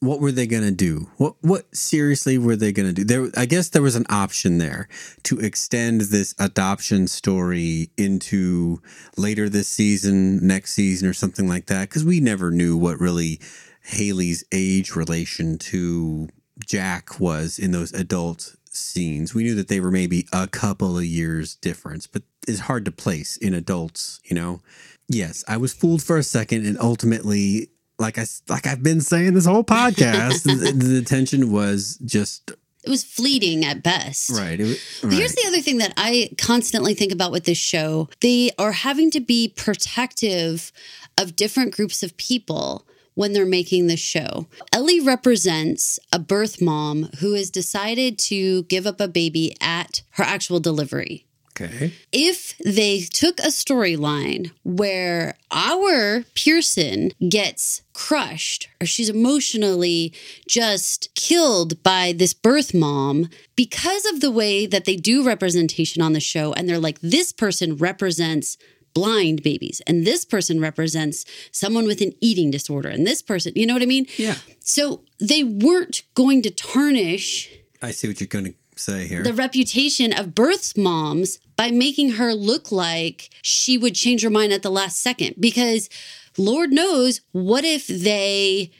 what 0.00 0.20
were 0.20 0.32
they 0.32 0.46
going 0.46 0.62
to 0.62 0.70
do? 0.70 1.08
What 1.16 1.34
what 1.40 1.74
seriously 1.74 2.38
were 2.38 2.56
they 2.56 2.72
going 2.72 2.88
to 2.88 2.92
do? 2.92 3.04
There, 3.04 3.30
I 3.36 3.46
guess 3.46 3.68
there 3.68 3.82
was 3.82 3.96
an 3.96 4.06
option 4.08 4.58
there 4.58 4.88
to 5.24 5.38
extend 5.40 6.02
this 6.02 6.34
adoption 6.38 7.08
story 7.08 7.90
into 7.96 8.80
later 9.16 9.48
this 9.48 9.68
season, 9.68 10.46
next 10.46 10.74
season, 10.74 11.08
or 11.08 11.12
something 11.12 11.48
like 11.48 11.66
that, 11.66 11.88
because 11.88 12.04
we 12.04 12.20
never 12.20 12.50
knew 12.50 12.76
what 12.76 13.00
really 13.00 13.40
Haley's 13.82 14.44
age 14.52 14.94
relation 14.94 15.58
to 15.58 16.28
Jack 16.64 17.18
was 17.18 17.58
in 17.58 17.72
those 17.72 17.92
adult 17.92 18.54
scenes. 18.70 19.34
We 19.34 19.42
knew 19.42 19.56
that 19.56 19.68
they 19.68 19.80
were 19.80 19.90
maybe 19.90 20.26
a 20.32 20.46
couple 20.46 20.96
of 20.96 21.04
years 21.04 21.56
difference, 21.56 22.06
but 22.06 22.22
it's 22.46 22.60
hard 22.60 22.84
to 22.84 22.92
place 22.92 23.36
in 23.36 23.52
adults, 23.52 24.20
you 24.24 24.36
know. 24.36 24.60
Yes, 25.08 25.42
I 25.48 25.56
was 25.56 25.72
fooled 25.72 26.02
for 26.02 26.18
a 26.18 26.22
second, 26.22 26.66
and 26.66 26.78
ultimately 26.78 27.70
like 27.98 28.18
I 28.18 28.26
like 28.48 28.66
I've 28.66 28.82
been 28.82 29.00
saying 29.00 29.34
this 29.34 29.46
whole 29.46 29.64
podcast, 29.64 30.44
the, 30.44 30.72
the 30.76 31.02
tension 31.02 31.50
was 31.50 31.98
just 32.04 32.52
it 32.84 32.90
was 32.90 33.04
fleeting 33.04 33.64
at 33.64 33.82
best. 33.82 34.30
Right. 34.30 34.58
Was, 34.58 35.00
right. 35.02 35.12
Here's 35.12 35.34
the 35.34 35.46
other 35.46 35.60
thing 35.60 35.78
that 35.78 35.92
I 35.96 36.30
constantly 36.38 36.94
think 36.94 37.12
about 37.12 37.32
with 37.32 37.44
this 37.44 37.58
show. 37.58 38.08
They 38.20 38.50
are 38.58 38.72
having 38.72 39.10
to 39.12 39.20
be 39.20 39.52
protective 39.54 40.72
of 41.18 41.36
different 41.36 41.74
groups 41.74 42.02
of 42.02 42.16
people 42.16 42.86
when 43.14 43.32
they're 43.32 43.44
making 43.44 43.88
the 43.88 43.96
show. 43.96 44.46
Ellie 44.72 45.00
represents 45.00 45.98
a 46.12 46.20
birth 46.20 46.62
mom 46.62 47.10
who 47.18 47.34
has 47.34 47.50
decided 47.50 48.16
to 48.16 48.62
give 48.64 48.86
up 48.86 49.00
a 49.00 49.08
baby 49.08 49.56
at 49.60 50.02
her 50.10 50.22
actual 50.22 50.60
delivery. 50.60 51.26
Okay. 51.60 51.92
If 52.12 52.56
they 52.58 53.00
took 53.00 53.40
a 53.40 53.48
storyline 53.48 54.52
where 54.62 55.34
our 55.50 56.24
Pearson 56.34 57.10
gets 57.28 57.82
crushed 57.92 58.68
or 58.80 58.86
she's 58.86 59.08
emotionally 59.08 60.14
just 60.46 61.12
killed 61.14 61.82
by 61.82 62.12
this 62.16 62.32
birth 62.32 62.74
mom 62.74 63.28
because 63.56 64.04
of 64.06 64.20
the 64.20 64.30
way 64.30 64.66
that 64.66 64.84
they 64.84 64.96
do 64.96 65.24
representation 65.24 66.00
on 66.00 66.12
the 66.12 66.20
show, 66.20 66.52
and 66.52 66.68
they're 66.68 66.78
like, 66.78 67.00
this 67.00 67.32
person 67.32 67.76
represents 67.76 68.56
blind 68.94 69.42
babies 69.42 69.80
and 69.86 70.06
this 70.06 70.24
person 70.24 70.60
represents 70.60 71.24
someone 71.52 71.86
with 71.86 72.00
an 72.00 72.12
eating 72.20 72.50
disorder 72.50 72.88
and 72.88 73.06
this 73.06 73.22
person 73.22 73.52
you 73.54 73.66
know 73.66 73.74
what 73.74 73.82
i 73.82 73.86
mean? 73.86 74.06
Yeah. 74.16 74.34
So 74.60 75.04
they 75.20 75.44
weren't 75.44 76.02
going 76.14 76.42
to 76.42 76.50
tarnish 76.50 77.48
i 77.82 77.90
see 77.92 78.08
what 78.08 78.18
you're 78.18 78.26
going 78.26 78.46
to 78.46 78.54
say 78.78 79.06
here. 79.06 79.22
The 79.22 79.34
reputation 79.34 80.12
of 80.12 80.34
birth 80.34 80.76
moms 80.76 81.38
by 81.56 81.70
making 81.70 82.12
her 82.12 82.32
look 82.32 82.70
like 82.70 83.30
she 83.42 83.76
would 83.76 83.94
change 83.94 84.22
her 84.22 84.30
mind 84.30 84.52
at 84.52 84.62
the 84.62 84.70
last 84.70 85.00
second. 85.00 85.34
Because 85.38 85.88
Lord 86.36 86.70
knows, 86.70 87.20
what 87.32 87.64
if 87.64 87.86
they 87.86 88.70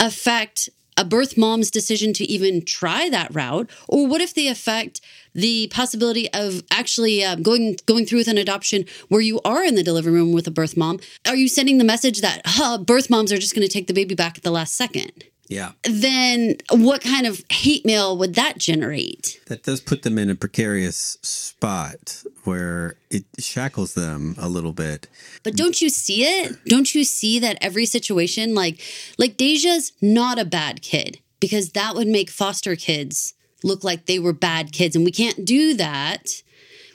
affect 0.00 0.68
a 0.96 1.04
birth 1.04 1.36
mom's 1.36 1.70
decision 1.70 2.12
to 2.14 2.24
even 2.24 2.64
try 2.64 3.08
that 3.08 3.34
route 3.34 3.68
or 3.88 4.06
what 4.06 4.20
if 4.20 4.34
they 4.34 4.48
affect 4.48 5.00
the 5.34 5.66
possibility 5.68 6.32
of 6.32 6.62
actually 6.70 7.24
uh, 7.24 7.34
going 7.36 7.76
going 7.86 8.06
through 8.06 8.18
with 8.18 8.28
an 8.28 8.38
adoption 8.38 8.84
where 9.08 9.20
you 9.20 9.40
are 9.44 9.64
in 9.64 9.74
the 9.74 9.82
delivery 9.82 10.12
room 10.12 10.32
with 10.32 10.46
a 10.46 10.52
birth 10.52 10.76
mom 10.76 11.00
are 11.26 11.36
you 11.36 11.48
sending 11.48 11.78
the 11.78 11.84
message 11.84 12.20
that 12.20 12.42
huh, 12.44 12.78
birth 12.78 13.10
moms 13.10 13.32
are 13.32 13.38
just 13.38 13.54
going 13.54 13.66
to 13.66 13.72
take 13.72 13.88
the 13.88 13.94
baby 13.94 14.14
back 14.14 14.36
at 14.36 14.44
the 14.44 14.50
last 14.50 14.76
second 14.76 15.24
Yeah. 15.46 15.72
then 15.82 16.56
what 16.70 17.02
kind 17.02 17.26
of 17.26 17.42
hate 17.50 17.84
mail 17.84 18.16
would 18.16 18.34
that 18.34 18.58
generate? 18.58 19.40
That 19.46 19.62
does 19.62 19.80
put 19.80 20.02
them 20.02 20.18
in 20.18 20.30
a 20.30 20.34
precarious 20.34 21.18
spot 21.22 22.24
where 22.44 22.96
it 23.10 23.24
shackles 23.38 23.94
them 23.94 24.34
a 24.38 24.48
little 24.48 24.72
bit. 24.72 25.06
But 25.42 25.54
don't 25.54 25.80
you 25.80 25.88
see 25.90 26.24
it? 26.24 26.56
Don't 26.66 26.94
you 26.94 27.04
see 27.04 27.38
that 27.40 27.58
every 27.60 27.86
situation, 27.86 28.54
like 28.54 28.80
like 29.18 29.36
Deja's 29.36 29.92
not 30.00 30.38
a 30.38 30.44
bad 30.44 30.82
kid 30.82 31.20
because 31.40 31.70
that 31.70 31.94
would 31.94 32.08
make 32.08 32.30
foster 32.30 32.74
kids 32.74 33.34
look 33.62 33.82
like 33.82 34.06
they 34.06 34.18
were 34.18 34.32
bad 34.32 34.72
kids, 34.72 34.94
and 34.94 35.04
we 35.04 35.10
can't 35.10 35.44
do 35.44 35.74
that. 35.74 36.42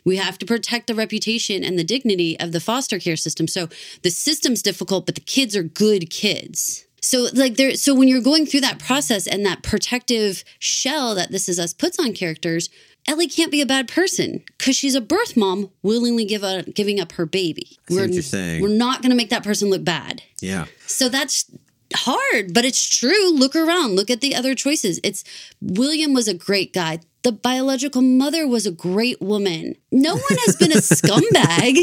We 0.05 0.15
have 0.15 0.37
to 0.39 0.45
protect 0.45 0.87
the 0.87 0.95
reputation 0.95 1.63
and 1.63 1.77
the 1.77 1.83
dignity 1.83 2.39
of 2.39 2.51
the 2.51 2.59
foster 2.59 2.99
care 2.99 3.17
system. 3.17 3.47
So 3.47 3.67
the 4.01 4.09
system's 4.09 4.61
difficult, 4.61 5.05
but 5.05 5.15
the 5.15 5.21
kids 5.21 5.55
are 5.55 5.63
good 5.63 6.09
kids. 6.09 6.85
So 7.01 7.27
like 7.33 7.55
there 7.55 7.75
so 7.75 7.95
when 7.95 8.07
you're 8.07 8.21
going 8.21 8.45
through 8.45 8.61
that 8.61 8.79
process 8.79 9.27
and 9.27 9.45
that 9.45 9.63
protective 9.63 10.43
shell 10.59 11.15
that 11.15 11.31
this 11.31 11.49
is 11.49 11.59
us 11.59 11.73
puts 11.73 11.99
on 11.99 12.13
characters, 12.13 12.69
Ellie 13.07 13.27
can't 13.27 13.51
be 13.51 13.61
a 13.61 13.65
bad 13.65 13.87
person 13.87 14.43
because 14.57 14.75
she's 14.75 14.95
a 14.95 15.01
birth 15.01 15.35
mom 15.35 15.71
willingly 15.81 16.25
give 16.25 16.43
a, 16.43 16.63
giving 16.63 16.99
up 16.99 17.13
her 17.13 17.25
baby. 17.25 17.77
I 17.89 17.93
see 17.93 17.99
what 18.01 18.13
you're 18.13 18.21
saying. 18.21 18.61
We're 18.61 18.69
not 18.69 19.01
going 19.01 19.11
to 19.11 19.15
make 19.15 19.29
that 19.29 19.43
person 19.43 19.69
look 19.69 19.83
bad. 19.83 20.21
Yeah. 20.41 20.65
So 20.85 21.09
that's 21.09 21.49
hard, 21.95 22.53
but 22.53 22.65
it's 22.65 22.87
true. 22.97 23.31
Look 23.31 23.55
around. 23.55 23.95
Look 23.95 24.09
at 24.09 24.21
the 24.21 24.35
other 24.35 24.53
choices. 24.53 24.99
It's 25.03 25.23
William 25.61 26.13
was 26.13 26.27
a 26.27 26.33
great 26.33 26.73
guy. 26.73 26.99
The 27.21 27.33
biological 27.33 28.01
mother 28.01 28.47
was 28.47 28.65
a 28.65 28.71
great 28.71 29.21
woman. 29.21 29.75
No 29.91 30.13
one 30.13 30.37
has 30.45 30.55
been 30.55 30.71
a 30.71 30.75
scumbag, 30.75 31.75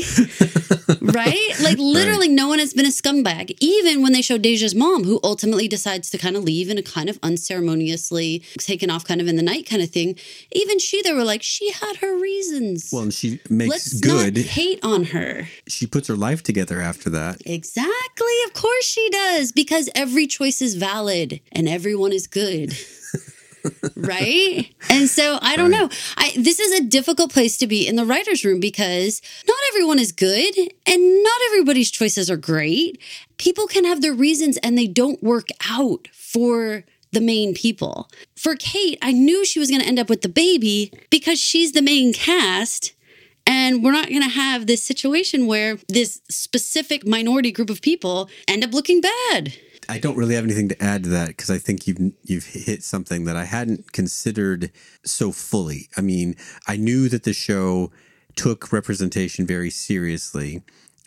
right? 1.14 1.52
Like 1.62 1.76
literally, 1.76 2.28
no 2.28 2.48
one 2.48 2.58
has 2.58 2.72
been 2.72 2.86
a 2.86 2.90
scumbag. 2.90 3.54
Even 3.60 4.02
when 4.02 4.12
they 4.12 4.22
show 4.22 4.38
Deja's 4.38 4.74
mom, 4.74 5.04
who 5.04 5.20
ultimately 5.22 5.68
decides 5.68 6.08
to 6.10 6.18
kind 6.18 6.36
of 6.36 6.44
leave 6.44 6.70
in 6.70 6.78
a 6.78 6.82
kind 6.82 7.10
of 7.10 7.18
unceremoniously 7.22 8.42
taken 8.58 8.88
off, 8.88 9.04
kind 9.04 9.20
of 9.20 9.28
in 9.28 9.36
the 9.36 9.42
night 9.42 9.66
kind 9.68 9.82
of 9.82 9.90
thing. 9.90 10.16
Even 10.52 10.78
she, 10.78 11.02
they 11.02 11.12
were 11.12 11.24
like, 11.24 11.42
she 11.42 11.70
had 11.70 11.96
her 11.96 12.18
reasons. 12.18 12.88
Well, 12.90 13.02
and 13.02 13.12
she 13.12 13.38
makes 13.50 13.70
Let's 13.70 14.00
good. 14.00 14.36
not 14.36 14.44
hate 14.46 14.80
on 14.82 15.04
her. 15.04 15.48
She 15.68 15.86
puts 15.86 16.08
her 16.08 16.16
life 16.16 16.42
together 16.44 16.80
after 16.80 17.10
that. 17.10 17.42
Exactly. 17.44 18.42
Of 18.46 18.54
course 18.54 18.84
she 18.86 19.10
does, 19.10 19.52
because 19.52 19.90
every 19.94 20.26
choice 20.26 20.62
is 20.62 20.76
valid 20.76 21.40
and 21.52 21.68
everyone 21.68 22.12
is 22.12 22.26
good. 22.26 22.74
right? 23.96 24.72
And 24.90 25.08
so 25.08 25.38
I 25.42 25.56
don't 25.56 25.70
Right. 25.70 25.80
know. 25.80 25.88
I 26.16 26.32
this 26.36 26.60
is 26.60 26.72
a 26.78 26.84
difficult 26.84 27.32
place 27.32 27.56
to 27.58 27.66
be 27.66 27.86
in 27.86 27.96
the 27.96 28.04
writers 28.04 28.44
room 28.44 28.60
because 28.60 29.22
not 29.46 29.56
everyone 29.70 29.98
is 29.98 30.12
good 30.12 30.54
and 30.86 31.22
not 31.22 31.40
everybody's 31.48 31.90
choices 31.90 32.30
are 32.30 32.36
great. 32.36 32.98
People 33.38 33.66
can 33.66 33.84
have 33.84 34.00
their 34.02 34.14
reasons 34.14 34.56
and 34.58 34.76
they 34.76 34.86
don't 34.86 35.22
work 35.22 35.48
out 35.68 36.08
for 36.12 36.84
the 37.12 37.20
main 37.20 37.54
people. 37.54 38.10
For 38.36 38.56
Kate, 38.56 38.98
I 39.00 39.12
knew 39.12 39.44
she 39.44 39.58
was 39.58 39.70
going 39.70 39.80
to 39.80 39.86
end 39.88 39.98
up 39.98 40.08
with 40.10 40.22
the 40.22 40.28
baby 40.28 40.92
because 41.10 41.40
she's 41.40 41.72
the 41.72 41.82
main 41.82 42.12
cast 42.12 42.92
and 43.46 43.82
we're 43.84 43.92
not 43.92 44.08
going 44.08 44.22
to 44.22 44.28
have 44.28 44.66
this 44.66 44.82
situation 44.82 45.46
where 45.46 45.78
this 45.88 46.20
specific 46.28 47.06
minority 47.06 47.52
group 47.52 47.70
of 47.70 47.80
people 47.80 48.28
end 48.48 48.64
up 48.64 48.74
looking 48.74 49.00
bad. 49.00 49.54
I 49.88 49.98
don't 49.98 50.16
really 50.16 50.34
have 50.34 50.44
anything 50.44 50.68
to 50.68 50.82
add 50.82 51.04
to 51.04 51.08
that 51.10 51.28
because 51.28 51.50
I 51.50 51.58
think 51.58 51.86
you've 51.86 52.12
you've 52.24 52.46
hit 52.46 52.82
something 52.82 53.24
that 53.24 53.36
I 53.36 53.44
hadn't 53.44 53.92
considered 53.92 54.72
so 55.04 55.32
fully. 55.32 55.88
I 55.96 56.00
mean, 56.00 56.36
I 56.66 56.76
knew 56.76 57.08
that 57.08 57.22
the 57.22 57.32
show 57.32 57.90
took 58.34 58.72
representation 58.72 59.46
very 59.46 59.70
seriously 59.70 60.62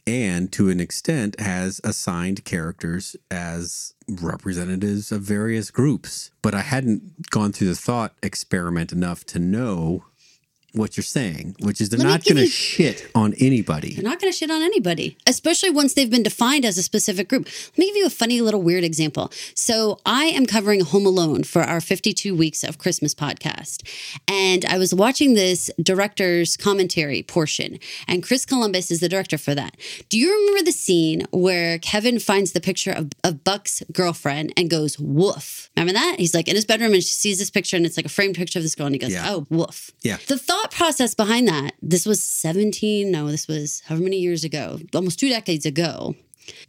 and 0.10 0.52
to 0.52 0.70
an 0.70 0.80
extent 0.80 1.40
has 1.40 1.80
assigned 1.84 2.44
characters 2.44 3.16
as 3.30 3.94
representatives 4.08 5.12
of 5.12 5.22
various 5.22 5.70
groups, 5.70 6.32
but 6.42 6.56
I 6.56 6.62
hadn't 6.62 7.30
gone 7.30 7.52
through 7.52 7.68
the 7.68 7.76
thought 7.76 8.16
experiment 8.24 8.92
enough 8.92 9.24
to 9.26 9.40
know 9.40 10.06
what 10.74 10.98
you're 10.98 11.04
saying, 11.04 11.56
which 11.62 11.82
is 11.82 11.90
they're 11.90 12.00
Let 12.00 12.08
not 12.08 12.24
going 12.24 12.38
to 12.38 12.48
shit 12.48 13.10
on 13.16 13.34
anybody. 13.40 13.94
They're 13.96 14.04
not 14.04 14.20
going 14.20 14.32
to 14.32 14.38
shit 14.38 14.52
on 14.52 14.62
anybody, 14.62 15.18
especially 15.28 15.70
once 15.70 15.94
they've 15.94 16.10
been 16.10 16.24
defined 16.24 16.66
as 16.66 16.78
a 16.78 16.84
specific 16.84 17.28
group. 17.30 17.46
Let 17.46 17.78
me 17.78 17.88
give 17.88 17.96
you 17.96 18.06
a 18.06 18.10
funny 18.10 18.42
little 18.42 18.62
weird 18.62 18.84
example. 18.84 19.32
So, 19.56 20.00
I 20.06 20.26
am 20.26 20.46
covering 20.46 20.82
Home 20.82 21.06
Alone 21.06 21.44
for 21.44 21.62
our 21.64 21.82
52 21.82 22.36
weeks 22.36 22.64
of 22.64 22.78
Christmas 22.78 23.16
podcast. 23.16 23.88
And 24.28 24.66
I 24.66 24.78
was 24.78 24.94
watching 24.94 25.34
this 25.34 25.72
director's 25.82 26.56
commentary 26.58 27.24
portion, 27.24 27.80
and 28.08 28.22
Chris 28.24 28.46
Columbus 28.46 28.92
is 28.92 29.00
the 29.00 29.10
director 29.10 29.38
for 29.38 29.56
that. 29.56 29.76
Do 30.10 30.18
you 30.18 30.32
remember 30.32 30.64
the 30.66 30.72
scene 30.72 31.26
where 31.32 31.80
Kevin 31.80 32.20
finds 32.20 32.52
the 32.52 32.62
picture 32.62 32.92
of, 32.92 33.10
of 33.24 33.44
Buzz's 33.44 33.84
girlfriend 33.92 34.54
and 34.58 34.70
goes, 34.70 35.00
woof? 35.00 35.70
Remember 35.76 35.94
that? 35.94 36.16
He's 36.20 36.34
like 36.34 36.48
in 36.48 36.56
his 36.56 36.66
bedroom 36.66 36.94
and 36.94 37.04
she 37.04 37.14
sees 37.14 37.40
this 37.40 37.50
picture, 37.50 37.78
and 37.78 37.86
it's 37.86 37.98
like 37.98 38.06
a 38.06 38.10
framed 38.10 38.36
picture 38.36 38.60
of 38.60 38.64
this 38.64 38.76
girl, 38.76 38.86
and 38.86 38.96
he 38.96 39.00
goes, 39.00 39.14
Yeah. 39.14 39.26
oh, 39.30 39.46
woof. 39.50 39.92
Yeah. 40.02 40.18
The 40.28 40.38
thought 40.38 40.59
process 40.68 41.14
behind 41.14 41.48
that, 41.48 41.74
this 41.82 42.06
was 42.06 42.24
17, 42.24 43.12
no, 43.12 43.28
this 43.28 43.48
was 43.48 43.82
however 43.86 44.04
many 44.04 44.18
years 44.18 44.44
ago, 44.44 44.80
almost 44.94 45.20
two 45.20 45.30
decades 45.30 45.66
ago. 45.66 46.16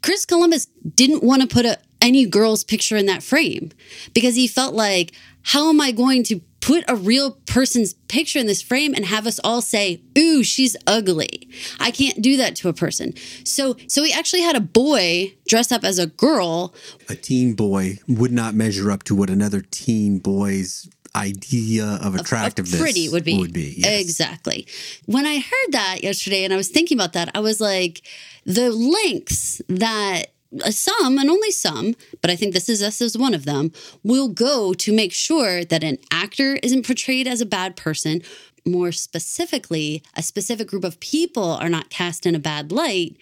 Chris 0.03 0.26
Columbus 0.26 0.66
didn't 0.94 1.22
want 1.22 1.42
to 1.42 1.48
put 1.48 1.64
a, 1.64 1.79
any 2.00 2.26
girl's 2.26 2.64
picture 2.64 2.96
in 2.96 3.07
that 3.07 3.22
frame 3.22 3.70
because 4.14 4.35
he 4.35 4.46
felt 4.46 4.74
like, 4.74 5.12
how 5.42 5.68
am 5.68 5.81
I 5.81 5.92
going 5.92 6.22
to 6.24 6.40
put 6.61 6.85
a 6.88 6.94
real 6.94 7.33
person's 7.46 7.94
picture 7.94 8.38
in 8.38 8.46
this 8.46 8.62
frame 8.62 8.94
and 8.94 9.05
have 9.07 9.26
us 9.26 9.40
all 9.42 9.62
say, 9.62 10.03
ooh, 10.18 10.42
she's 10.42 10.76
ugly. 10.87 11.48
I 11.79 11.90
can't 11.90 12.20
do 12.20 12.37
that 12.37 12.55
to 12.57 12.68
a 12.68 12.72
person. 12.72 13.14
So 13.44 13.76
so 13.87 14.03
he 14.03 14.12
actually 14.12 14.42
had 14.42 14.57
a 14.57 14.61
boy 14.61 15.35
dress 15.48 15.72
up 15.72 15.85
as 15.85 15.98
a 15.98 16.07
girl 16.07 16.74
a 17.09 17.14
teen 17.14 17.55
boy 17.55 17.98
would 18.07 18.33
not 18.33 18.55
measure 18.55 18.90
up 18.90 19.03
to 19.05 19.14
what 19.14 19.31
another 19.31 19.62
teen 19.62 20.18
boy's 20.18 20.88
idea 21.14 21.99
of 22.03 22.14
attractiveness 22.14 22.81
pretty 22.81 23.09
would 23.09 23.25
be. 23.25 23.38
Would 23.38 23.53
be 23.53 23.75
yes. 23.77 24.01
Exactly. 24.01 24.66
When 25.07 25.27
I 25.27 25.38
heard 25.38 25.73
that 25.73 26.03
yesterday 26.03 26.44
and 26.44 26.53
I 26.53 26.57
was 26.57 26.68
thinking 26.68 26.96
about 26.96 27.12
that, 27.14 27.31
I 27.35 27.40
was 27.40 27.61
like, 27.61 28.03
the 28.44 28.70
lengths 28.70 29.61
that 29.68 30.33
some 30.70 31.18
and 31.18 31.31
only 31.31 31.51
some, 31.51 31.94
but 32.20 32.31
I 32.31 32.37
think 32.37 32.55
this 32.55 32.68
is 32.68 32.83
us 32.83 33.01
as 33.01 33.16
one 33.16 33.35
of 33.35 33.44
them, 33.44 33.73
will 34.03 34.29
go 34.29 34.73
to 34.75 34.92
make 34.92 35.12
sure 35.12 35.64
that 35.64 35.85
an 35.85 35.99
actor 36.11 36.59
isn't 36.62 36.87
portrayed 36.87 37.29
as 37.29 37.40
a 37.40 37.46
bad 37.46 37.77
person. 37.77 38.23
More 38.66 38.92
specifically, 38.92 40.03
a 40.16 40.23
specific 40.23 40.68
group 40.68 40.85
of 40.85 41.01
people 41.01 41.53
are 41.53 41.68
not 41.68 41.88
cast 41.88 42.27
in 42.27 42.35
a 42.35 42.40
bad 42.40 42.73
light. 42.73 43.16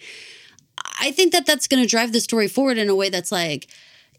I 1.00 1.10
think 1.12 1.32
that 1.32 1.46
that's 1.46 1.68
going 1.68 1.82
to 1.82 1.88
drive 1.88 2.12
the 2.12 2.20
story 2.20 2.48
forward 2.48 2.78
in 2.78 2.88
a 2.88 2.94
way 2.94 3.08
that's 3.10 3.30
like, 3.30 3.68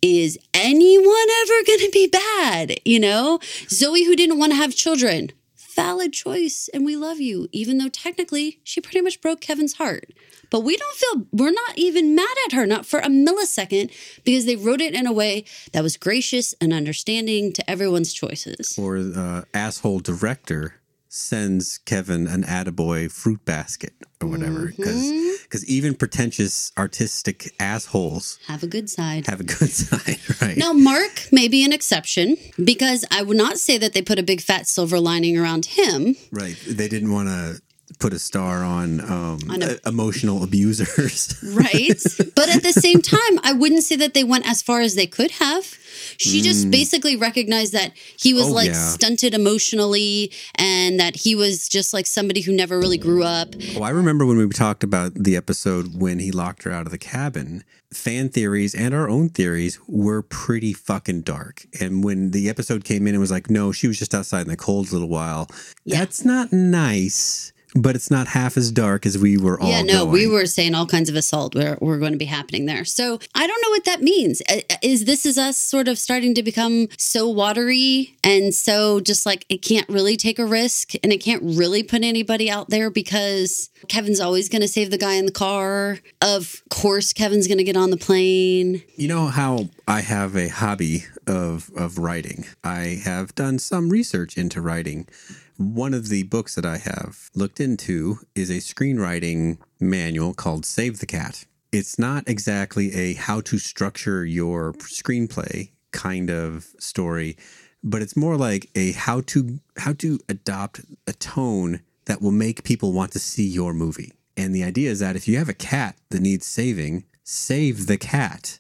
is 0.02 0.38
anyone 0.54 1.28
ever 1.42 1.64
going 1.66 1.80
to 1.80 1.90
be 1.92 2.08
bad? 2.08 2.80
You 2.86 3.00
know, 3.00 3.40
Zoe, 3.70 4.06
who 4.06 4.16
didn't 4.16 4.40
want 4.40 4.52
to 4.52 4.58
have 4.58 4.76
children, 4.76 5.32
valid 5.76 6.14
choice, 6.14 6.70
and 6.74 6.86
we 6.86 6.96
love 6.96 7.20
you, 7.20 7.48
even 7.52 7.78
though 7.78 7.90
technically 7.90 8.60
she 8.64 8.82
pretty 8.82 9.02
much 9.02 9.22
broke 9.22 9.42
Kevin's 9.42 9.74
heart. 9.74 10.12
But 10.50 10.62
we 10.62 10.76
don't 10.78 10.96
feel, 10.96 11.28
we're 11.32 11.52
not 11.52 11.78
even 11.78 12.16
mad 12.16 12.36
at 12.48 12.54
her, 12.54 12.66
not 12.66 12.86
for 12.86 13.00
a 13.00 13.08
millisecond, 13.08 13.92
because 14.24 14.46
they 14.46 14.56
wrote 14.56 14.82
it 14.82 14.96
in 14.96 15.06
a 15.06 15.14
way 15.14 15.46
that 15.74 15.84
was 15.84 15.96
gracious 15.96 16.56
and 16.60 16.74
understanding 16.74 17.54
to 17.54 17.70
everyone's 17.70 18.14
choices. 18.14 18.78
Or 18.78 18.98
uh, 18.98 19.44
asshole 19.54 20.00
director 20.00 20.79
sends 21.12 21.80
Kevin 21.80 22.28
an 22.28 22.44
attaboy 22.44 23.12
fruit 23.12 23.44
basket 23.44 23.94
or 24.22 24.28
whatever 24.30 24.68
because 24.68 24.96
Mm-hmm. 25.00 25.64
even 25.68 25.96
pretentious 25.96 26.72
artistic 26.78 27.52
assholes 27.60 28.38
Have 28.48 28.62
a 28.62 28.68
good 28.68 28.90
side. 28.90 29.26
have 29.28 29.40
a 29.40 29.44
good 29.44 29.70
side, 29.72 30.20
right? 30.42 30.56
Now, 30.56 30.72
Marc 30.74 31.28
may 31.32 31.48
be 31.48 31.64
an 31.66 31.74
exception 31.74 32.38
because 32.64 33.04
I 33.10 33.24
would 33.24 33.38
not 33.38 33.58
say 33.58 33.78
that 33.80 33.94
they 33.94 34.02
put 34.04 34.20
a 34.20 34.24
big 34.24 34.42
fat 34.42 34.68
silver 34.68 35.00
lining 35.00 35.38
around 35.38 35.66
him. 35.66 36.16
Right. 36.32 36.56
They 36.68 36.88
didn't 36.88 37.12
want 37.12 37.30
to 37.30 37.60
put 38.00 38.14
a 38.14 38.20
star 38.20 38.64
on 38.64 39.02
um, 39.02 39.40
On 39.50 39.62
a- 39.62 39.78
emotional 39.86 40.44
abusers. 40.44 41.36
right? 41.54 42.02
but 42.36 42.50
at 42.50 42.64
the 42.64 42.72
same 42.74 43.02
time, 43.02 43.40
I 43.44 43.54
wouldn't 43.54 43.84
say 43.84 43.96
that 43.98 44.14
they 44.14 44.24
went 44.24 44.48
as 44.48 44.62
far 44.62 44.80
as 44.82 44.96
they 44.96 45.06
could 45.08 45.32
have. 45.32 45.66
She 46.18 46.42
just 46.42 46.72
basically 46.72 47.16
recognized 47.18 47.74
that 47.74 47.92
he 48.18 48.34
was 48.34 48.46
Mm. 48.46 48.50
Oh, 48.50 48.54
like 48.54 48.68
yeah. 48.68 48.74
stunted 48.88 49.34
emotionally 49.34 50.32
and 50.56 51.00
that 51.00 51.16
he 51.18 51.36
was 51.36 51.68
just 51.68 51.94
like 51.94 52.06
somebody 52.06 52.42
who 52.42 52.52
never 52.54 52.80
really 52.80 52.98
grew 52.98 53.24
up. 53.24 53.54
Oh, 53.76 53.84
I 53.84 53.90
remember 53.90 54.26
when 54.26 54.38
we 54.38 54.48
talked 54.50 54.84
about 54.84 55.14
the 55.14 55.36
episode 55.36 56.00
when 56.00 56.20
he 56.20 56.32
locked 56.32 56.64
her 56.64 56.72
out 56.72 56.86
of 56.86 56.92
the 56.92 56.98
cabin. 56.98 57.64
Fan 57.94 58.30
theories 58.30 58.74
and 58.76 58.94
our 58.94 59.10
own 59.10 59.30
theories 59.30 59.80
were 59.88 60.22
pretty 60.22 60.74
fucking 60.74 61.22
dark. 61.24 61.66
And 61.82 62.04
when 62.04 62.32
the 62.32 62.48
episode 62.48 62.84
came 62.86 63.08
in, 63.08 63.16
it 63.16 63.18
was 63.18 63.32
like, 63.32 63.50
no, 63.50 63.72
she 63.72 63.88
was 63.88 63.98
just 64.00 64.14
outside 64.14 64.42
in 64.44 64.48
the 64.50 64.56
cold 64.58 64.90
a 64.90 64.94
little 64.94 65.10
while. 65.10 65.50
Yeah. 65.86 65.98
That's 66.00 66.24
not 66.24 66.54
nice, 66.54 67.52
but 67.76 67.96
it's 67.96 68.10
not 68.10 68.28
half 68.28 68.58
as 68.58 68.72
dark 68.72 69.06
as 69.06 69.18
we 69.18 69.38
were 69.38 69.60
all. 69.60 69.70
yeah, 69.70 69.82
no, 69.82 70.00
going. 70.00 70.12
we 70.12 70.28
were 70.28 70.46
saying 70.46 70.74
all 70.76 70.88
kinds 70.88 71.10
of 71.10 71.16
assault 71.16 71.56
were, 71.56 71.78
were 71.80 71.98
going 71.98 72.12
to 72.12 72.18
be 72.18 72.26
happening 72.26 72.66
there. 72.66 72.86
So 72.86 73.20
I 73.36 73.48
don't 73.48 73.62
know 73.62 73.70
what 73.70 73.86
that 73.86 74.02
means. 74.02 74.42
Uh, 74.50 74.62
Is 74.82 75.06
this 75.06 75.26
is 75.26 75.38
us 75.38 75.58
sort 75.58 75.88
of 75.88 76.00
starting 76.00 76.34
to 76.36 76.44
become 76.44 76.88
so 76.98 77.30
watery 77.30 78.18
and 78.24 78.54
so 78.54 79.00
just 79.00 79.26
like 79.26 79.46
it 79.50 79.62
can't 79.62 79.88
really 79.90 80.18
take 80.18 80.40
a 80.40 80.46
risk 80.46 80.94
and 81.04 81.12
it 81.14 81.18
can't 81.20 81.44
really 81.44 81.84
put 81.84 82.04
anybody 82.04 82.50
out 82.50 82.70
there 82.70 82.90
because 82.90 83.70
Kevin's 83.88 84.20
always 84.20 84.50
going 84.50 84.62
to 84.62 84.68
save 84.68 84.92
the 84.92 84.98
guy 84.98 85.14
in 85.14 85.26
the 85.26 85.32
car. 85.32 86.00
Of 86.22 86.64
course, 86.70 87.14
Kevin's 87.14 87.48
going 87.48 87.58
to 87.60 87.64
get 87.64 87.78
on 87.78 87.92
the 87.92 87.98
plane. 87.98 88.84
You 88.96 89.08
know 89.08 89.28
how 89.28 89.70
I 89.88 90.02
have 90.02 90.36
a 90.36 90.48
hobby 90.48 91.06
of, 91.28 91.70
of 91.76 91.98
writing. 91.98 92.46
I 92.64 93.00
have 93.04 93.36
done 93.36 93.60
some 93.60 93.90
research 93.90 94.38
into 94.38 94.62
writing. 94.62 95.08
One 95.60 95.94
of 95.94 96.08
the 96.08 96.24
books 96.24 96.56
that 96.56 96.66
I 96.66 96.78
have 96.78 97.30
looked 97.36 97.60
into 97.60 98.20
is 98.34 98.50
a 98.50 98.62
screenwriting 98.62 99.58
manual 99.78 100.34
called 100.34 100.66
Save 100.66 101.00
the 101.00 101.06
Cat. 101.06 101.44
It's 101.74 102.00
not 102.00 102.24
exactly 102.30 102.94
a 102.94 103.16
how 103.16 103.42
to 103.42 103.58
structure 103.58 104.24
your 104.24 104.72
screenplay 104.76 105.72
kind 105.92 106.30
of 106.30 106.68
story, 106.80 107.36
but 107.84 108.02
it's 108.02 108.16
more 108.16 108.38
like 108.38 108.70
a 108.74 108.94
how 108.94 109.20
to 109.20 109.60
how 109.76 109.92
to 109.96 110.20
adopt 110.30 110.80
a 111.06 111.12
tone 111.12 111.82
that 112.06 112.22
will 112.22 112.32
make 112.32 112.64
people 112.64 112.94
want 112.94 113.12
to 113.12 113.20
see 113.20 113.46
your 113.46 113.74
movie. 113.74 114.14
And 114.38 114.56
the 114.56 114.64
idea 114.64 114.90
is 114.90 115.00
that 115.00 115.18
if 115.18 115.28
you 115.28 115.38
have 115.40 115.50
a 115.50 115.54
cat 115.54 115.98
that 116.12 116.22
needs 116.22 116.46
saving, 116.46 117.04
save 117.26 117.88
the 117.88 117.98
cat. 117.98 118.60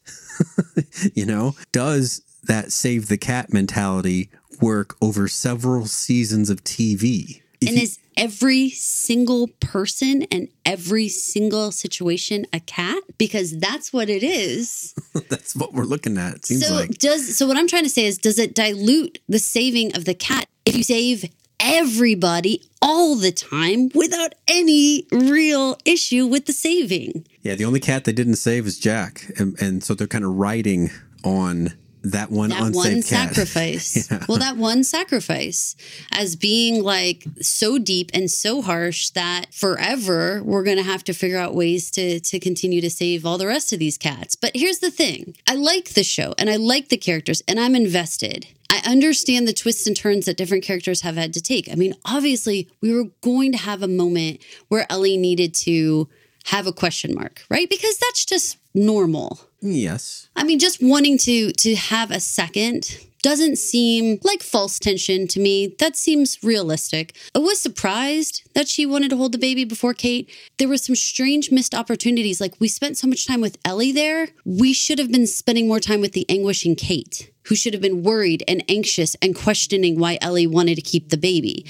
you 1.13 1.25
know, 1.25 1.55
does 1.71 2.23
that 2.43 2.73
save 2.73 3.07
the 3.07 3.17
cat 3.17 3.53
mentality 3.53 4.29
work 4.61 4.95
over 5.01 5.27
several 5.27 5.85
seasons 5.85 6.49
of 6.49 6.63
TV? 6.63 7.41
If 7.61 7.69
and 7.69 7.77
you, 7.77 7.83
is 7.83 7.99
every 8.15 8.69
single 8.69 9.47
person 9.59 10.23
and 10.31 10.47
every 10.65 11.09
single 11.09 11.71
situation 11.71 12.45
a 12.53 12.59
cat? 12.59 13.03
Because 13.17 13.57
that's 13.57 13.91
what 13.91 14.09
it 14.09 14.23
is. 14.23 14.93
that's 15.29 15.55
what 15.55 15.73
we're 15.73 15.83
looking 15.83 16.17
at. 16.17 16.35
It 16.35 16.45
seems 16.45 16.67
so 16.67 16.75
like. 16.75 16.91
does 16.97 17.37
so 17.37 17.47
what 17.47 17.57
I'm 17.57 17.67
trying 17.67 17.83
to 17.83 17.89
say 17.89 18.05
is 18.05 18.17
does 18.17 18.39
it 18.39 18.53
dilute 18.55 19.19
the 19.27 19.39
saving 19.39 19.95
of 19.95 20.05
the 20.05 20.13
cat 20.13 20.47
if 20.65 20.75
you 20.75 20.83
save 20.83 21.25
everybody 21.59 22.63
all 22.81 23.15
the 23.15 23.31
time 23.31 23.89
without 23.93 24.33
any 24.47 25.05
real 25.11 25.77
issue 25.85 26.25
with 26.25 26.45
the 26.45 26.53
saving? 26.53 27.27
Yeah, 27.41 27.55
the 27.55 27.65
only 27.65 27.79
cat 27.79 28.05
they 28.05 28.13
didn't 28.13 28.35
save 28.35 28.65
is 28.65 28.79
Jack. 28.79 29.31
And, 29.37 29.59
and 29.61 29.83
so 29.83 29.93
they're 29.93 30.07
kind 30.07 30.23
of 30.23 30.35
riding 30.35 30.89
on 31.23 31.73
that 32.03 32.31
one 32.31 32.49
that 32.49 32.73
one 32.73 33.01
sacrifice. 33.01 34.09
yeah. 34.09 34.25
Well, 34.27 34.37
that 34.37 34.57
one 34.57 34.83
sacrifice 34.83 35.75
as 36.11 36.35
being 36.35 36.83
like 36.83 37.25
so 37.41 37.77
deep 37.77 38.11
and 38.13 38.29
so 38.31 38.61
harsh 38.61 39.09
that 39.11 39.53
forever 39.53 40.41
we're 40.43 40.63
going 40.63 40.77
to 40.77 40.83
have 40.83 41.03
to 41.05 41.13
figure 41.13 41.37
out 41.37 41.55
ways 41.55 41.91
to 41.91 42.19
to 42.19 42.39
continue 42.39 42.81
to 42.81 42.89
save 42.89 43.25
all 43.25 43.37
the 43.37 43.47
rest 43.47 43.73
of 43.73 43.79
these 43.79 43.97
cats. 43.97 44.35
But 44.35 44.51
here's 44.55 44.79
the 44.79 44.91
thing: 44.91 45.35
I 45.47 45.55
like 45.55 45.89
the 45.93 46.03
show 46.03 46.33
and 46.37 46.49
I 46.49 46.55
like 46.55 46.89
the 46.89 46.97
characters 46.97 47.41
and 47.47 47.59
I'm 47.59 47.75
invested. 47.75 48.47
I 48.71 48.81
understand 48.85 49.47
the 49.47 49.53
twists 49.53 49.87
and 49.87 49.97
turns 49.97 50.25
that 50.25 50.37
different 50.37 50.63
characters 50.63 51.01
have 51.01 51.15
had 51.15 51.33
to 51.33 51.41
take. 51.41 51.71
I 51.71 51.75
mean, 51.75 51.95
obviously, 52.05 52.69
we 52.81 52.93
were 52.93 53.05
going 53.21 53.51
to 53.53 53.57
have 53.57 53.81
a 53.81 53.87
moment 53.87 54.41
where 54.67 54.85
Ellie 54.91 55.17
needed 55.17 55.55
to 55.55 56.07
have 56.45 56.67
a 56.67 56.71
question 56.71 57.15
mark, 57.15 57.41
right? 57.49 57.69
Because 57.69 57.97
that's 57.97 58.25
just 58.25 58.57
normal. 58.75 59.39
Yes. 59.61 60.29
I 60.35 60.43
mean, 60.43 60.59
just 60.59 60.81
wanting 60.81 61.17
to 61.19 61.51
to 61.51 61.75
have 61.75 62.11
a 62.11 62.19
second 62.19 62.97
doesn't 63.21 63.57
seem 63.57 64.19
like 64.23 64.41
false 64.41 64.79
tension 64.79 65.27
to 65.27 65.39
me. 65.39 65.75
That 65.79 65.95
seems 65.97 66.41
realistic. 66.43 67.15
I 67.35 67.39
was 67.39 67.59
surprised 67.59 68.43
that 68.53 68.67
she 68.67 68.85
wanted 68.85 69.09
to 69.09 69.17
hold 69.17 69.33
the 69.33 69.37
baby 69.37 69.65
before 69.65 69.93
Kate. 69.93 70.29
There 70.57 70.69
were 70.69 70.77
some 70.77 70.95
strange 70.95 71.51
missed 71.51 71.75
opportunities. 71.75 72.39
Like 72.39 72.53
we 72.59 72.67
spent 72.67 72.97
so 72.97 73.07
much 73.07 73.27
time 73.27 73.41
with 73.41 73.57
Ellie 73.65 73.91
there. 73.91 74.29
We 74.45 74.73
should 74.73 74.99
have 74.99 75.11
been 75.11 75.27
spending 75.27 75.67
more 75.67 75.79
time 75.79 76.01
with 76.01 76.13
the 76.13 76.25
anguishing 76.29 76.75
Kate, 76.75 77.31
who 77.47 77.55
should 77.55 77.73
have 77.73 77.81
been 77.81 78.03
worried 78.03 78.43
and 78.47 78.63
anxious 78.69 79.15
and 79.21 79.35
questioning 79.35 79.99
why 79.99 80.17
Ellie 80.21 80.47
wanted 80.47 80.75
to 80.75 80.81
keep 80.81 81.09
the 81.09 81.17
baby. 81.17 81.65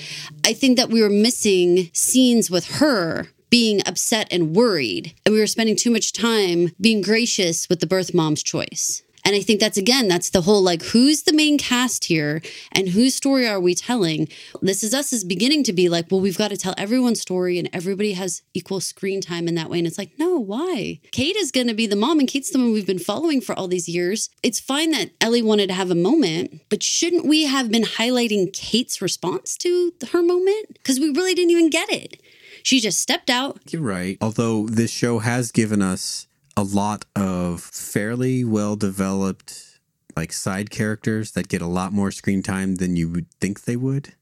I 0.45 0.53
think 0.53 0.77
that 0.77 0.89
we 0.89 1.01
were 1.01 1.09
missing 1.09 1.89
scenes 1.93 2.51
with 2.51 2.75
her 2.75 3.27
being 3.49 3.81
upset 3.85 4.27
and 4.31 4.55
worried. 4.55 5.13
And 5.25 5.33
we 5.33 5.39
were 5.39 5.47
spending 5.47 5.75
too 5.75 5.91
much 5.91 6.13
time 6.13 6.71
being 6.79 7.01
gracious 7.01 7.67
with 7.69 7.79
the 7.79 7.87
birth 7.87 8.13
mom's 8.13 8.43
choice. 8.43 9.01
And 9.25 9.35
I 9.35 9.41
think 9.41 9.59
that's 9.59 9.77
again, 9.77 10.07
that's 10.07 10.29
the 10.29 10.41
whole 10.41 10.61
like, 10.61 10.81
who's 10.81 11.23
the 11.23 11.33
main 11.33 11.57
cast 11.57 12.05
here 12.05 12.41
and 12.71 12.89
whose 12.89 13.15
story 13.15 13.47
are 13.47 13.59
we 13.59 13.75
telling? 13.75 14.27
This 14.61 14.83
is 14.83 14.93
us 14.93 15.13
is 15.13 15.23
beginning 15.23 15.63
to 15.65 15.73
be 15.73 15.89
like, 15.89 16.07
well, 16.09 16.21
we've 16.21 16.37
got 16.37 16.49
to 16.49 16.57
tell 16.57 16.73
everyone's 16.77 17.21
story 17.21 17.59
and 17.59 17.69
everybody 17.73 18.13
has 18.13 18.41
equal 18.53 18.79
screen 18.79 19.21
time 19.21 19.47
in 19.47 19.55
that 19.55 19.69
way. 19.69 19.77
And 19.77 19.87
it's 19.87 19.97
like, 19.97 20.17
no, 20.17 20.39
why? 20.39 20.99
Kate 21.11 21.35
is 21.35 21.51
going 21.51 21.67
to 21.67 21.73
be 21.73 21.85
the 21.85 21.95
mom 21.95 22.19
and 22.19 22.27
Kate's 22.27 22.49
the 22.49 22.57
one 22.57 22.71
we've 22.71 22.87
been 22.87 22.97
following 22.97 23.41
for 23.41 23.53
all 23.53 23.67
these 23.67 23.89
years. 23.89 24.29
It's 24.41 24.59
fine 24.59 24.91
that 24.91 25.11
Ellie 25.21 25.41
wanted 25.41 25.67
to 25.67 25.75
have 25.75 25.91
a 25.91 25.95
moment, 25.95 26.61
but 26.69 26.81
shouldn't 26.81 27.25
we 27.25 27.43
have 27.45 27.69
been 27.69 27.83
highlighting 27.83 28.53
Kate's 28.53 29.01
response 29.01 29.57
to 29.57 29.93
her 30.11 30.23
moment? 30.23 30.73
Because 30.73 30.99
we 30.99 31.09
really 31.09 31.35
didn't 31.35 31.51
even 31.51 31.69
get 31.69 31.91
it. 31.91 32.21
She 32.63 32.79
just 32.79 32.99
stepped 32.99 33.29
out. 33.29 33.59
You're 33.69 33.81
right. 33.81 34.17
Although 34.21 34.67
this 34.67 34.91
show 34.91 35.19
has 35.19 35.51
given 35.51 35.81
us 35.81 36.27
a 36.55 36.63
lot 36.63 37.05
of 37.15 37.61
fairly 37.61 38.43
well 38.43 38.75
developed 38.75 39.79
like 40.15 40.33
side 40.33 40.69
characters 40.69 41.31
that 41.31 41.47
get 41.47 41.61
a 41.61 41.67
lot 41.67 41.93
more 41.93 42.11
screen 42.11 42.43
time 42.43 42.75
than 42.75 42.95
you 42.95 43.09
would 43.09 43.31
think 43.39 43.63
they 43.63 43.77
would. 43.77 44.15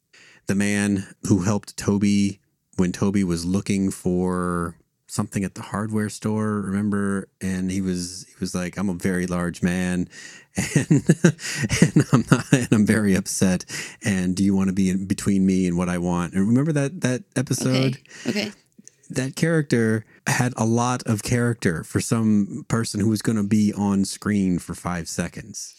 The 0.46 0.56
man 0.56 1.08
who 1.24 1.40
helped 1.40 1.76
Toby 1.78 2.40
when 2.76 2.92
Toby 2.92 3.24
was 3.24 3.46
looking 3.46 3.90
for 3.90 4.76
something 5.08 5.44
at 5.44 5.56
the 5.56 5.62
hardware 5.62 6.10
store, 6.10 6.62
remember? 6.62 7.30
And 7.42 7.72
he 7.72 7.82
was 7.82 8.26
he 8.28 8.36
was 8.40 8.54
like, 8.54 8.78
"I'm 8.78 8.90
a 8.90 8.94
very 8.94 9.26
large 9.26 9.64
man, 9.64 10.10
and 10.76 11.04
and 11.82 12.06
I'm 12.14 12.26
not, 12.30 12.46
and 12.52 12.68
I'm 12.72 12.86
very 12.86 13.16
upset. 13.16 13.66
And 14.04 14.36
do 14.36 14.44
you 14.44 14.56
want 14.56 14.68
to 14.68 14.74
be 14.74 14.90
in 14.90 15.06
between 15.06 15.46
me 15.46 15.68
and 15.68 15.78
what 15.78 15.90
I 15.90 15.98
want?" 15.98 16.34
And 16.34 16.48
remember 16.48 16.72
that 16.74 17.02
that 17.02 17.24
episode? 17.36 17.98
Okay. 18.28 18.30
okay. 18.30 18.52
That 19.10 19.38
character 19.38 20.04
had 20.28 20.54
a 20.58 20.66
lot 20.66 21.02
of 21.04 21.24
character 21.24 21.86
for 21.86 22.02
some 22.02 22.66
person 22.68 23.00
who 23.00 23.08
was 23.08 23.22
going 23.22 23.38
to 23.38 23.44
be 23.44 23.72
on 23.74 24.04
screen 24.04 24.60
for 24.60 24.76
five 24.76 25.08
seconds. 25.08 25.76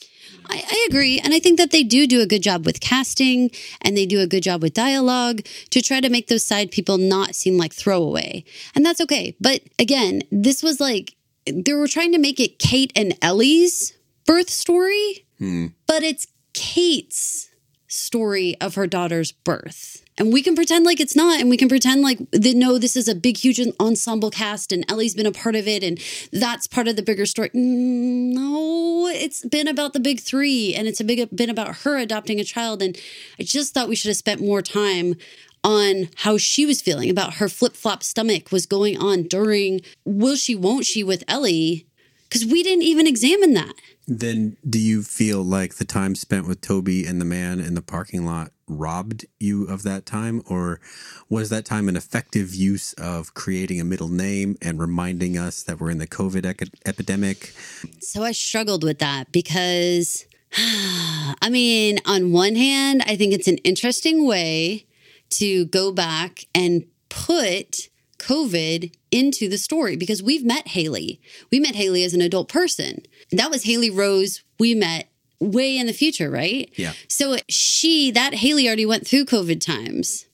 I, 0.50 0.64
I, 0.66 0.86
agree. 0.88 1.20
And 1.20 1.34
I 1.34 1.40
think 1.40 1.58
that 1.58 1.70
they 1.70 1.82
do 1.82 2.06
do 2.06 2.22
a 2.22 2.26
good 2.26 2.42
job 2.42 2.64
with 2.64 2.80
casting 2.80 3.50
and 3.82 3.96
they 3.96 4.06
do 4.06 4.20
a 4.20 4.26
good 4.26 4.42
job 4.42 4.62
with 4.62 4.72
dialogue 4.72 5.42
to 5.70 5.82
try 5.82 6.00
to 6.00 6.08
make 6.08 6.28
those 6.28 6.44
side 6.44 6.70
people 6.70 6.96
not 6.96 7.34
seem 7.34 7.58
like 7.58 7.74
throwaway. 7.74 8.44
And 8.74 8.84
that's 8.84 9.00
okay. 9.02 9.36
But 9.40 9.62
again, 9.78 10.22
this 10.30 10.62
was 10.62 10.80
like 10.80 11.14
they 11.46 11.72
were 11.72 11.88
trying 11.88 12.12
to 12.12 12.18
make 12.18 12.40
it 12.40 12.58
Kate 12.58 12.92
and 12.96 13.16
Ellie's 13.22 13.96
birth 14.26 14.50
story, 14.50 15.26
hmm. 15.38 15.68
but 15.86 16.02
it's 16.02 16.26
Kate's 16.52 17.48
story 17.88 18.56
of 18.60 18.74
her 18.74 18.86
daughter's 18.86 19.32
birth. 19.32 20.04
And 20.18 20.32
we 20.32 20.42
can 20.42 20.56
pretend 20.56 20.84
like 20.84 20.98
it's 21.00 21.14
not, 21.14 21.40
and 21.40 21.48
we 21.48 21.56
can 21.56 21.68
pretend 21.68 22.02
like 22.02 22.18
that, 22.32 22.56
no, 22.56 22.76
this 22.76 22.96
is 22.96 23.06
a 23.06 23.14
big, 23.14 23.36
huge 23.36 23.60
ensemble 23.80 24.30
cast, 24.30 24.72
and 24.72 24.84
Ellie's 24.90 25.14
been 25.14 25.26
a 25.26 25.32
part 25.32 25.54
of 25.54 25.68
it, 25.68 25.84
and 25.84 26.00
that's 26.32 26.66
part 26.66 26.88
of 26.88 26.96
the 26.96 27.02
bigger 27.02 27.24
story. 27.24 27.50
Mm, 27.50 28.34
no, 28.34 28.87
it's 29.18 29.44
been 29.44 29.68
about 29.68 29.92
the 29.92 30.00
big 30.00 30.20
three, 30.20 30.74
and 30.74 30.86
it's 30.88 31.00
a 31.00 31.04
big 31.04 31.28
been 31.34 31.50
about 31.50 31.78
her 31.78 31.98
adopting 31.98 32.40
a 32.40 32.44
child. 32.44 32.82
And 32.82 32.96
I 33.38 33.42
just 33.42 33.74
thought 33.74 33.88
we 33.88 33.96
should 33.96 34.08
have 34.08 34.16
spent 34.16 34.40
more 34.40 34.62
time 34.62 35.16
on 35.64 36.08
how 36.16 36.38
she 36.38 36.64
was 36.64 36.80
feeling 36.80 37.10
about 37.10 37.34
her 37.34 37.48
flip 37.48 37.74
flop 37.74 38.02
stomach 38.02 38.52
was 38.52 38.64
going 38.64 38.96
on 38.96 39.24
during 39.24 39.80
will 40.04 40.36
she, 40.36 40.54
won't 40.54 40.86
she 40.86 41.02
with 41.02 41.24
Ellie, 41.26 41.87
because 42.28 42.44
we 42.44 42.62
didn't 42.62 42.84
even 42.84 43.06
examine 43.06 43.54
that. 43.54 43.74
Then 44.06 44.56
do 44.68 44.78
you 44.78 45.02
feel 45.02 45.42
like 45.42 45.74
the 45.74 45.84
time 45.84 46.14
spent 46.14 46.46
with 46.46 46.60
Toby 46.60 47.06
and 47.06 47.20
the 47.20 47.24
man 47.24 47.60
in 47.60 47.74
the 47.74 47.82
parking 47.82 48.24
lot 48.24 48.52
robbed 48.66 49.26
you 49.38 49.64
of 49.64 49.82
that 49.82 50.06
time? 50.06 50.42
Or 50.46 50.80
was 51.28 51.50
that 51.50 51.64
time 51.64 51.88
an 51.88 51.96
effective 51.96 52.54
use 52.54 52.92
of 52.94 53.34
creating 53.34 53.80
a 53.80 53.84
middle 53.84 54.08
name 54.08 54.56
and 54.62 54.78
reminding 54.78 55.36
us 55.36 55.62
that 55.62 55.80
we're 55.80 55.90
in 55.90 55.98
the 55.98 56.06
COVID 56.06 56.44
ec- 56.44 56.70
epidemic? 56.86 57.54
So 58.00 58.22
I 58.22 58.32
struggled 58.32 58.84
with 58.84 58.98
that 58.98 59.32
because, 59.32 60.26
I 60.56 61.48
mean, 61.50 61.98
on 62.06 62.32
one 62.32 62.56
hand, 62.56 63.02
I 63.06 63.16
think 63.16 63.32
it's 63.32 63.48
an 63.48 63.58
interesting 63.58 64.26
way 64.26 64.86
to 65.30 65.66
go 65.66 65.92
back 65.92 66.44
and 66.54 66.86
put 67.08 67.88
COVID 68.18 68.92
into 69.10 69.48
the 69.48 69.58
story 69.58 69.96
because 69.96 70.22
we've 70.22 70.44
met 70.44 70.68
Haley. 70.68 71.20
We 71.50 71.60
met 71.60 71.74
Haley 71.74 72.04
as 72.04 72.14
an 72.14 72.20
adult 72.20 72.48
person. 72.48 73.02
That 73.30 73.50
was 73.50 73.64
Haley 73.64 73.90
Rose 73.90 74.42
we 74.58 74.74
met 74.74 75.10
way 75.40 75.78
in 75.78 75.86
the 75.86 75.92
future, 75.92 76.30
right? 76.30 76.70
Yeah. 76.76 76.92
So 77.08 77.36
she, 77.48 78.10
that 78.10 78.34
Haley 78.34 78.66
already 78.66 78.86
went 78.86 79.06
through 79.06 79.26
COVID 79.26 79.60
times 79.60 80.26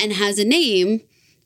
and 0.00 0.12
has 0.12 0.38
a 0.38 0.44
name 0.44 1.00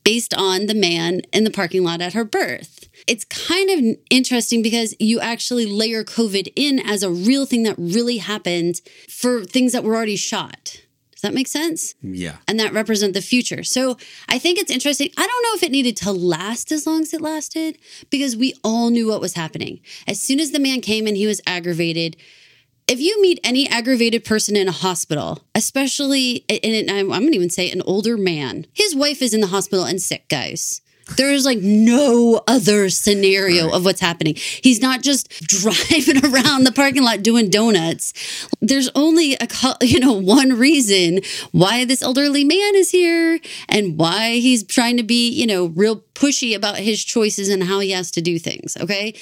based 0.04 0.34
on 0.34 0.66
the 0.66 0.74
man 0.74 1.22
in 1.32 1.44
the 1.44 1.50
parking 1.50 1.84
lot 1.84 2.00
at 2.00 2.14
her 2.14 2.24
birth. 2.24 2.88
It's 3.06 3.24
kind 3.24 3.70
of 3.70 3.98
interesting 4.10 4.62
because 4.62 4.94
you 4.98 5.20
actually 5.20 5.66
layer 5.66 6.04
COVID 6.04 6.52
in 6.56 6.78
as 6.80 7.02
a 7.02 7.10
real 7.10 7.46
thing 7.46 7.62
that 7.62 7.76
really 7.78 8.18
happened 8.18 8.80
for 9.08 9.44
things 9.44 9.72
that 9.72 9.84
were 9.84 9.94
already 9.94 10.16
shot. 10.16 10.82
Does 11.18 11.22
that 11.22 11.35
make 11.35 11.48
sense? 11.48 11.96
Yeah. 12.00 12.37
And 12.46 12.61
that 12.61 12.72
represent 12.72 13.12
the 13.12 13.20
future. 13.20 13.64
So 13.64 13.96
I 14.28 14.38
think 14.38 14.57
it's 14.57 14.70
interesting. 14.70 15.11
I 15.16 15.26
don't 15.26 15.42
know 15.42 15.54
if 15.57 15.64
it 15.64 15.72
needed 15.72 15.96
to 15.96 16.12
last 16.12 16.70
as 16.70 16.87
long 16.87 17.02
as 17.02 17.12
it 17.12 17.20
lasted 17.20 17.76
because 18.09 18.37
we 18.37 18.54
all 18.62 18.90
knew 18.90 19.09
what 19.09 19.20
was 19.20 19.35
happening. 19.35 19.81
As 20.07 20.20
soon 20.20 20.38
as 20.38 20.52
the 20.52 20.61
man 20.61 20.81
came 20.81 21.09
and 21.09 21.16
he 21.16 21.26
was 21.26 21.40
aggravated, 21.44 22.16
if 22.87 23.00
you 23.00 23.20
meet 23.20 23.40
any 23.42 23.68
aggravated 23.68 24.24
person 24.24 24.54
in 24.54 24.68
a 24.68 24.72
hospital, 24.72 25.42
especially, 25.57 26.44
and 26.48 26.88
I'm 26.88 27.09
going 27.09 27.26
to 27.26 27.35
even 27.35 27.50
say 27.50 27.68
an 27.68 27.83
older 27.83 28.16
man, 28.16 28.66
his 28.72 28.94
wife 28.94 29.20
is 29.20 29.35
in 29.35 29.40
the 29.40 29.48
hospital 29.48 29.85
and 29.85 30.00
sick, 30.00 30.28
guys. 30.28 30.83
There's 31.16 31.44
like 31.44 31.59
no 31.59 32.42
other 32.47 32.90
scenario 32.90 33.66
right. 33.66 33.75
of 33.75 33.85
what's 33.85 34.01
happening. 34.01 34.35
He's 34.37 34.81
not 34.81 35.03
just 35.03 35.29
driving 35.40 36.25
around 36.25 36.64
the 36.64 36.73
parking 36.73 37.03
lot 37.03 37.23
doing 37.23 37.51
donuts. 37.51 38.12
There's 38.61 38.90
only 38.94 39.35
a 39.35 39.49
you 39.83 40.01
know 40.01 40.12
one 40.12 40.59
reason 40.59 41.21
why 41.53 41.85
this 41.85 42.03
elderly 42.03 42.44
man 42.44 42.75
is 42.75 42.90
here 42.90 43.40
and 43.68 43.97
why 43.97 44.35
he's 44.35 44.64
trying 44.64 44.97
to 44.97 45.03
be, 45.03 45.31
you 45.31 45.47
know, 45.47 45.66
real 45.66 46.01
pushy 46.14 46.55
about 46.55 46.79
his 46.79 47.05
choices 47.05 47.49
and 47.49 47.62
how 47.64 47.81
he 47.81 47.90
has 47.90 48.11
to 48.12 48.21
do 48.21 48.38
things, 48.38 48.77
okay? 48.77 49.14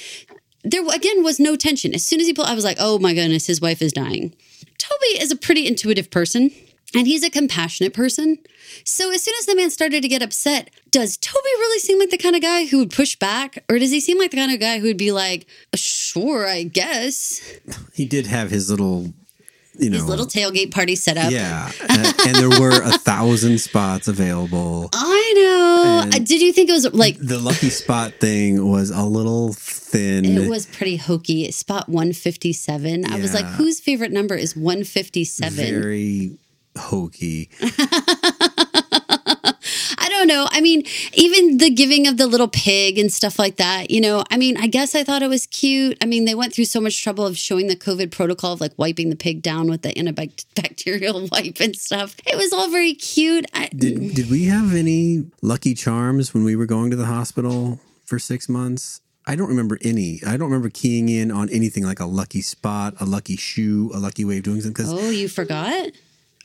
There 0.63 0.85
again 0.93 1.23
was 1.23 1.39
no 1.39 1.55
tension. 1.55 1.93
As 1.95 2.03
soon 2.03 2.19
as 2.19 2.27
he 2.27 2.33
pulled 2.33 2.47
I 2.47 2.55
was 2.55 2.65
like, 2.65 2.77
"Oh 2.79 2.99
my 2.99 3.13
goodness, 3.13 3.47
his 3.47 3.61
wife 3.61 3.81
is 3.81 3.93
dying." 3.93 4.33
Toby 4.77 5.19
is 5.19 5.31
a 5.31 5.35
pretty 5.35 5.65
intuitive 5.65 6.11
person 6.11 6.51
and 6.95 7.07
he's 7.07 7.23
a 7.23 7.29
compassionate 7.29 7.93
person. 7.93 8.37
So 8.83 9.11
as 9.11 9.23
soon 9.23 9.33
as 9.39 9.45
the 9.45 9.55
man 9.55 9.69
started 9.69 10.01
to 10.01 10.07
get 10.07 10.21
upset, 10.21 10.69
does 10.91 11.17
Toby 11.17 11.39
really 11.43 11.79
seem 11.79 11.99
like 11.99 12.09
the 12.09 12.17
kind 12.17 12.35
of 12.35 12.41
guy 12.41 12.65
who 12.65 12.79
would 12.79 12.91
push 12.91 13.15
back? 13.15 13.63
Or 13.69 13.77
does 13.77 13.91
he 13.91 13.99
seem 13.99 14.17
like 14.17 14.31
the 14.31 14.37
kind 14.37 14.51
of 14.51 14.59
guy 14.59 14.79
who 14.79 14.87
would 14.87 14.97
be 14.97 15.11
like, 15.11 15.47
sure, 15.75 16.47
I 16.47 16.63
guess? 16.63 17.41
He 17.93 18.05
did 18.05 18.27
have 18.27 18.49
his 18.49 18.69
little 18.69 19.13
you 19.79 19.89
know, 19.89 19.97
his 19.97 20.05
little 20.05 20.25
tailgate 20.25 20.71
party 20.71 20.95
set 20.95 21.17
up. 21.17 21.31
Yeah, 21.31 21.71
uh, 21.87 22.13
and 22.25 22.35
there 22.35 22.59
were 22.59 22.81
a 22.81 22.97
thousand 22.97 23.59
spots 23.59 24.07
available. 24.07 24.89
I 24.93 25.33
know. 25.35 26.09
And 26.15 26.25
Did 26.25 26.41
you 26.41 26.51
think 26.51 26.69
it 26.69 26.73
was 26.73 26.91
like 26.93 27.17
the 27.19 27.37
lucky 27.37 27.69
spot 27.69 28.13
thing 28.13 28.67
was 28.67 28.89
a 28.89 29.03
little 29.03 29.53
thin? 29.53 30.25
It 30.25 30.49
was 30.49 30.65
pretty 30.65 30.97
hokey. 30.97 31.51
Spot 31.51 31.87
one 31.87 32.13
fifty 32.13 32.53
seven. 32.53 33.03
Yeah. 33.03 33.15
I 33.15 33.19
was 33.19 33.33
like, 33.33 33.45
whose 33.45 33.79
favorite 33.79 34.11
number 34.11 34.35
is 34.35 34.55
one 34.55 34.83
fifty 34.83 35.23
seven? 35.23 35.81
Very 35.81 36.37
hokey. 36.77 37.49
I 39.99 40.09
don't 40.09 40.27
know. 40.27 40.47
I 40.51 40.61
mean, 40.61 40.83
even 41.13 41.57
the 41.57 41.69
giving 41.69 42.07
of 42.07 42.17
the 42.17 42.27
little 42.27 42.47
pig 42.47 42.97
and 42.97 43.11
stuff 43.11 43.37
like 43.37 43.57
that, 43.57 43.91
you 43.91 43.99
know, 43.99 44.23
I 44.31 44.37
mean, 44.37 44.57
I 44.57 44.67
guess 44.67 44.95
I 44.95 45.03
thought 45.03 45.21
it 45.21 45.29
was 45.29 45.47
cute. 45.47 45.97
I 46.01 46.05
mean, 46.05 46.25
they 46.25 46.35
went 46.35 46.53
through 46.53 46.65
so 46.65 46.79
much 46.79 47.01
trouble 47.03 47.25
of 47.25 47.37
showing 47.37 47.67
the 47.67 47.75
COVID 47.75 48.11
protocol 48.11 48.53
of 48.53 48.61
like 48.61 48.73
wiping 48.77 49.09
the 49.09 49.15
pig 49.15 49.41
down 49.41 49.69
with 49.69 49.81
the 49.81 49.89
antibacterial 49.89 51.29
wipe 51.31 51.59
and 51.59 51.75
stuff. 51.75 52.15
It 52.25 52.37
was 52.37 52.53
all 52.53 52.69
very 52.69 52.93
cute. 52.93 53.45
I, 53.53 53.69
did, 53.75 54.15
did 54.15 54.29
we 54.29 54.45
have 54.45 54.73
any 54.73 55.25
lucky 55.41 55.73
charms 55.73 56.33
when 56.33 56.43
we 56.43 56.55
were 56.55 56.65
going 56.65 56.89
to 56.91 56.95
the 56.95 57.05
hospital 57.05 57.79
for 58.05 58.19
six 58.19 58.47
months? 58.47 59.01
I 59.25 59.35
don't 59.35 59.49
remember 59.49 59.77
any. 59.81 60.21
I 60.25 60.37
don't 60.37 60.49
remember 60.49 60.69
keying 60.69 61.09
in 61.09 61.31
on 61.31 61.49
anything 61.49 61.83
like 61.83 61.99
a 61.99 62.05
lucky 62.05 62.41
spot, 62.41 62.93
a 63.01 63.05
lucky 63.05 63.35
shoe, 63.35 63.91
a 63.93 63.99
lucky 63.99 64.23
way 64.23 64.37
of 64.37 64.43
doing 64.43 64.61
something. 64.61 64.85
Oh, 64.87 65.09
you 65.09 65.27
forgot? 65.27 65.89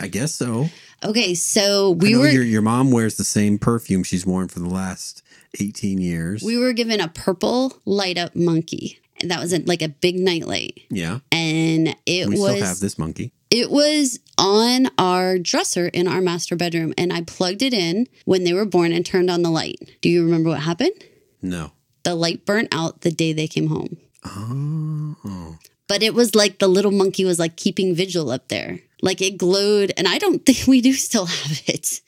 I 0.00 0.08
guess 0.08 0.34
so. 0.34 0.66
Okay, 1.04 1.34
so 1.34 1.90
we 1.90 2.16
were. 2.16 2.28
Your, 2.28 2.42
your 2.42 2.62
mom 2.62 2.90
wears 2.90 3.16
the 3.16 3.24
same 3.24 3.58
perfume 3.58 4.04
she's 4.04 4.24
worn 4.24 4.48
for 4.48 4.60
the 4.60 4.68
last 4.68 5.22
18 5.60 6.00
years. 6.00 6.42
We 6.42 6.56
were 6.56 6.72
given 6.72 7.00
a 7.00 7.08
purple 7.08 7.78
light 7.84 8.18
up 8.18 8.34
monkey. 8.34 8.98
And 9.20 9.30
that 9.30 9.40
was 9.40 9.52
a, 9.52 9.60
like 9.60 9.82
a 9.82 9.88
big 9.88 10.18
nightlight. 10.18 10.80
Yeah. 10.90 11.20
And 11.30 11.96
it 12.06 12.28
we 12.28 12.38
was. 12.38 12.52
still 12.56 12.66
have 12.66 12.80
this 12.80 12.98
monkey. 12.98 13.32
It 13.50 13.70
was 13.70 14.18
on 14.38 14.88
our 14.98 15.38
dresser 15.38 15.88
in 15.88 16.08
our 16.08 16.20
master 16.20 16.56
bedroom. 16.56 16.92
And 16.98 17.12
I 17.12 17.22
plugged 17.22 17.62
it 17.62 17.74
in 17.74 18.08
when 18.24 18.44
they 18.44 18.52
were 18.52 18.64
born 18.64 18.92
and 18.92 19.04
turned 19.04 19.30
on 19.30 19.42
the 19.42 19.50
light. 19.50 19.98
Do 20.00 20.08
you 20.08 20.24
remember 20.24 20.50
what 20.50 20.60
happened? 20.60 21.04
No. 21.40 21.72
The 22.02 22.14
light 22.14 22.44
burnt 22.44 22.68
out 22.72 23.02
the 23.02 23.12
day 23.12 23.32
they 23.32 23.46
came 23.46 23.68
home. 23.68 23.96
Oh. 24.24 25.58
But 25.86 26.02
it 26.02 26.14
was 26.14 26.34
like 26.34 26.58
the 26.58 26.68
little 26.68 26.90
monkey 26.90 27.24
was 27.24 27.38
like 27.38 27.56
keeping 27.56 27.94
vigil 27.94 28.30
up 28.30 28.48
there. 28.48 28.80
Like 29.02 29.20
it 29.20 29.36
glowed, 29.36 29.92
and 29.96 30.08
I 30.08 30.18
don't 30.18 30.38
think 30.46 30.66
we 30.66 30.80
do 30.80 30.92
still 30.92 31.26
have 31.26 31.62
it. 31.66 32.00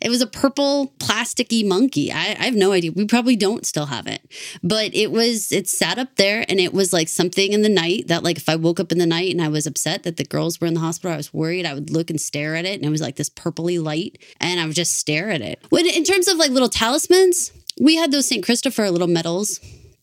It 0.00 0.08
was 0.08 0.22
a 0.22 0.26
purple 0.26 0.94
plasticky 0.98 1.66
monkey. 1.66 2.10
I, 2.10 2.34
I, 2.38 2.44
have 2.44 2.54
no 2.54 2.72
idea. 2.72 2.90
We 2.90 3.04
probably 3.04 3.36
don't 3.36 3.66
still 3.66 3.86
have 3.86 4.06
it, 4.06 4.22
but 4.62 4.94
it 4.94 5.12
was, 5.12 5.52
it 5.52 5.68
sat 5.68 5.98
up 5.98 6.16
there 6.16 6.46
and 6.48 6.58
it 6.58 6.72
was 6.72 6.90
like 6.90 7.08
something 7.08 7.52
in 7.52 7.60
the 7.60 7.68
night 7.68 8.08
that, 8.08 8.22
like, 8.22 8.38
if 8.38 8.48
I 8.48 8.56
woke 8.56 8.80
up 8.80 8.92
in 8.92 8.98
the 8.98 9.04
night 9.04 9.30
and 9.30 9.42
I 9.42 9.48
was 9.48 9.66
upset 9.66 10.04
that 10.04 10.16
the 10.16 10.24
girls 10.24 10.58
were 10.58 10.66
in 10.66 10.72
the 10.72 10.80
hospital, 10.80 11.12
I 11.12 11.18
was 11.18 11.34
worried, 11.34 11.66
I 11.66 11.74
would 11.74 11.90
look 11.90 12.08
and 12.08 12.18
stare 12.18 12.56
at 12.56 12.64
it. 12.64 12.76
And 12.76 12.84
it 12.84 12.90
was 12.90 13.02
like 13.02 13.16
this 13.16 13.28
purpley 13.28 13.82
light, 13.82 14.18
and 14.40 14.58
I 14.58 14.64
would 14.64 14.74
just 14.74 14.96
stare 14.96 15.30
at 15.30 15.42
it. 15.42 15.62
When, 15.68 15.86
in 15.86 16.04
terms 16.04 16.28
of 16.28 16.38
like 16.38 16.50
little 16.50 16.70
talismans, 16.70 17.52
we 17.78 17.96
had 17.96 18.10
those 18.10 18.26
St. 18.26 18.42
Christopher 18.42 18.90
little 18.90 19.06
medals 19.06 19.60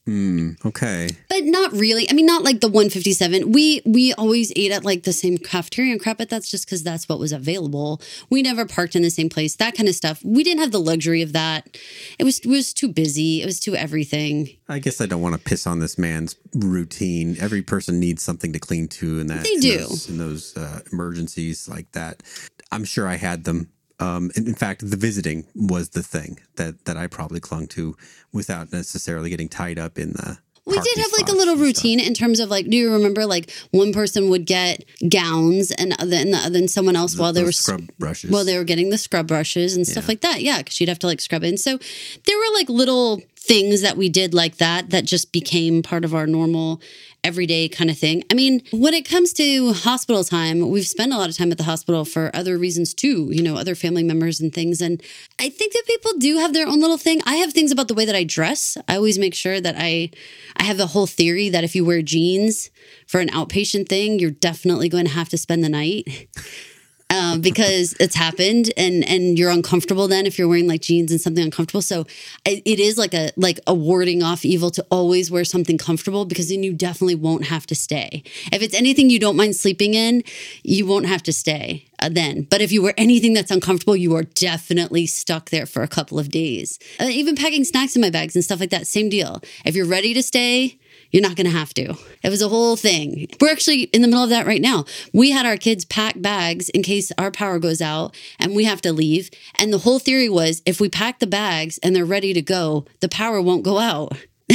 Mm, 0.08 0.66
okay. 0.66 1.10
But 1.28 1.44
not 1.44 1.74
really. 1.74 2.10
I 2.10 2.14
mean, 2.14 2.26
not 2.26 2.44
like 2.44 2.62
the 2.62 2.70
157. 2.70 3.52
We 3.52 3.82
we 3.86 4.14
always 4.14 4.54
ate 4.56 4.72
at 4.72 4.86
like 4.86 5.04
the 5.04 5.12
same 5.12 5.38
cafeteria 5.38 5.92
and 5.92 6.02
crap, 6.02 6.18
but 6.18 6.30
that's 6.30 6.50
just 6.50 6.66
because 6.66 6.82
that's 6.82 7.10
what 7.10 7.20
was 7.20 7.34
available. 7.34 8.02
We 8.30 8.42
never 8.42 8.66
parked 8.66 8.96
in 8.96 9.02
the 9.02 9.10
same 9.10 9.28
place, 9.30 9.58
that 9.58 9.76
kind 9.76 9.90
of 9.90 9.96
stuff. 9.96 10.24
We 10.24 10.44
didn't 10.44 10.62
have 10.62 10.72
the 10.72 10.80
luxury 10.80 11.22
of 11.22 11.34
that. 11.34 11.78
It 12.18 12.24
was 12.24 12.40
it 12.40 12.48
was 12.48 12.74
too 12.74 12.88
busy. 12.88 13.42
It 13.42 13.46
was 13.46 13.60
too 13.60 13.76
everything. 13.76 14.50
I 14.70 14.80
guess 14.80 15.02
I 15.02 15.08
don't 15.08 15.22
want 15.22 15.36
to 15.36 15.42
piss 15.42 15.68
on 15.68 15.80
this 15.80 15.98
man's 15.98 16.36
routine. 16.54 17.36
Every 17.40 17.62
person 17.62 18.00
needs 18.00 18.24
something 18.24 18.54
to 18.54 18.60
cling 18.60 18.88
to, 18.90 19.20
and 19.20 19.30
that 19.30 19.44
they 19.44 19.56
do 19.58 19.74
in 19.74 19.80
those, 19.80 20.10
in 20.10 20.18
those 20.18 20.58
uh, 20.58 20.80
emergencies 20.94 21.68
like 21.68 21.92
that. 21.92 22.24
I'm 22.72 22.86
sure 22.86 23.08
I 23.08 23.16
had 23.16 23.44
them 23.44 23.70
um, 24.00 24.32
in, 24.36 24.54
fact, 24.54 24.88
the 24.88 24.98
visiting 24.98 25.46
was 25.56 25.90
the 25.90 26.04
thing 26.04 26.40
that 26.56 26.86
that 26.86 26.98
I 26.98 27.08
probably 27.08 27.40
clung 27.40 27.68
to 27.70 27.96
without 28.32 28.72
necessarily 28.72 29.30
getting 29.30 29.50
tied 29.50 29.80
up 29.80 29.98
in 29.98 30.14
the. 30.14 30.38
We 30.66 30.78
did 30.78 30.98
have 30.98 31.12
like 31.18 31.30
a 31.30 31.32
little 31.32 31.56
routine 31.56 32.02
in 32.02 32.14
terms 32.14 32.42
of 32.42 32.50
like, 32.50 32.70
do 32.70 32.76
you 32.76 32.92
remember 32.92 33.26
like 33.26 33.52
one 33.72 33.94
person 33.94 34.30
would 34.30 34.46
get 34.46 34.84
gowns 35.08 35.72
and 35.72 35.94
then 35.94 36.32
then 36.52 36.68
someone 36.68 36.98
else 36.98 37.14
the, 37.14 37.22
while 37.22 37.32
they 37.32 37.42
were 37.42 37.54
scrub 37.54 37.90
brushes. 37.98 38.30
Well, 38.30 38.44
they 38.44 38.58
were 38.58 38.66
getting 38.66 38.90
the 38.90 38.98
scrub 38.98 39.28
brushes 39.28 39.78
and 39.78 39.88
stuff 39.88 40.10
like 40.10 40.20
that. 40.22 40.42
Yeah, 40.42 40.58
because 40.58 40.82
you'd 40.82 40.90
have 40.90 41.00
to 41.00 41.08
like 41.08 41.22
scrub 41.22 41.46
in. 41.46 41.58
So 41.58 41.80
there 42.26 42.38
were 42.38 42.54
like 42.54 42.68
little 42.68 43.22
things 43.48 43.82
that 43.82 43.96
we 43.96 44.10
did 44.10 44.34
like 44.34 44.58
that 44.58 44.90
that 44.90 45.06
just 45.06 45.32
became 45.32 45.82
part 45.82 46.04
of 46.04 46.14
our 46.14 46.28
normal 46.28 46.82
everyday 47.24 47.68
kind 47.68 47.90
of 47.90 47.98
thing. 47.98 48.24
I 48.32 48.36
mean, 48.36 48.62
when 48.72 48.94
it 48.94 49.08
comes 49.08 49.34
to 49.34 49.74
hospital 49.74 50.24
time, 50.24 50.70
we've 50.70 50.88
spent 50.88 51.14
a 51.14 51.18
lot 51.18 51.30
of 51.30 51.38
time 51.38 51.52
at 51.52 51.58
the 51.58 51.64
hospital 51.64 52.06
for 52.06 52.30
other 52.34 52.58
reasons 52.58 52.94
too, 52.94 53.30
you 53.32 53.42
know, 53.42 53.56
other 53.56 53.76
family 53.76 54.04
members 54.04 54.40
and 54.40 54.54
things. 54.54 54.82
And 54.82 55.02
I 55.40 55.50
think 55.50 55.74
that 55.74 55.84
people 55.88 56.14
do 56.20 56.38
have 56.38 56.54
their 56.54 56.68
own 56.68 56.80
little 56.80 56.98
thing. 56.98 57.22
I 57.26 57.36
have 57.36 57.54
things 57.54 57.72
about 57.72 57.88
the 57.88 57.94
way 57.94 58.06
that 58.06 58.16
I 58.16 58.24
dress. 58.24 58.78
I 58.88 58.96
always 58.96 59.18
make 59.18 59.34
sure 59.34 59.60
that 59.60 59.76
I 59.78 60.12
I 60.58 60.64
have 60.64 60.78
the 60.78 60.88
whole 60.88 61.08
theory 61.08 61.50
that 61.50 61.64
if 61.64 61.76
you 61.76 61.86
wear 61.86 62.02
jeans 62.02 62.70
for 63.08 63.20
an 63.20 63.30
outpatient 63.30 63.90
thing, 63.90 64.20
you're 64.20 64.32
definitely 64.32 64.90
going 64.90 65.06
to 65.06 65.12
have 65.12 65.30
to 65.30 65.38
spend 65.38 65.64
the 65.64 65.70
night. 65.70 66.28
uh, 67.10 67.38
because 67.38 67.94
it's 68.00 68.16
happened 68.16 68.72
and 68.76 69.08
and 69.08 69.40
you're 69.40 69.50
uncomfortable 69.50 70.08
then 70.08 70.26
if 70.26 70.38
you're 70.38 70.48
wearing 70.48 70.68
like 70.68 70.82
jeans 70.82 71.12
and 71.12 71.22
something 71.22 71.44
uncomfortable. 71.44 71.82
So 71.82 72.06
it 72.46 72.80
is 72.80 72.98
like 72.98 73.14
a 73.14 73.32
like 73.38 73.60
a 73.66 73.74
warding 73.74 74.24
off 74.24 74.44
evil 74.44 74.72
to 74.72 74.86
always 74.92 75.32
wear 75.32 75.46
something 75.46 75.78
comfortable 75.78 76.26
because 76.26 76.50
then 76.50 76.64
you 76.64 76.74
definitely 76.74 77.16
won't 77.16 77.46
have 77.46 77.66
to 77.68 77.76
stay. 77.76 78.24
If 78.52 78.62
it's 78.62 78.76
anything 78.76 79.10
you 79.10 79.20
don't 79.20 79.38
mind 79.38 79.56
sleeping 79.56 79.94
in 79.94 80.24
you 80.64 80.86
won't 80.86 81.06
have 81.06 81.24
to 81.24 81.34
stay 81.34 81.86
uh, 82.00 82.10
then. 82.10 82.44
But 82.44 82.62
if 82.62 82.72
you 82.72 82.82
wear 82.82 82.94
anything 82.98 83.34
that's 83.34 83.52
uncomfortable 83.52 83.96
you 83.96 84.16
are 84.16 84.24
definitely 84.24 85.06
stuck 85.06 85.50
there 85.50 85.66
for 85.66 85.84
a 85.84 85.88
couple 85.88 86.20
of 86.20 86.30
days. 86.30 86.80
Uh, 87.00 87.06
even 87.06 87.36
packing 87.36 87.64
snacks 87.64 87.96
in 87.96 88.02
my 88.02 88.10
bags 88.10 88.36
and 88.36 88.44
stuff 88.44 88.60
like 88.60 88.72
that 88.72 88.88
same 88.88 89.10
deal. 89.10 89.42
If 89.66 89.76
you're 89.76 89.86
ready 89.86 90.14
to 90.14 90.24
stay 90.24 90.78
you're 91.12 91.22
not 91.22 91.36
going 91.36 91.46
to 91.46 91.58
have 91.58 91.74
to. 91.76 91.96
It 92.24 92.30
was 92.30 92.42
a 92.42 92.50
whole 92.50 92.76
thing. 92.76 93.28
We're 93.40 93.52
actually 93.52 93.84
in 93.84 94.02
the 94.02 94.08
middle 94.08 94.24
of 94.24 94.30
that 94.30 94.46
right 94.46 94.62
now. 94.62 94.86
We 95.14 95.32
had 95.32 95.46
our 95.46 95.58
kids 95.58 95.86
pack 95.86 96.22
bags 96.22 96.70
in 96.70 96.84
case 96.84 97.12
our 97.18 97.32
power 97.32 97.60
goes 97.60 97.82
out 97.82 98.16
and 98.40 98.56
we 98.56 98.66
have 98.66 98.82
to 98.82 98.94
leave. 98.94 99.30
And 99.60 99.72
the 99.72 99.80
whole 99.80 100.00
theory 100.00 100.30
was 100.30 100.62
if 100.66 100.80
we 100.80 100.90
pack 100.90 101.20
the 101.20 101.28
bags 101.28 101.78
and 101.80 101.96
they're 101.96 102.06
ready 102.06 102.34
to 102.34 102.42
go, 102.42 102.86
the 103.00 103.10
power 103.10 103.42
won't 103.42 103.64
go 103.64 103.78
out. 103.80 104.14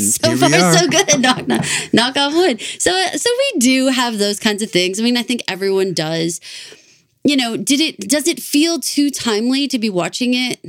so 0.00 0.36
far, 0.36 0.48
so 0.72 0.88
good. 0.88 1.20
Knock, 1.20 1.46
knock, 1.46 1.64
knock 1.92 2.16
off 2.16 2.34
wood. 2.34 2.60
So, 2.78 2.90
uh, 2.90 3.10
so 3.10 3.30
we 3.38 3.58
do 3.58 3.88
have 3.88 4.18
those 4.18 4.40
kinds 4.40 4.62
of 4.62 4.70
things. 4.70 4.98
I 4.98 5.02
mean, 5.02 5.16
I 5.16 5.22
think 5.22 5.42
everyone 5.46 5.92
does. 5.92 6.40
You 7.22 7.36
know, 7.36 7.56
did 7.56 7.80
it? 7.80 8.08
Does 8.08 8.28
it 8.28 8.40
feel 8.40 8.78
too 8.78 9.10
timely 9.10 9.68
to 9.68 9.78
be 9.78 9.90
watching 9.90 10.32
it? 10.32 10.60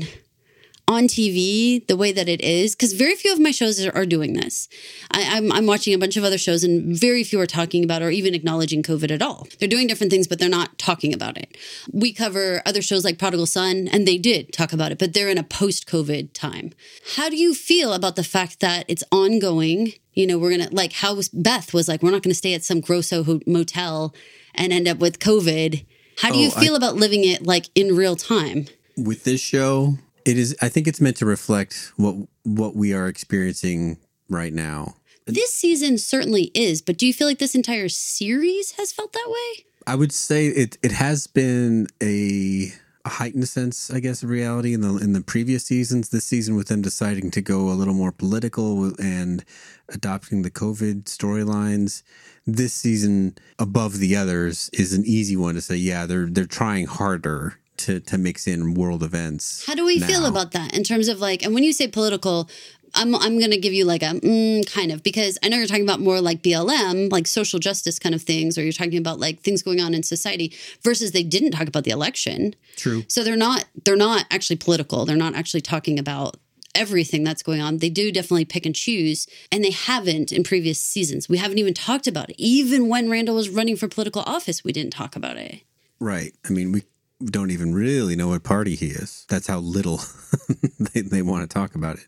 On 0.88 1.04
TV 1.04 1.86
the 1.88 1.97
way 1.97 2.12
that 2.13 2.30
it 2.30 2.41
is, 2.41 2.76
because 2.76 2.93
very 2.93 3.15
few 3.15 3.34
of 3.34 3.39
my 3.39 3.52
shows 3.52 3.84
are, 3.86 3.93
are 3.95 4.06
doing 4.06 4.34
this. 4.34 4.69
I, 5.12 5.21
am 5.21 5.52
I'm, 5.52 5.52
I'm 5.52 5.65
watching 5.65 5.93
a 5.93 5.97
bunch 5.97 6.15
of 6.15 6.23
other 6.23 6.38
shows, 6.38 6.63
and 6.63 6.97
very 6.97 7.23
few 7.23 7.39
are 7.41 7.45
talking 7.45 7.84
about 7.84 8.02
or 8.02 8.10
even 8.10 8.34
acknowledging 8.34 8.84
COVID 8.84 9.12
at 9.12 9.21
all. 9.21 9.47
They're 9.60 9.67
doing 9.67 9.88
different 9.88 10.12
things, 10.12 10.28
but 10.28 10.39
they're 10.39 10.47
not 10.47 10.78
talking 10.78 11.13
about 11.13 11.38
it. 11.38 11.58
We 11.91 12.13
cover 12.13 12.62
other 12.65 12.82
shows 12.82 13.04
like 13.04 13.19
Prodigal 13.19 13.47
Son, 13.47 13.89
and 13.89 14.08
they 14.08 14.17
did 14.17 14.54
talk 14.54 14.71
about 14.71 14.91
it, 14.91 14.97
but 14.97 15.13
they're 15.13 15.30
in 15.30 15.38
a 15.38 15.43
post 15.43 15.88
COVID 15.88 16.32
time. 16.34 16.71
How 17.15 17.30
do 17.30 17.36
you 17.36 17.54
feel 17.54 17.93
about 17.93 18.15
the 18.15 18.23
fact 18.23 18.62
that 18.62 18.86
it's 18.88 19.04
ongoing? 19.12 19.93
You 20.13 20.26
know, 20.26 20.38
we're 20.38 20.52
gonna 20.52 20.69
like 20.71 20.93
how 20.93 21.19
Beth 21.34 21.73
was 21.73 21.88
like, 21.88 22.02
we're 22.02 22.12
not 22.12 22.23
gonna 22.23 22.34
stay 22.34 22.54
at 22.54 22.63
some 22.63 22.80
grosso 22.80 23.39
motel 23.45 24.15
and 24.56 24.71
end 24.71 24.88
up 24.88 25.00
with 25.00 25.19
COVID. 25.19 25.86
How 26.19 26.32
do 26.32 26.39
oh, 26.39 26.41
you 26.41 26.50
feel 26.50 26.73
I, 26.73 26.78
about 26.78 26.95
living 26.95 27.23
it 27.23 27.45
like 27.45 27.65
in 27.76 27.95
real 27.95 28.15
time? 28.15 28.65
With 28.97 29.26
this 29.26 29.39
show, 29.39 30.00
it 30.28 30.38
is. 30.38 30.56
I 30.62 30.70
think 30.70 30.88
it's 30.88 31.00
meant 31.00 31.18
to 31.18 31.26
reflect 31.26 31.94
what 31.96 32.16
what 32.44 32.76
we 32.76 32.94
are 32.94 33.08
experiencing 33.08 33.98
right 34.30 34.54
now. 34.54 34.96
This 35.26 35.52
season 35.54 35.98
certainly 35.98 36.52
is, 36.54 36.82
but 36.82 36.98
do 36.98 37.06
you 37.06 37.13
feel 37.13 37.28
like 37.28 37.40
this 37.40 37.56
entire 37.56 37.90
series 37.90 38.72
has 38.72 38.92
felt 38.92 39.13
that 39.13 39.28
way? 39.28 39.66
I 39.86 39.96
would 39.96 40.12
say 40.12 40.48
it. 40.48 40.78
It 40.84 40.92
has 40.92 41.28
been 41.28 41.88
a 42.04 42.74
a 43.06 43.10
heightened 43.10 43.47
sense, 43.47 43.89
I 43.89 44.01
guess, 44.01 44.22
of 44.22 44.30
reality 44.30 44.74
in 44.74 44.82
the 44.82 44.97
in 44.97 45.14
the 45.14 45.22
previous 45.22 45.66
seasons. 45.66 46.10
This 46.10 46.26
season, 46.26 46.56
with 46.56 46.68
them 46.68 46.82
deciding 46.82 47.32
to 47.32 47.41
go 47.41 47.70
a 47.70 47.80
little 47.80 47.93
more 47.93 48.12
political 48.12 48.93
and 48.99 49.45
adopting 49.88 50.41
the 50.41 50.51
COVID 50.51 51.06
storylines, 51.06 52.04
this 52.45 52.74
season 52.74 53.38
above 53.58 53.99
the 53.99 54.16
others 54.18 54.70
is 54.74 54.93
an 54.93 55.06
easy 55.06 55.38
one 55.38 55.56
to 55.56 55.62
say. 55.62 55.78
Yeah, 55.78 56.06
they're 56.06 56.26
they're 56.26 56.45
trying 56.45 56.88
harder 56.88 57.58
to 57.78 57.99
to 58.01 58.17
mix 58.17 58.47
in 58.47 58.73
world 58.73 59.03
events. 59.03 59.65
How 59.65 59.75
do 59.75 59.86
we 59.86 59.99
feel 59.99 60.25
about 60.25 60.51
that 60.51 60.75
in 60.75 60.84
terms 60.84 61.07
of 61.07 61.19
like, 61.19 61.43
and 61.43 61.53
when 61.53 61.63
you 61.63 61.73
say 61.73 61.88
political, 61.88 62.49
I'm 62.95 63.15
I'm 63.15 63.39
gonna 63.39 63.57
give 63.57 63.73
you 63.73 63.86
like 63.86 64.01
a 64.01 64.07
mm, 64.07 64.71
kind 64.71 64.91
of 64.91 65.03
because 65.03 65.38
I 65.43 65.49
know 65.49 65.57
you're 65.57 65.67
talking 65.67 65.84
about 65.84 65.99
more 65.99 66.19
like 66.21 66.41
BLM, 66.41 67.11
like 67.11 67.28
social 67.28 67.59
justice 67.59 67.99
kind 67.99 68.15
of 68.15 68.21
things, 68.21 68.57
or 68.57 68.63
you're 68.63 68.73
talking 68.73 68.97
about 68.97 69.19
like 69.19 69.41
things 69.41 69.61
going 69.61 69.82
on 69.82 69.93
in 69.93 70.03
society 70.03 70.53
versus 70.84 71.11
they 71.11 71.23
didn't 71.23 71.51
talk 71.51 71.67
about 71.67 71.84
the 71.84 71.91
election. 71.91 72.55
True. 72.75 73.03
So 73.07 73.23
they're 73.23 73.38
not 73.38 73.65
they're 73.86 73.95
not 73.95 74.25
actually 74.32 74.57
political. 74.57 75.05
They're 75.05 75.15
not 75.15 75.36
actually 75.36 75.61
talking 75.61 75.99
about 75.99 76.38
everything 76.75 77.23
that's 77.23 77.43
going 77.43 77.61
on. 77.61 77.80
They 77.80 77.89
do 77.89 78.11
definitely 78.11 78.45
pick 78.45 78.65
and 78.65 78.75
choose, 78.75 79.28
and 79.51 79.63
they 79.63 79.71
haven't 79.71 80.32
in 80.32 80.43
previous 80.43 80.80
seasons. 80.80 81.28
We 81.28 81.38
haven't 81.38 81.57
even 81.57 81.73
talked 81.73 82.07
about 82.07 82.30
it. 82.30 82.36
Even 82.38 82.88
when 82.88 83.09
Randall 83.09 83.36
was 83.36 83.49
running 83.49 83.75
for 83.75 83.88
political 83.88 84.21
office, 84.23 84.63
we 84.63 84.71
didn't 84.71 84.93
talk 84.93 85.15
about 85.15 85.38
it. 85.38 85.61
Right. 85.99 86.34
I 86.45 86.51
mean, 86.51 86.71
we 86.71 86.84
don't 87.24 87.51
even 87.51 87.74
really 87.74 88.15
know 88.15 88.30
what 88.30 88.43
party 88.43 88.76
he 88.76 88.88
is. 88.88 89.26
That's 89.30 89.47
how 89.47 89.59
little 89.59 90.01
they, 90.80 91.01
they 91.01 91.22
want 91.22 91.49
to 91.49 91.53
talk 91.53 91.76
about 91.76 91.97
it. 91.97 92.07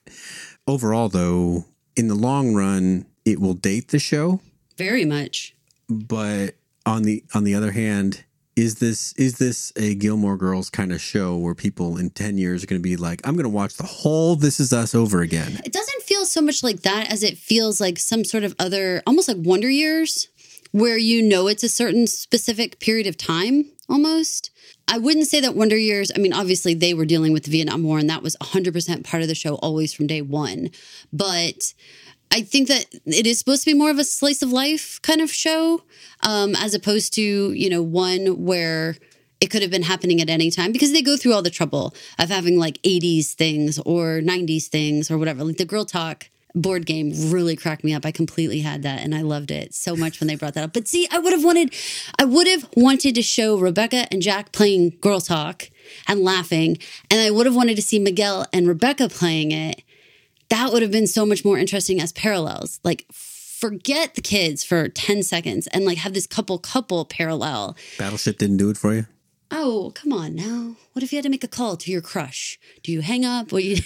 Overall, 0.68 1.10
though, 1.10 1.66
in 1.96 2.08
the 2.08 2.16
long 2.16 2.54
run, 2.54 3.06
it 3.26 3.40
will 3.40 3.56
date 3.56 3.90
the 3.90 4.00
show. 4.00 4.42
Very 4.78 5.06
much. 5.06 5.56
But 5.90 6.56
on 6.86 7.04
the 7.04 7.24
on 7.34 7.44
the 7.44 7.56
other 7.56 7.72
hand, 7.72 8.24
is 8.56 8.76
this 8.76 9.14
is 9.14 9.40
this 9.40 9.74
a 9.76 9.96
Gilmore 9.96 10.38
Girls 10.38 10.70
kind 10.70 10.92
of 10.92 11.02
show 11.02 11.36
where 11.38 11.56
people 11.56 11.98
in 11.98 12.12
ten 12.12 12.38
years 12.38 12.64
are 12.64 12.68
going 12.68 12.80
to 12.80 12.88
be 12.88 12.96
like, 12.96 13.22
I'm 13.28 13.34
going 13.34 13.44
to 13.44 13.50
watch 13.50 13.76
the 13.76 13.84
whole 13.84 14.36
This 14.36 14.60
Is 14.60 14.72
Us 14.72 14.94
over 14.94 15.22
again? 15.22 15.60
It 15.66 15.74
doesn't 15.74 16.04
feel 16.04 16.26
so 16.26 16.42
much 16.42 16.64
like 16.64 16.82
that 16.82 17.12
as 17.12 17.24
it 17.24 17.38
feels 17.38 17.82
like 17.82 17.98
some 17.98 18.24
sort 18.24 18.44
of 18.44 18.54
other, 18.60 19.02
almost 19.08 19.28
like 19.28 19.38
Wonder 19.40 19.70
Years, 19.70 20.28
where 20.72 20.98
you 20.98 21.24
know 21.24 21.48
it's 21.48 21.64
a 21.64 21.70
certain 21.70 22.06
specific 22.06 22.80
period 22.80 23.08
of 23.08 23.18
time 23.18 23.66
almost. 23.90 24.52
I 24.88 24.98
wouldn't 24.98 25.28
say 25.28 25.40
that 25.42 25.56
Wonder 25.56 25.78
Years, 25.78 26.12
I 26.16 26.20
mean, 26.20 26.34
obviously 26.34 26.74
they 26.74 26.94
were 26.94 27.06
dealing 27.06 27.34
with 27.34 27.44
the 27.44 27.52
Vietnam 27.52 27.84
War 27.84 28.00
and 28.00 28.10
that 28.10 28.24
was 28.24 28.36
100% 28.38 29.04
part 29.04 29.22
of 29.22 29.30
the 29.30 29.36
show 29.36 29.56
always 29.56 29.94
from 29.94 30.08
day 30.08 30.22
one. 30.22 30.70
But 31.12 31.74
I 32.32 32.42
think 32.42 32.68
that 32.68 32.86
it 33.06 33.26
is 33.26 33.40
supposed 33.40 33.64
to 33.64 33.72
be 33.72 33.78
more 33.78 33.90
of 33.90 34.00
a 34.00 34.04
slice 34.04 34.42
of 34.42 34.52
life 34.52 35.00
kind 35.02 35.22
of 35.22 35.32
show, 35.32 35.84
um, 36.22 36.56
as 36.56 36.74
opposed 36.74 37.14
to, 37.16 37.54
you 37.54 37.70
know, 37.70 37.82
one 37.82 38.46
where 38.46 38.96
it 39.42 39.50
could 39.50 39.62
have 39.62 39.72
been 39.72 39.84
happening 39.84 40.22
at 40.22 40.30
any 40.30 40.52
time 40.52 40.72
because 40.72 40.92
they 40.92 41.02
go 41.02 41.18
through 41.18 41.34
all 41.34 41.42
the 41.42 41.50
trouble 41.50 41.94
of 42.20 42.30
having 42.30 42.60
like 42.60 42.82
80s 42.84 43.34
things 43.34 43.80
or 43.80 44.20
90s 44.20 44.66
things 44.66 45.10
or 45.10 45.18
whatever. 45.18 45.44
Like 45.44 45.58
the 45.58 45.66
Girl 45.66 45.86
Talk 45.86 46.30
board 46.56 46.86
game 46.86 47.12
really 47.32 47.56
cracked 47.56 47.84
me 47.84 47.94
up. 47.94 48.06
I 48.06 48.12
completely 48.12 48.60
had 48.62 48.84
that 48.84 49.02
and 49.02 49.14
I 49.14 49.22
loved 49.22 49.52
it 49.52 49.74
so 49.74 49.96
much 49.96 50.20
when 50.20 50.28
they 50.28 50.36
brought 50.36 50.54
that 50.56 50.64
up. 50.64 50.74
But 50.74 50.88
see, 50.88 51.08
I 51.12 51.20
would 51.20 51.34
have 51.34 51.44
wanted 51.44 51.74
I 52.18 52.26
would 52.26 52.48
have 52.48 52.68
wanted 52.76 53.16
to 53.16 53.22
show 53.22 53.58
Rebecca 53.58 54.08
and 54.12 54.22
Jack 54.22 54.52
playing 54.52 54.98
Girl 55.02 55.22
Talk 55.22 55.70
and 56.08 56.22
laughing, 56.22 56.78
and 57.10 57.20
I 57.20 57.32
would 57.32 57.46
have 57.46 57.56
wanted 57.56 57.76
to 57.76 57.82
see 57.82 58.00
Miguel 58.00 58.46
and 58.54 58.68
Rebecca 58.68 59.10
playing 59.10 59.52
it. 59.52 59.84
That 60.50 60.72
would 60.72 60.82
have 60.82 60.92
been 60.92 61.08
so 61.08 61.26
much 61.26 61.46
more 61.46 61.58
interesting 61.58 62.02
as 62.02 62.12
parallels. 62.12 62.80
Like 62.84 63.06
forget 63.12 64.16
the 64.16 64.22
kids 64.22 64.64
for 64.64 64.88
10 64.88 65.22
seconds 65.24 65.68
and 65.68 65.84
like 65.86 65.98
have 66.00 66.14
this 66.14 66.26
couple 66.26 66.58
couple 66.58 67.06
parallel. 67.06 67.76
Battleship 67.98 68.38
didn't 68.38 68.58
do 68.58 68.70
it 68.70 68.78
for 68.78 68.94
you. 68.94 69.06
Oh, 69.52 69.92
come 69.96 70.14
on 70.14 70.36
now. 70.36 70.76
What 70.94 71.04
if 71.04 71.12
you 71.12 71.18
had 71.18 71.24
to 71.24 71.30
make 71.30 71.44
a 71.44 71.48
call 71.48 71.76
to 71.78 71.92
your 71.92 72.02
crush? 72.02 72.60
Do 72.84 72.92
you 72.92 73.02
hang 73.02 73.26
up? 73.26 73.52
Or 73.52 73.60
you 73.60 73.78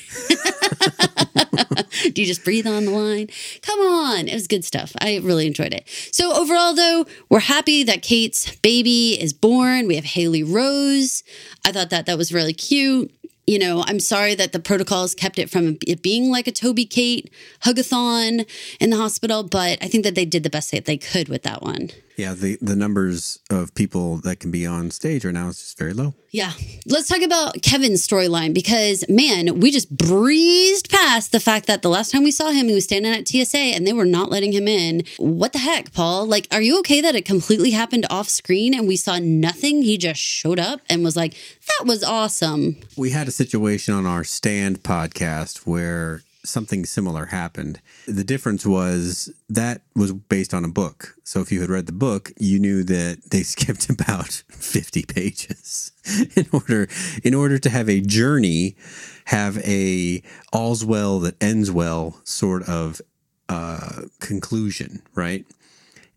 Do 2.13 2.21
you 2.21 2.27
just 2.27 2.43
breathe 2.43 2.67
on 2.67 2.85
the 2.85 2.91
line? 2.91 3.29
Come 3.61 3.79
on. 3.79 4.27
It 4.27 4.33
was 4.33 4.47
good 4.47 4.65
stuff. 4.65 4.93
I 4.99 5.17
really 5.17 5.47
enjoyed 5.47 5.73
it. 5.73 5.87
So 6.11 6.35
overall 6.35 6.73
though, 6.73 7.05
we're 7.29 7.39
happy 7.39 7.83
that 7.83 8.01
Kate's 8.01 8.55
baby 8.57 9.21
is 9.21 9.31
born. 9.31 9.87
We 9.87 9.95
have 9.95 10.03
Haley 10.03 10.43
Rose. 10.43 11.23
I 11.65 11.71
thought 11.71 11.91
that 11.91 12.07
that 12.07 12.17
was 12.17 12.33
really 12.33 12.53
cute. 12.53 13.13
You 13.45 13.59
know, 13.59 13.83
I'm 13.87 13.99
sorry 13.99 14.35
that 14.35 14.53
the 14.53 14.59
protocols 14.59 15.13
kept 15.13 15.37
it 15.37 15.49
from 15.49 15.77
it 15.85 16.01
being 16.01 16.31
like 16.31 16.47
a 16.47 16.51
Toby 16.51 16.85
Kate 16.85 17.31
hugathon 17.63 18.49
in 18.79 18.89
the 18.89 18.97
hospital, 18.97 19.43
but 19.43 19.77
I 19.81 19.87
think 19.87 20.05
that 20.05 20.15
they 20.15 20.25
did 20.25 20.43
the 20.43 20.49
best 20.49 20.71
that 20.71 20.85
they 20.85 20.97
could 20.97 21.27
with 21.27 21.43
that 21.43 21.61
one. 21.61 21.89
Yeah, 22.15 22.33
the 22.33 22.57
the 22.61 22.75
numbers 22.75 23.39
of 23.49 23.73
people 23.75 24.17
that 24.17 24.39
can 24.39 24.51
be 24.51 24.65
on 24.65 24.91
stage 24.91 25.25
right 25.25 25.33
now 25.33 25.47
is 25.47 25.59
just 25.59 25.77
very 25.77 25.93
low. 25.93 26.13
Yeah. 26.33 26.51
Let's 26.87 27.07
talk 27.07 27.21
about 27.21 27.61
Kevin's 27.61 28.05
storyline 28.05 28.55
because, 28.55 29.05
man, 29.07 29.59
we 29.59 29.69
just 29.69 29.95
breezed 29.95 30.89
past 30.89 31.31
the 31.31 31.39
fact 31.39 31.67
that 31.67 31.83
the 31.83 31.89
last 31.89 32.11
time 32.11 32.23
we 32.23 32.31
saw 32.31 32.49
him, 32.49 32.67
he 32.67 32.73
was 32.73 32.85
standing 32.85 33.13
at 33.13 33.27
TSA 33.27 33.57
and 33.57 33.85
they 33.85 33.93
were 33.93 34.03
not 34.03 34.31
letting 34.31 34.51
him 34.51 34.67
in. 34.67 35.03
What 35.17 35.53
the 35.53 35.59
heck, 35.59 35.93
Paul? 35.93 36.25
Like, 36.25 36.47
are 36.51 36.61
you 36.61 36.79
okay 36.79 37.01
that 37.01 37.13
it 37.13 37.23
completely 37.23 37.69
happened 37.69 38.07
off 38.09 38.29
screen 38.29 38.73
and 38.73 38.87
we 38.87 38.95
saw 38.95 39.19
nothing? 39.19 39.83
He 39.83 39.95
just 39.95 40.19
showed 40.19 40.59
up 40.59 40.81
and 40.89 41.03
was 41.03 41.15
like, 41.15 41.35
that 41.67 41.85
was 41.85 42.03
awesome. 42.03 42.77
We 42.97 43.11
had 43.11 43.27
a 43.27 43.31
situation 43.31 43.93
on 43.93 44.07
our 44.07 44.23
stand 44.23 44.81
podcast 44.81 45.67
where 45.67 46.23
something 46.45 46.85
similar 46.85 47.27
happened. 47.27 47.81
The 48.07 48.23
difference 48.23 48.65
was 48.65 49.33
that 49.49 49.81
was 49.95 50.13
based 50.13 50.53
on 50.53 50.65
a 50.65 50.69
book. 50.69 51.15
So 51.23 51.39
if 51.41 51.51
you 51.51 51.61
had 51.61 51.69
read 51.69 51.85
the 51.85 51.93
book, 51.93 52.31
you 52.37 52.59
knew 52.59 52.83
that 52.83 53.29
they 53.31 53.43
skipped 53.43 53.89
about 53.89 54.43
50 54.49 55.03
pages 55.03 55.91
in 56.35 56.47
order 56.51 56.87
in 57.23 57.33
order 57.33 57.57
to 57.59 57.69
have 57.69 57.89
a 57.89 58.01
journey, 58.01 58.75
have 59.25 59.57
a 59.59 60.21
all's 60.51 60.85
well 60.85 61.19
that 61.19 61.41
ends 61.41 61.71
well 61.71 62.21
sort 62.23 62.67
of 62.67 63.01
uh 63.49 64.03
conclusion, 64.19 65.01
right? 65.15 65.45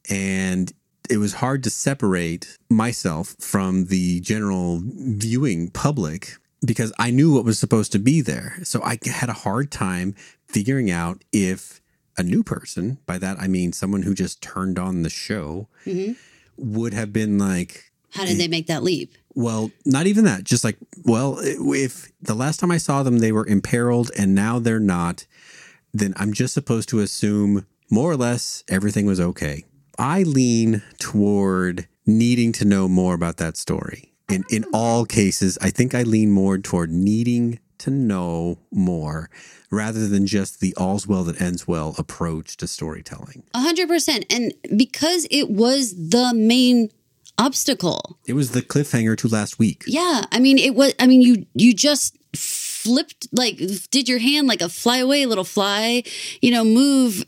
And 0.08 0.72
it 1.08 1.18
was 1.18 1.34
hard 1.34 1.62
to 1.64 1.70
separate 1.70 2.58
myself 2.68 3.36
from 3.38 3.86
the 3.86 4.20
general 4.20 4.80
viewing 4.82 5.70
public 5.70 6.36
because 6.64 6.92
I 6.98 7.10
knew 7.10 7.32
what 7.34 7.44
was 7.44 7.58
supposed 7.58 7.92
to 7.92 7.98
be 7.98 8.20
there. 8.20 8.58
So 8.64 8.82
I 8.82 8.98
had 9.04 9.28
a 9.28 9.32
hard 9.34 9.70
time 9.70 10.14
figuring 10.48 10.90
out 10.90 11.22
if 11.32 11.80
a 12.18 12.22
new 12.22 12.42
person, 12.42 12.98
by 13.06 13.18
that 13.18 13.38
I 13.38 13.46
mean 13.46 13.72
someone 13.72 14.02
who 14.02 14.14
just 14.14 14.42
turned 14.42 14.78
on 14.78 15.02
the 15.02 15.10
show, 15.10 15.68
Mm-hmm. 15.84 16.12
would 16.56 16.94
have 16.94 17.12
been 17.12 17.38
like, 17.38 17.92
How 18.12 18.24
did 18.24 18.38
they 18.38 18.48
make 18.48 18.66
that 18.68 18.82
leap? 18.82 19.12
well, 19.34 19.70
not 19.84 20.06
even 20.06 20.24
that. 20.24 20.44
Just 20.44 20.64
like, 20.64 20.78
well, 21.04 21.36
if 21.42 22.10
the 22.22 22.34
last 22.34 22.58
time 22.58 22.70
I 22.70 22.78
saw 22.78 23.02
them, 23.02 23.18
they 23.18 23.32
were 23.32 23.46
imperiled 23.46 24.10
and 24.18 24.34
now 24.34 24.58
they're 24.58 24.80
not, 24.80 25.26
then 25.92 26.14
I'm 26.16 26.32
just 26.32 26.54
supposed 26.54 26.88
to 26.88 27.00
assume 27.00 27.66
more 27.90 28.10
or 28.10 28.16
less 28.16 28.64
everything 28.68 29.04
was 29.04 29.20
okay. 29.20 29.64
I 29.98 30.22
lean 30.22 30.82
toward 30.98 31.86
needing 32.06 32.52
to 32.52 32.64
know 32.64 32.88
more 32.88 33.14
about 33.14 33.36
that 33.36 33.56
story. 33.58 34.14
In, 34.28 34.44
in 34.50 34.64
all 34.72 35.04
cases, 35.04 35.56
I 35.60 35.70
think 35.70 35.94
I 35.94 36.02
lean 36.02 36.30
more 36.30 36.58
toward 36.58 36.90
needing 36.90 37.60
to 37.78 37.90
know 37.90 38.58
more 38.72 39.30
rather 39.70 40.08
than 40.08 40.26
just 40.26 40.60
the 40.60 40.74
all's 40.76 41.06
well 41.06 41.24
that 41.24 41.40
ends 41.40 41.68
well 41.68 41.94
approach 41.98 42.56
to 42.56 42.66
storytelling. 42.66 43.44
A 43.54 43.60
hundred 43.60 43.88
percent. 43.88 44.24
And 44.30 44.52
because 44.76 45.26
it 45.30 45.50
was 45.50 45.94
the 45.94 46.32
main 46.34 46.90
obstacle. 47.38 48.18
It 48.26 48.32
was 48.32 48.52
the 48.52 48.62
cliffhanger 48.62 49.16
to 49.18 49.28
last 49.28 49.58
week. 49.58 49.84
Yeah. 49.86 50.22
I 50.32 50.40
mean, 50.40 50.58
it 50.58 50.74
was, 50.74 50.94
I 50.98 51.06
mean, 51.06 51.20
you, 51.22 51.46
you 51.54 51.74
just 51.74 52.16
flipped, 52.34 53.28
like, 53.32 53.60
did 53.90 54.08
your 54.08 54.18
hand 54.18 54.46
like 54.48 54.62
a 54.62 54.68
fly 54.68 54.98
away 54.98 55.26
little 55.26 55.44
fly, 55.44 56.02
you 56.40 56.50
know, 56.50 56.64
move 56.64 57.24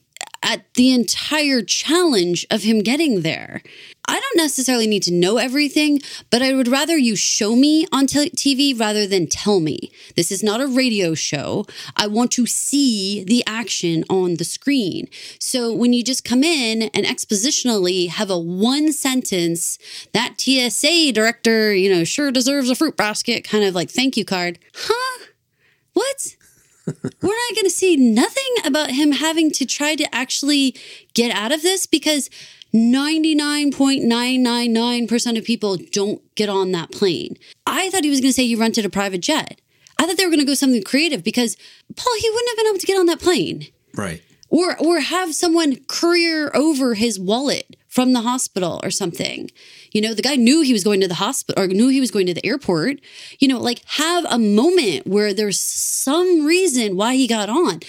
at 0.49 0.65
the 0.75 0.91
entire 0.91 1.61
challenge 1.63 2.47
of 2.51 2.63
him 2.63 2.81
getting 2.81 3.21
there. 3.21 3.63
I 4.09 4.19
don't 4.19 4.37
necessarily 4.39 4.87
need 4.87 5.03
to 5.03 5.13
know 5.13 5.37
everything, 5.37 6.01
but 6.31 6.41
I 6.41 6.55
would 6.55 6.67
rather 6.67 6.97
you 6.97 7.15
show 7.15 7.55
me 7.55 7.87
on 7.93 8.07
t- 8.07 8.31
TV 8.31 8.81
rather 8.81 9.07
than 9.07 9.27
tell 9.27 9.61
me. 9.61 9.93
This 10.17 10.33
is 10.33 10.43
not 10.43 10.63
a 10.63 10.67
radio 10.67 11.13
show. 11.13 11.67
I 11.95 12.07
want 12.07 12.33
to 12.33 12.47
see 12.47 13.23
the 13.23 13.45
action 13.47 14.05
on 14.09 14.37
the 14.37 14.45
screen. 14.45 15.09
So 15.39 15.75
when 15.75 15.93
you 15.93 16.03
just 16.03 16.25
come 16.25 16.43
in 16.43 16.85
and 16.95 17.05
expositionally 17.05 18.09
have 18.09 18.31
a 18.31 18.39
one 18.39 18.91
sentence, 18.95 19.79
that 20.15 20.41
TSA 20.41 21.13
director, 21.13 21.75
you 21.75 21.95
know, 21.95 22.05
sure 22.05 22.33
deserves 22.33 22.71
a 22.71 22.75
fruit 22.75 22.97
basket 22.97 23.45
kind 23.45 23.65
of 23.65 23.75
like 23.75 23.91
thank 23.91 24.17
you 24.17 24.25
card. 24.25 24.59
Huh? 24.75 25.27
What? 25.93 26.37
We're 27.22 27.28
not 27.28 27.55
going 27.55 27.64
to 27.64 27.70
see 27.70 27.97
nothing 27.97 28.45
about 28.64 28.91
him 28.91 29.12
having 29.12 29.51
to 29.53 29.64
try 29.66 29.95
to 29.95 30.14
actually 30.14 30.74
get 31.14 31.30
out 31.34 31.53
of 31.53 31.62
this 31.62 31.86
because 31.86 32.28
99.999% 32.74 35.39
of 35.39 35.45
people 35.45 35.76
don't 35.93 36.20
get 36.34 36.49
on 36.49 36.72
that 36.72 36.91
plane. 36.93 37.36
I 37.66 37.91
thought 37.91 38.05
he 38.05 38.11
was 38.11 38.20
going 38.20 38.30
to 38.30 38.34
say 38.34 38.43
you 38.45 38.59
rented 38.59 38.84
a 38.84 38.91
private 38.91 39.20
jet. 39.20 39.61
I 39.99 40.07
thought 40.07 40.16
they 40.16 40.24
were 40.24 40.30
going 40.30 40.41
to 40.41 40.47
go 40.47 40.55
something 40.55 40.82
creative 40.82 41.22
because 41.24 41.57
Paul, 41.97 42.12
he 42.20 42.30
wouldn't 42.30 42.49
have 42.51 42.57
been 42.57 42.66
able 42.68 42.78
to 42.78 42.86
get 42.86 42.99
on 42.99 43.07
that 43.07 43.20
plane 43.20 43.66
Right. 43.95 44.22
or 44.49 44.76
or 44.78 45.01
have 45.01 45.34
someone 45.34 45.76
courier 45.89 46.55
over 46.57 46.95
his 46.95 47.18
wallet 47.18 47.76
from 47.99 48.13
the 48.13 48.21
hospital 48.21 48.79
or 48.85 48.93
something. 48.93 49.51
You 49.91 50.01
know, 50.01 50.15
the 50.15 50.23
guy 50.23 50.37
knew 50.37 50.61
he 50.61 50.73
was 50.73 50.85
going 50.85 51.01
to 51.01 51.09
the 51.09 51.15
hospital 51.15 51.61
or 51.61 51.67
knew 51.67 51.89
he 51.89 51.99
was 51.99 52.13
going 52.13 52.27
to 52.27 52.33
the 52.33 52.47
airport. 52.47 53.01
You 53.41 53.49
know, 53.49 53.59
like 53.59 53.83
have 53.87 54.25
a 54.31 54.39
moment 54.39 55.05
where 55.05 55.35
there's 55.35 55.59
some 55.59 56.47
reason 56.47 56.97
why 56.97 57.17
he 57.17 57.27
got 57.27 57.49
on. 57.49 57.81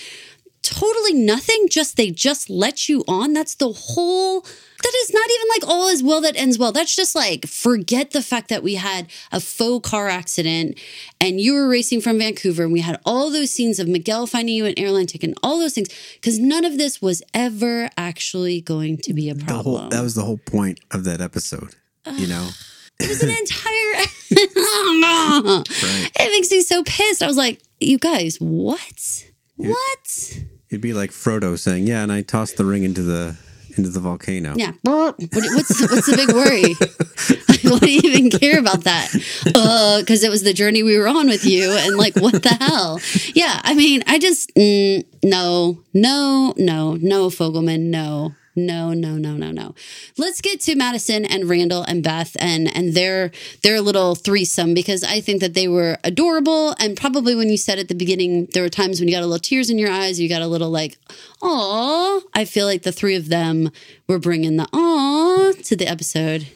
Totally 0.70 1.13
nothing, 1.13 1.67
just 1.67 1.97
they 1.97 2.11
just 2.11 2.47
let 2.47 2.88
you 2.88 3.03
on. 3.07 3.34
That's 3.34 3.55
the 3.55 3.72
whole 3.72 4.41
that 4.41 4.93
is 5.03 5.11
not 5.11 5.28
even 5.32 5.47
like 5.49 5.67
all 5.67 5.88
is 5.88 6.03
well 6.03 6.22
that 6.22 6.36
ends 6.38 6.59
well. 6.59 6.72
That's 6.72 6.95
just 6.95 7.15
like 7.15 7.47
forget 7.47 8.11
the 8.11 8.22
fact 8.22 8.49
that 8.49 8.61
we 8.61 8.76
had 8.76 9.07
a 9.32 9.39
faux 9.39 9.89
car 9.89 10.09
accident 10.09 10.80
and 11.20 11.41
you 11.41 11.55
were 11.55 11.67
racing 11.67 12.01
from 12.01 12.20
Vancouver 12.20 12.65
and 12.65 12.72
we 12.72 12.82
had 12.82 12.99
all 13.03 13.32
those 13.32 13.49
scenes 13.49 13.80
of 13.80 13.88
Miguel 13.88 14.28
finding 14.28 14.53
you 14.53 14.67
an 14.67 14.76
airline 14.78 15.07
ticket 15.07 15.30
and 15.30 15.39
all 15.41 15.57
those 15.57 15.74
things 15.74 15.89
because 16.13 16.38
none 16.38 16.63
of 16.63 16.78
this 16.78 17.01
was 17.01 17.24
ever 17.34 17.89
actually 17.97 18.61
going 18.61 18.97
to 18.97 19.11
be 19.11 19.28
a 19.28 19.36
problem. 19.36 19.82
Whole, 19.82 19.89
that 19.89 20.03
was 20.03 20.13
the 20.13 20.24
whole 20.24 20.38
point 20.38 20.82
of 20.91 21.03
that 21.05 21.20
episode, 21.20 21.74
you 22.13 22.28
know? 22.28 22.49
It 23.01 23.07
was 23.07 23.24
an 23.24 23.30
entire. 23.30 23.93
right. 24.32 26.11
It 26.20 26.32
makes 26.34 26.51
me 26.51 26.59
so 26.59 26.84
pissed. 26.84 27.24
I 27.24 27.28
was 27.28 27.38
like, 27.38 27.61
you 27.80 27.97
guys, 27.97 28.36
what? 28.41 29.24
What? 29.55 30.39
It'd 30.70 30.82
be 30.82 30.93
like 30.93 31.11
Frodo 31.11 31.57
saying, 31.57 31.88
"Yeah," 31.88 32.03
and 32.03 32.11
I 32.11 32.22
tossed 32.22 32.57
the 32.57 32.65
ring 32.65 32.84
into 32.84 33.01
the 33.01 33.36
into 33.78 33.89
the 33.89 33.99
volcano. 33.99 34.53
Yeah. 34.55 34.74
What, 34.82 35.15
what's 35.20 35.82
what's 35.82 36.05
the 36.05 36.15
big 36.15 36.32
worry? 36.34 36.76
Why 37.72 37.80
do 37.80 37.91
you 37.91 38.01
even 38.03 38.30
care 38.30 38.59
about 38.59 38.84
that? 38.84 39.09
Because 39.43 40.24
uh, 40.24 40.28
it 40.28 40.30
was 40.30 40.43
the 40.43 40.53
journey 40.53 40.84
we 40.84 40.97
were 40.97 41.07
on 41.07 41.28
with 41.28 41.45
you, 41.45 41.72
and 41.72 41.97
like, 41.97 42.15
what 42.15 42.43
the 42.43 42.49
hell? 42.49 42.99
Yeah. 43.34 43.59
I 43.63 43.74
mean, 43.74 44.03
I 44.07 44.20
just 44.20 44.53
mm, 44.55 45.05
no, 45.24 45.82
no, 45.93 46.53
no, 46.57 46.95
no, 46.95 47.30
Fogelman, 47.30 47.89
no. 47.89 48.34
No, 48.66 48.93
no, 48.93 49.18
no, 49.18 49.34
no, 49.36 49.51
no. 49.51 49.76
Let's 50.18 50.41
get 50.41 50.62
to 50.62 50.76
Madison 50.76 51.26
and 51.26 51.49
Randall 51.49 51.84
and 51.84 52.03
Beth 52.03 52.36
and 52.39 52.76
and 52.76 52.93
their 52.93 53.32
their 53.64 53.82
little 53.82 54.16
threesome 54.16 54.74
because 54.74 55.03
I 55.03 55.22
think 55.22 55.41
that 55.41 55.53
they 55.53 55.68
were 55.68 55.97
adorable 56.03 56.76
and 56.80 56.97
probably 56.97 57.36
when 57.36 57.49
you 57.49 57.57
said 57.57 57.80
at 57.80 57.88
the 57.88 57.95
beginning 57.95 58.47
there 58.53 58.64
were 58.64 58.70
times 58.70 58.99
when 58.99 59.07
you 59.07 59.16
got 59.16 59.24
a 59.24 59.28
little 59.28 59.39
tears 59.39 59.70
in 59.70 59.78
your 59.78 59.91
eyes, 59.91 60.20
you 60.20 60.30
got 60.30 60.41
a 60.41 60.47
little 60.47 60.70
like, 60.70 60.97
"Aw." 61.41 62.22
I 62.34 62.45
feel 62.45 62.66
like 62.66 62.84
the 62.84 62.91
three 62.91 63.16
of 63.16 63.30
them 63.30 63.72
were 64.07 64.20
bringing 64.20 64.57
the 64.57 64.68
"aw" 64.74 65.51
to 65.64 65.76
the 65.76 65.88
episode. 65.88 66.47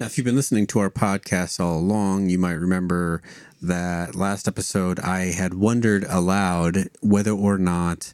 Now, 0.00 0.06
if 0.06 0.18
you've 0.18 0.24
been 0.24 0.34
listening 0.34 0.66
to 0.68 0.80
our 0.80 0.90
podcast 0.90 1.60
all 1.60 1.78
along, 1.78 2.28
you 2.28 2.38
might 2.38 2.52
remember 2.52 3.22
that 3.62 4.14
last 4.14 4.48
episode 4.48 4.98
I 4.98 5.32
had 5.32 5.54
wondered 5.54 6.04
aloud 6.08 6.88
whether 7.00 7.30
or 7.30 7.58
not 7.58 8.12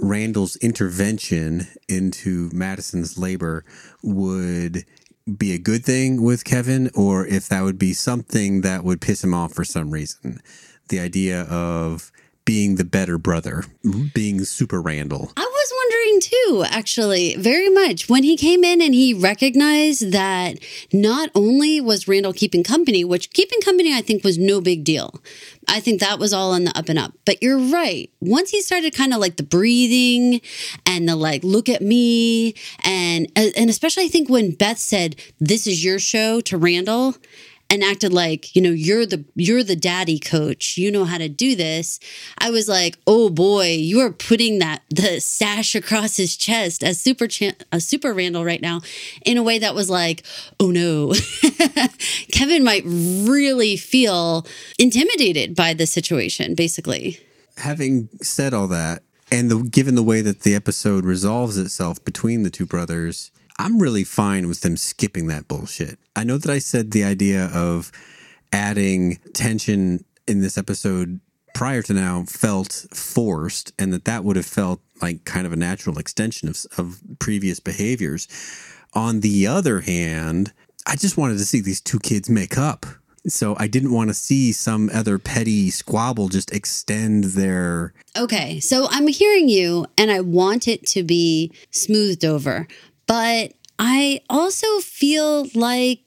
Randall's 0.00 0.56
intervention 0.56 1.68
into 1.88 2.50
Madison's 2.52 3.18
labor 3.18 3.64
would 4.02 4.84
be 5.36 5.52
a 5.52 5.58
good 5.58 5.84
thing 5.84 6.22
with 6.22 6.44
Kevin 6.44 6.90
or 6.94 7.26
if 7.26 7.48
that 7.48 7.62
would 7.62 7.78
be 7.78 7.92
something 7.92 8.62
that 8.62 8.82
would 8.84 9.00
piss 9.00 9.22
him 9.22 9.34
off 9.34 9.52
for 9.52 9.64
some 9.64 9.90
reason. 9.90 10.40
The 10.88 11.00
idea 11.00 11.42
of 11.42 12.10
being 12.50 12.74
the 12.74 12.84
better 12.84 13.16
brother, 13.16 13.62
mm-hmm. 13.84 14.06
being 14.12 14.42
super 14.42 14.82
Randall. 14.82 15.30
I 15.36 15.40
was 15.40 15.72
wondering 15.76 16.20
too, 16.20 16.64
actually, 16.66 17.36
very 17.36 17.68
much. 17.68 18.08
When 18.08 18.24
he 18.24 18.36
came 18.36 18.64
in 18.64 18.82
and 18.82 18.92
he 18.92 19.14
recognized 19.14 20.10
that 20.10 20.58
not 20.92 21.30
only 21.36 21.80
was 21.80 22.08
Randall 22.08 22.32
keeping 22.32 22.64
company, 22.64 23.04
which 23.04 23.30
keeping 23.30 23.60
company 23.60 23.94
I 23.94 24.00
think 24.00 24.24
was 24.24 24.36
no 24.36 24.60
big 24.60 24.82
deal. 24.82 25.22
I 25.68 25.78
think 25.78 26.00
that 26.00 26.18
was 26.18 26.32
all 26.32 26.50
on 26.50 26.64
the 26.64 26.76
up 26.76 26.88
and 26.88 26.98
up. 26.98 27.12
But 27.24 27.40
you're 27.40 27.56
right. 27.56 28.10
Once 28.20 28.50
he 28.50 28.62
started 28.62 28.96
kind 28.96 29.14
of 29.14 29.20
like 29.20 29.36
the 29.36 29.44
breathing 29.44 30.40
and 30.84 31.08
the 31.08 31.14
like, 31.14 31.44
look 31.44 31.68
at 31.68 31.82
me, 31.82 32.56
and 32.82 33.30
and 33.36 33.70
especially 33.70 34.06
I 34.06 34.08
think 34.08 34.28
when 34.28 34.56
Beth 34.56 34.78
said, 34.78 35.14
"This 35.38 35.68
is 35.68 35.84
your 35.84 36.00
show" 36.00 36.40
to 36.40 36.58
Randall, 36.58 37.14
and 37.70 37.84
acted 37.84 38.12
like 38.12 38.54
you 38.54 38.60
know 38.60 38.70
you're 38.70 39.06
the 39.06 39.24
you're 39.34 39.62
the 39.62 39.76
daddy 39.76 40.18
coach. 40.18 40.76
You 40.76 40.90
know 40.90 41.04
how 41.04 41.16
to 41.18 41.28
do 41.28 41.54
this. 41.54 42.00
I 42.38 42.50
was 42.50 42.68
like 42.68 42.98
oh 43.06 43.30
boy 43.30 43.74
you 43.74 44.00
are 44.00 44.10
putting 44.10 44.58
that 44.58 44.82
the 44.90 45.20
sash 45.20 45.74
across 45.74 46.16
his 46.16 46.36
chest 46.36 46.82
as 46.82 47.00
super 47.00 47.28
cha- 47.28 47.52
a 47.72 47.80
super 47.80 48.12
randall 48.12 48.44
right 48.44 48.60
now 48.60 48.80
in 49.24 49.38
a 49.38 49.42
way 49.42 49.60
that 49.60 49.74
was 49.74 49.88
like 49.88 50.24
oh 50.58 50.70
no. 50.70 51.14
Kevin 52.32 52.64
might 52.64 52.82
really 52.84 53.76
feel 53.76 54.46
intimidated 54.78 55.54
by 55.54 55.72
the 55.72 55.86
situation 55.86 56.54
basically. 56.54 57.20
Having 57.56 58.08
said 58.22 58.52
all 58.52 58.66
that 58.68 59.02
and 59.30 59.50
the, 59.50 59.62
given 59.62 59.94
the 59.94 60.02
way 60.02 60.22
that 60.22 60.40
the 60.40 60.54
episode 60.54 61.04
resolves 61.04 61.56
itself 61.56 62.04
between 62.04 62.42
the 62.42 62.50
two 62.50 62.66
brothers 62.66 63.30
I'm 63.60 63.78
really 63.78 64.04
fine 64.04 64.48
with 64.48 64.62
them 64.62 64.78
skipping 64.78 65.26
that 65.26 65.46
bullshit. 65.46 65.98
I 66.16 66.24
know 66.24 66.38
that 66.38 66.50
I 66.50 66.58
said 66.58 66.90
the 66.90 67.04
idea 67.04 67.50
of 67.52 67.92
adding 68.52 69.16
tension 69.34 70.04
in 70.26 70.40
this 70.40 70.56
episode 70.56 71.20
prior 71.54 71.82
to 71.82 71.92
now 71.92 72.24
felt 72.24 72.86
forced 72.94 73.74
and 73.78 73.92
that 73.92 74.06
that 74.06 74.24
would 74.24 74.36
have 74.36 74.46
felt 74.46 74.80
like 75.02 75.26
kind 75.26 75.46
of 75.46 75.52
a 75.52 75.56
natural 75.56 75.98
extension 75.98 76.48
of, 76.48 76.64
of 76.78 77.02
previous 77.18 77.60
behaviors. 77.60 78.28
On 78.94 79.20
the 79.20 79.46
other 79.46 79.80
hand, 79.80 80.54
I 80.86 80.96
just 80.96 81.18
wanted 81.18 81.36
to 81.36 81.44
see 81.44 81.60
these 81.60 81.82
two 81.82 81.98
kids 81.98 82.30
make 82.30 82.56
up. 82.56 82.86
So 83.26 83.54
I 83.58 83.66
didn't 83.66 83.92
want 83.92 84.08
to 84.08 84.14
see 84.14 84.52
some 84.52 84.90
other 84.94 85.18
petty 85.18 85.70
squabble 85.70 86.28
just 86.28 86.54
extend 86.54 87.24
their. 87.24 87.92
Okay. 88.16 88.60
So 88.60 88.86
I'm 88.90 89.08
hearing 89.08 89.50
you 89.50 89.86
and 89.98 90.10
I 90.10 90.20
want 90.20 90.66
it 90.66 90.86
to 90.88 91.02
be 91.02 91.52
smoothed 91.70 92.24
over. 92.24 92.66
But 93.10 93.54
I 93.76 94.20
also 94.30 94.78
feel 94.78 95.48
like 95.52 96.04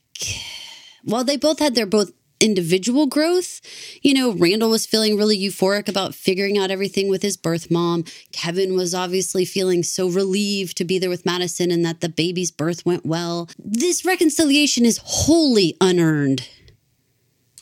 while 1.04 1.26
they 1.26 1.36
both 1.36 1.60
had 1.60 1.76
their 1.76 1.86
both 1.86 2.14
individual 2.40 3.08
growth. 3.08 3.60
You 4.02 4.14
know, 4.14 4.32
Randall 4.32 4.70
was 4.70 4.86
feeling 4.86 5.18
really 5.18 5.38
euphoric 5.38 5.90
about 5.90 6.16
figuring 6.16 6.58
out 6.58 6.72
everything 6.72 7.10
with 7.10 7.22
his 7.22 7.36
birth 7.36 7.70
mom. 7.70 8.06
Kevin 8.32 8.74
was 8.74 8.94
obviously 8.94 9.44
feeling 9.44 9.84
so 9.84 10.08
relieved 10.08 10.78
to 10.78 10.86
be 10.86 10.98
there 10.98 11.10
with 11.10 11.26
Madison 11.26 11.72
and 11.72 11.86
that 11.86 12.00
the 12.00 12.08
baby's 12.08 12.52
birth 12.52 12.86
went 12.86 13.06
well. 13.06 13.50
This 13.58 14.06
reconciliation 14.06 14.86
is 14.86 15.02
wholly 15.04 15.76
unearned. 15.82 16.48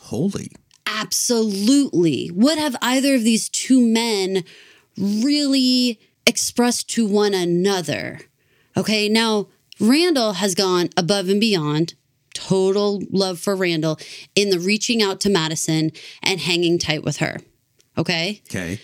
Wholly? 0.02 0.52
Absolutely. 0.86 2.28
What 2.28 2.60
have 2.60 2.76
either 2.80 3.16
of 3.16 3.24
these 3.24 3.50
two 3.50 3.82
men 3.82 4.44
really 4.98 6.00
expressed 6.28 6.90
to 6.92 7.08
one 7.08 7.34
another? 7.34 8.20
Okay, 8.78 9.10
now 9.10 9.48
Randall 9.80 10.34
has 10.34 10.56
gone 10.56 10.90
above 10.96 11.30
and 11.30 11.40
beyond, 11.40 11.96
total 12.34 13.02
love 13.12 13.40
for 13.40 13.56
Randall 13.56 14.00
in 14.36 14.50
the 14.50 14.60
reaching 14.60 15.02
out 15.02 15.20
to 15.22 15.30
Madison 15.30 15.92
and 16.24 16.40
hanging 16.40 16.80
tight 16.80 17.04
with 17.04 17.18
her. 17.18 17.38
Okay. 17.98 18.42
Okay. 18.50 18.80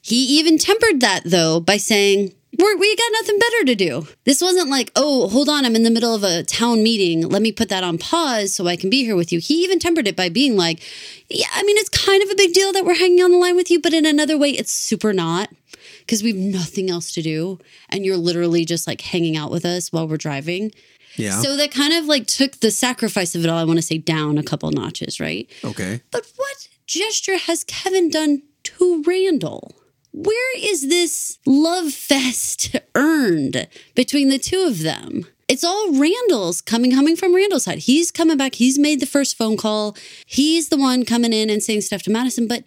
He 0.00 0.38
even 0.38 0.58
tempered 0.58 1.00
that 1.00 1.22
though 1.24 1.60
by 1.60 1.76
saying, 1.76 2.34
we're, 2.58 2.76
we 2.78 2.96
got 2.96 3.12
nothing 3.12 3.38
better 3.38 3.64
to 3.66 3.74
do. 3.74 4.06
This 4.24 4.40
wasn't 4.40 4.70
like, 4.70 4.90
oh, 4.96 5.28
hold 5.28 5.48
on, 5.50 5.66
I'm 5.66 5.76
in 5.76 5.82
the 5.82 5.90
middle 5.90 6.14
of 6.14 6.24
a 6.24 6.42
town 6.44 6.82
meeting. 6.82 7.28
Let 7.28 7.42
me 7.42 7.52
put 7.52 7.68
that 7.68 7.84
on 7.84 7.98
pause 7.98 8.54
so 8.54 8.66
I 8.66 8.76
can 8.76 8.88
be 8.88 9.04
here 9.04 9.16
with 9.16 9.32
you. 9.32 9.38
He 9.38 9.62
even 9.64 9.78
tempered 9.78 10.08
it 10.08 10.16
by 10.16 10.30
being 10.30 10.56
like, 10.56 10.80
yeah, 11.28 11.46
I 11.52 11.62
mean, 11.62 11.76
it's 11.76 11.90
kind 11.90 12.22
of 12.22 12.30
a 12.30 12.34
big 12.34 12.54
deal 12.54 12.72
that 12.72 12.86
we're 12.86 12.94
hanging 12.94 13.22
on 13.22 13.32
the 13.32 13.36
line 13.36 13.54
with 13.54 13.70
you, 13.70 13.80
but 13.80 13.92
in 13.92 14.06
another 14.06 14.38
way, 14.38 14.50
it's 14.50 14.72
super 14.72 15.12
not 15.12 15.50
because 16.08 16.22
we 16.22 16.30
have 16.30 16.40
nothing 16.40 16.88
else 16.88 17.12
to 17.12 17.20
do 17.20 17.58
and 17.90 18.02
you're 18.02 18.16
literally 18.16 18.64
just 18.64 18.86
like 18.86 19.02
hanging 19.02 19.36
out 19.36 19.50
with 19.50 19.66
us 19.66 19.92
while 19.92 20.08
we're 20.08 20.16
driving. 20.16 20.72
Yeah. 21.16 21.42
So 21.42 21.54
that 21.58 21.70
kind 21.70 21.92
of 21.92 22.06
like 22.06 22.26
took 22.26 22.60
the 22.60 22.70
sacrifice 22.70 23.34
of 23.34 23.44
it 23.44 23.50
all, 23.50 23.58
I 23.58 23.64
want 23.64 23.78
to 23.78 23.82
say, 23.82 23.98
down 23.98 24.38
a 24.38 24.42
couple 24.42 24.70
notches, 24.70 25.20
right? 25.20 25.46
Okay. 25.62 26.00
But 26.10 26.32
what 26.36 26.68
gesture 26.86 27.36
has 27.36 27.62
Kevin 27.64 28.08
done 28.08 28.42
to 28.64 29.02
Randall? 29.06 29.74
Where 30.12 30.58
is 30.58 30.88
this 30.88 31.38
love 31.44 31.92
fest 31.92 32.74
earned 32.94 33.68
between 33.94 34.30
the 34.30 34.38
two 34.38 34.62
of 34.62 34.80
them? 34.80 35.26
It's 35.48 35.64
all 35.64 35.92
Randall's 35.98 36.60
coming 36.60 36.92
coming 36.92 37.16
from 37.16 37.34
Randall's 37.34 37.64
side. 37.64 37.78
He's 37.78 38.10
coming 38.10 38.36
back. 38.36 38.54
He's 38.54 38.78
made 38.78 39.00
the 39.00 39.06
first 39.06 39.36
phone 39.36 39.56
call. 39.56 39.96
He's 40.26 40.68
the 40.68 40.76
one 40.76 41.04
coming 41.04 41.32
in 41.32 41.48
and 41.48 41.62
saying 41.62 41.80
stuff 41.80 42.02
to 42.02 42.10
Madison. 42.10 42.46
But 42.46 42.64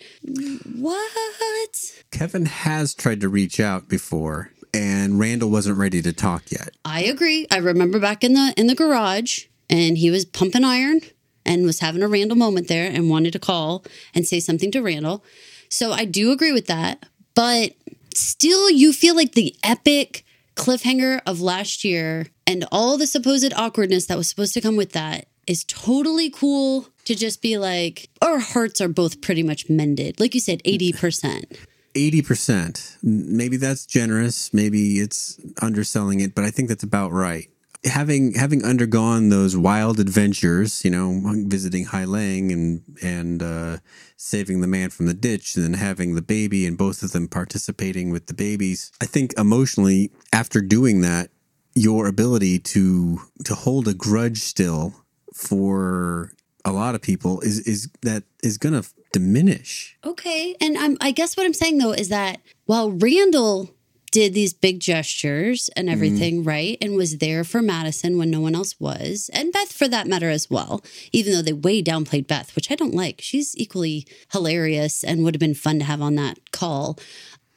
what? 0.75 2.01
Kevin 2.11 2.45
has 2.45 2.93
tried 2.93 3.21
to 3.21 3.29
reach 3.29 3.59
out 3.59 3.87
before, 3.87 4.51
and 4.73 5.19
Randall 5.19 5.49
wasn't 5.49 5.77
ready 5.77 6.01
to 6.01 6.11
talk 6.11 6.51
yet. 6.51 6.71
I 6.83 7.03
agree. 7.03 7.47
I 7.51 7.57
remember 7.57 7.99
back 7.99 8.23
in 8.23 8.33
the 8.33 8.53
in 8.57 8.67
the 8.67 8.75
garage, 8.75 9.45
and 9.69 9.97
he 9.97 10.09
was 10.09 10.25
pumping 10.25 10.63
iron 10.63 11.01
and 11.45 11.65
was 11.65 11.79
having 11.79 12.01
a 12.01 12.07
Randall 12.07 12.37
moment 12.37 12.67
there, 12.67 12.89
and 12.91 13.09
wanted 13.09 13.33
to 13.33 13.39
call 13.39 13.85
and 14.15 14.27
say 14.27 14.39
something 14.39 14.71
to 14.71 14.81
Randall. 14.81 15.23
So 15.69 15.91
I 15.91 16.05
do 16.05 16.31
agree 16.31 16.51
with 16.51 16.67
that. 16.67 17.05
But 17.35 17.73
still, 18.13 18.69
you 18.69 18.91
feel 18.91 19.15
like 19.15 19.33
the 19.33 19.55
epic 19.63 20.25
cliffhanger 20.55 21.21
of 21.25 21.39
last 21.39 21.83
year 21.83 22.27
and 22.51 22.65
all 22.69 22.97
the 22.97 23.07
supposed 23.07 23.53
awkwardness 23.55 24.07
that 24.07 24.17
was 24.17 24.27
supposed 24.27 24.53
to 24.55 24.61
come 24.61 24.75
with 24.75 24.91
that 24.91 25.27
is 25.47 25.63
totally 25.63 26.29
cool 26.29 26.85
to 27.05 27.15
just 27.15 27.41
be 27.41 27.57
like, 27.57 28.09
our 28.21 28.39
hearts 28.39 28.81
are 28.81 28.89
both 28.89 29.21
pretty 29.21 29.41
much 29.41 29.69
mended. 29.69 30.19
Like 30.19 30.33
you 30.33 30.41
said, 30.41 30.61
80%. 30.63 31.45
80%. 31.93 32.97
Maybe 33.01 33.55
that's 33.55 33.85
generous. 33.85 34.53
Maybe 34.53 34.99
it's 34.99 35.39
underselling 35.61 36.19
it, 36.19 36.35
but 36.35 36.43
I 36.43 36.51
think 36.51 36.67
that's 36.67 36.83
about 36.83 37.13
right. 37.13 37.47
having 37.85 38.33
having 38.33 38.65
undergone 38.65 39.29
those 39.29 39.55
wild 39.55 39.99
adventures, 39.99 40.83
you 40.83 40.91
know, 40.91 41.21
visiting 41.47 41.85
Hai 41.85 42.03
Lang 42.03 42.51
and 42.51 42.83
and 43.01 43.41
uh, 43.41 43.77
saving 44.17 44.59
the 44.59 44.67
man 44.67 44.89
from 44.89 45.05
the 45.07 45.13
ditch, 45.13 45.55
and 45.55 45.65
then 45.65 45.73
having 45.73 46.15
the 46.15 46.21
baby, 46.21 46.65
and 46.65 46.77
both 46.77 47.01
of 47.01 47.11
them 47.11 47.27
participating 47.27 48.11
with 48.11 48.27
the 48.27 48.33
babies. 48.33 48.91
I 49.01 49.05
think 49.05 49.33
emotionally, 49.37 50.11
after 50.31 50.61
doing 50.61 51.01
that, 51.01 51.31
your 51.73 52.07
ability 52.07 52.59
to 52.59 53.19
to 53.45 53.55
hold 53.55 53.87
a 53.87 53.93
grudge 53.93 54.39
still 54.39 54.93
for 55.33 56.33
a 56.65 56.71
lot 56.71 56.95
of 56.95 57.01
people 57.01 57.39
is 57.41 57.59
is 57.59 57.89
that 58.01 58.23
is 58.43 58.57
going 58.57 58.79
to 58.79 58.87
diminish. 59.13 59.97
Okay, 60.05 60.55
and 60.61 60.77
I'm, 60.77 60.97
I 61.01 61.11
guess 61.11 61.35
what 61.35 61.45
I'm 61.45 61.53
saying 61.53 61.77
though 61.77 61.91
is 61.91 62.09
that 62.09 62.41
while 62.65 62.91
Randall 62.91 63.69
did 64.11 64.33
these 64.33 64.53
big 64.53 64.79
gestures 64.81 65.69
and 65.75 65.87
mm-hmm. 65.87 65.93
everything, 65.93 66.43
right? 66.43 66.77
And 66.81 66.95
was 66.95 67.17
there 67.17 67.43
for 67.43 67.61
Madison 67.61 68.17
when 68.17 68.29
no 68.29 68.41
one 68.41 68.55
else 68.55 68.77
was, 68.79 69.29
and 69.33 69.53
Beth 69.53 69.71
for 69.71 69.87
that 69.87 70.07
matter 70.07 70.29
as 70.29 70.49
well, 70.49 70.83
even 71.13 71.33
though 71.33 71.41
they 71.41 71.53
way 71.53 71.81
downplayed 71.81 72.27
Beth, 72.27 72.55
which 72.55 72.69
I 72.69 72.75
don't 72.75 72.93
like. 72.93 73.21
She's 73.21 73.57
equally 73.57 74.05
hilarious 74.33 75.03
and 75.03 75.23
would 75.23 75.33
have 75.33 75.39
been 75.39 75.55
fun 75.55 75.79
to 75.79 75.85
have 75.85 76.01
on 76.01 76.15
that 76.15 76.51
call. 76.51 76.99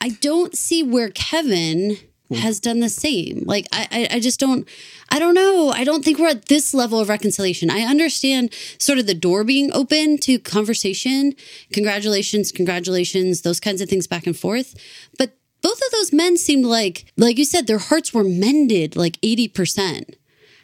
I 0.01 0.11
don't 0.11 0.57
see 0.57 0.83
where 0.83 1.11
Kevin 1.11 1.99
Mm. 2.31 2.37
has 2.37 2.59
done 2.59 2.81
the 2.81 2.89
same. 2.89 3.43
Like 3.45 3.66
I, 3.70 3.87
I, 3.91 4.16
I 4.16 4.20
just 4.20 4.41
don't 4.41 4.66
I 5.11 5.18
don't 5.18 5.35
know. 5.35 5.68
I 5.68 5.85
don't 5.85 6.03
think 6.03 6.18
we're 6.18 6.31
at 6.31 6.47
this 6.47 6.72
level 6.72 6.99
of 6.99 7.11
reconciliation. 7.11 7.68
I 7.68 7.83
understand 7.83 8.55
sort 8.79 8.99
of 8.99 9.07
the 9.07 9.14
door 9.14 9.45
being 9.45 9.70
open 9.75 10.16
to 10.18 10.39
conversation, 10.39 11.35
congratulations, 11.70 12.51
congratulations, 12.51 13.43
those 13.43 13.61
kinds 13.61 13.83
of 13.83 13.91
things 13.91 14.07
back 14.07 14.27
and 14.27 14.37
forth. 14.37 14.75
But 15.18 15.37
both 15.61 15.81
of 15.85 15.93
those 15.93 16.12
men 16.14 16.39
seemed 16.39 16.64
like, 16.64 17.07
like 17.16 17.37
you 17.37 17.45
said, 17.45 17.66
their 17.66 17.79
hearts 17.79 18.14
were 18.14 18.25
mended 18.25 18.97
like 18.97 19.20
80%. 19.20 20.14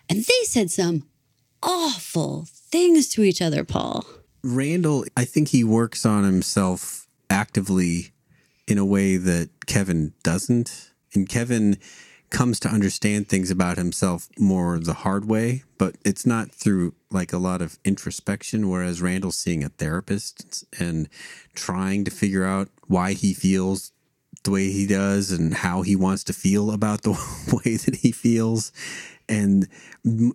And 0.09 0.25
they 0.25 0.45
said 0.45 0.71
some 0.71 1.05
awful 1.63 2.47
things 2.51 3.09
to 3.11 3.23
each 3.23 3.43
other, 3.43 3.65
Paul. 3.65 4.05
Randall, 4.43 5.05
I 5.17 5.25
think 5.25 5.49
he 5.49 5.63
works 5.63 6.07
on 6.07 6.25
himself 6.25 7.07
actively 7.29 8.13
in 8.67 8.79
a 8.79 8.85
way 8.85 9.17
that 9.17 9.51
Kevin 9.67 10.15
doesn't. 10.23 10.90
And 11.15 11.29
Kevin 11.29 11.79
comes 12.31 12.61
to 12.61 12.69
understand 12.69 13.29
things 13.29 13.51
about 13.51 13.77
himself 13.77 14.29
more 14.39 14.79
the 14.79 14.95
hard 14.95 15.25
way, 15.25 15.65
but 15.79 15.97
it's 16.05 16.25
not 16.25 16.53
through 16.53 16.95
like 17.11 17.33
a 17.33 17.39
lot 17.39 17.61
of 17.61 17.79
introspection. 17.85 18.69
Whereas 18.69 19.03
Randall's 19.03 19.37
seeing 19.37 19.65
a 19.65 19.69
therapist 19.69 20.65
and 20.79 21.09
trying 21.55 22.05
to 22.05 22.11
figure 22.11 22.45
out 22.45 22.69
why 22.87 23.15
he 23.15 23.35
feels 23.35 23.93
the 24.45 24.51
way 24.51 24.71
he 24.71 24.87
does 24.87 25.33
and 25.33 25.55
how 25.55 25.83
he 25.83 25.97
wants 25.97 26.25
to 26.25 26.33
feel 26.33 26.71
about 26.71 27.03
the 27.03 27.11
way 27.65 27.77
that 27.77 27.97
he 27.97 28.13
feels 28.13 28.73
and 29.29 29.69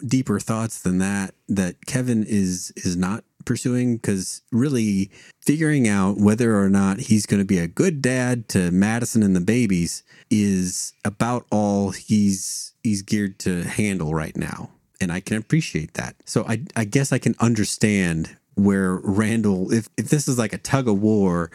deeper 0.07 0.39
thoughts 0.39 0.81
than 0.81 0.99
that 0.99 1.33
that 1.49 1.85
Kevin 1.85 2.23
is 2.23 2.71
is 2.77 2.95
not 2.95 3.23
pursuing 3.45 3.97
because 3.97 4.41
really 4.51 5.11
figuring 5.41 5.87
out 5.87 6.17
whether 6.17 6.59
or 6.59 6.69
not 6.69 6.99
he's 6.99 7.25
going 7.25 7.41
to 7.41 7.45
be 7.45 7.59
a 7.59 7.67
good 7.67 8.01
dad 8.01 8.49
to 8.49 8.71
Madison 8.71 9.23
and 9.23 9.35
the 9.35 9.41
babies 9.41 10.03
is 10.29 10.93
about 11.03 11.45
all 11.51 11.91
he's 11.91 12.73
he's 12.83 13.01
geared 13.01 13.39
to 13.39 13.63
handle 13.63 14.13
right 14.13 14.35
now 14.35 14.69
and 15.01 15.11
I 15.11 15.19
can 15.19 15.37
appreciate 15.37 15.93
that. 15.95 16.15
So 16.25 16.45
I 16.47 16.63
I 16.75 16.85
guess 16.85 17.11
I 17.11 17.19
can 17.19 17.35
understand 17.39 18.35
where 18.55 18.95
Randall 18.95 19.71
if 19.71 19.87
if 19.97 20.09
this 20.09 20.27
is 20.27 20.37
like 20.37 20.53
a 20.53 20.57
tug 20.57 20.87
of 20.87 21.01
war 21.01 21.51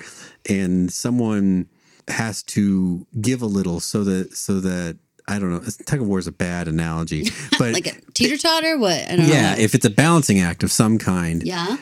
and 0.49 0.93
someone 0.93 1.69
has 2.09 2.43
to 2.43 3.07
give 3.21 3.43
a 3.43 3.47
little 3.47 3.81
so 3.81 4.05
that 4.05 4.37
so 4.37 4.61
that 4.61 4.99
I 5.31 5.39
don't 5.39 5.51
know. 5.53 5.63
Tug 5.87 6.01
of 6.01 6.07
war 6.09 6.19
is 6.19 6.27
a 6.27 6.33
bad 6.33 6.67
analogy, 6.69 7.27
but 7.59 7.73
Like 7.73 7.87
a 7.87 7.93
teeter 8.15 8.37
totter? 8.37 8.77
What? 8.79 9.01
I 9.09 9.17
don't 9.17 9.29
yeah, 9.29 9.55
know. 9.55 9.61
if 9.61 9.75
it's 9.75 9.85
a 9.87 9.91
balancing 9.91 10.41
act 10.41 10.63
of 10.63 10.73
some 10.73 10.99
kind, 10.99 11.43
Yeah. 11.43 11.77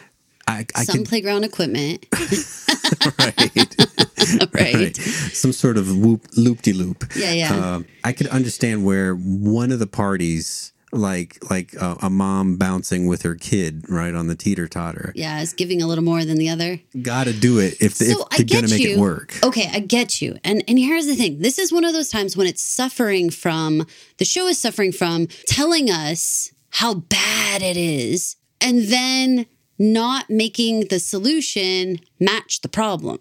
I, 0.46 0.64
I 0.74 0.84
Some 0.84 0.98
could 1.00 1.08
playground 1.08 1.44
equipment. 1.44 2.06
right, 3.18 4.74
right. 4.74 4.96
some 4.96 5.52
sort 5.52 5.76
of 5.76 5.88
loop 5.90 6.62
de 6.62 6.72
loop. 6.72 7.04
Yeah, 7.14 7.32
yeah. 7.32 7.74
Um, 7.74 7.86
I 8.02 8.12
could 8.14 8.28
understand 8.28 8.82
where 8.84 9.14
one 9.14 9.72
of 9.72 9.78
the 9.78 9.86
parties, 9.86 10.72
like 10.92 11.38
like 11.50 11.80
uh, 11.80 11.96
a 12.02 12.08
mom 12.10 12.56
bouncing 12.56 13.06
with 13.06 13.22
her 13.22 13.34
kid, 13.34 13.84
right 13.88 14.14
on 14.14 14.26
the 14.26 14.34
teeter 14.34 14.66
totter, 14.68 15.12
Yeah, 15.14 15.40
it's 15.42 15.52
giving 15.52 15.82
a 15.82 15.86
little 15.86 16.04
more 16.04 16.24
than 16.24 16.38
the 16.38 16.48
other. 16.48 16.80
got 17.02 17.24
to 17.24 17.32
do 17.32 17.58
it 17.58 17.76
if, 17.80 17.94
So 17.94 18.04
if 18.04 18.28
they're 18.36 18.44
get 18.46 18.54
gonna 18.62 18.68
make 18.68 18.80
you. 18.82 18.94
it 18.96 18.98
work. 18.98 19.38
Okay, 19.44 19.68
I 19.72 19.80
get 19.80 20.22
you. 20.22 20.36
And 20.44 20.64
and 20.66 20.78
here's 20.78 21.06
the 21.06 21.14
thing. 21.14 21.40
This 21.40 21.58
is 21.58 21.72
one 21.72 21.84
of 21.84 21.92
those 21.92 22.08
times 22.10 22.36
when 22.36 22.46
it's 22.46 22.62
suffering 22.62 23.30
from 23.30 23.86
the 24.18 24.24
show 24.24 24.46
is 24.46 24.58
suffering 24.58 24.92
from 24.92 25.26
telling 25.46 25.90
us 25.90 26.52
how 26.70 26.94
bad 26.94 27.62
it 27.62 27.76
is 27.76 28.36
and 28.60 28.84
then 28.88 29.46
not 29.78 30.28
making 30.28 30.86
the 30.88 30.98
solution 30.98 31.98
match 32.18 32.60
the 32.62 32.68
problem. 32.68 33.18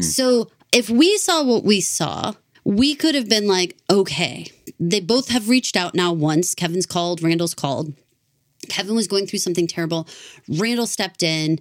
So 0.00 0.50
if 0.72 0.90
we 0.90 1.16
saw 1.18 1.44
what 1.44 1.64
we 1.64 1.80
saw, 1.80 2.34
we 2.64 2.94
could 2.94 3.14
have 3.14 3.28
been 3.28 3.46
like, 3.46 3.76
okay, 3.88 4.46
they 4.78 5.00
both 5.00 5.28
have 5.28 5.48
reached 5.48 5.76
out 5.76 5.94
now 5.94 6.12
once. 6.12 6.54
Kevin's 6.54 6.86
called, 6.86 7.22
Randall's 7.22 7.54
called. 7.54 7.94
Kevin 8.68 8.94
was 8.94 9.08
going 9.08 9.26
through 9.26 9.38
something 9.38 9.66
terrible. 9.66 10.06
Randall 10.48 10.86
stepped 10.86 11.22
in. 11.22 11.60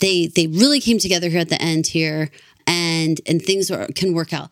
They 0.00 0.26
they 0.26 0.46
really 0.46 0.80
came 0.80 0.98
together 0.98 1.28
here 1.28 1.40
at 1.40 1.48
the 1.48 1.60
end 1.60 1.88
here, 1.88 2.30
and 2.66 3.20
and 3.26 3.40
things 3.42 3.70
are, 3.70 3.86
can 3.94 4.12
work 4.12 4.32
out. 4.32 4.50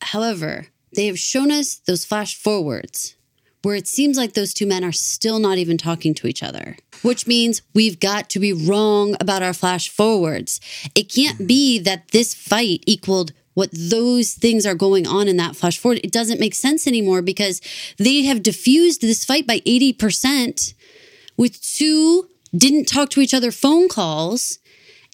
However, 0.00 0.68
they 0.94 1.06
have 1.06 1.18
shown 1.18 1.50
us 1.50 1.76
those 1.76 2.04
flash 2.04 2.34
forwards 2.34 3.14
where 3.62 3.74
it 3.74 3.88
seems 3.88 4.16
like 4.16 4.34
those 4.34 4.54
two 4.54 4.66
men 4.66 4.84
are 4.84 4.92
still 4.92 5.38
not 5.38 5.58
even 5.58 5.76
talking 5.76 6.14
to 6.14 6.26
each 6.26 6.42
other, 6.42 6.76
which 7.02 7.26
means 7.26 7.60
we've 7.74 7.98
got 7.98 8.30
to 8.30 8.38
be 8.38 8.52
wrong 8.52 9.16
about 9.20 9.42
our 9.42 9.52
flash 9.52 9.88
forwards. 9.88 10.60
It 10.94 11.12
can't 11.12 11.46
be 11.46 11.78
that 11.80 12.08
this 12.12 12.34
fight 12.34 12.84
equaled 12.86 13.32
what 13.58 13.70
those 13.72 14.34
things 14.34 14.64
are 14.64 14.76
going 14.76 15.04
on 15.04 15.26
in 15.26 15.36
that 15.36 15.56
flash 15.56 15.78
forward. 15.78 15.98
It 16.04 16.12
doesn't 16.12 16.38
make 16.38 16.54
sense 16.54 16.86
anymore 16.86 17.22
because 17.22 17.60
they 17.96 18.22
have 18.22 18.40
diffused 18.40 19.00
this 19.00 19.24
fight 19.24 19.48
by 19.48 19.58
80% 19.66 20.74
with 21.36 21.60
two 21.60 22.28
didn't 22.56 22.84
talk 22.84 23.10
to 23.10 23.20
each 23.20 23.34
other 23.34 23.50
phone 23.50 23.88
calls 23.88 24.60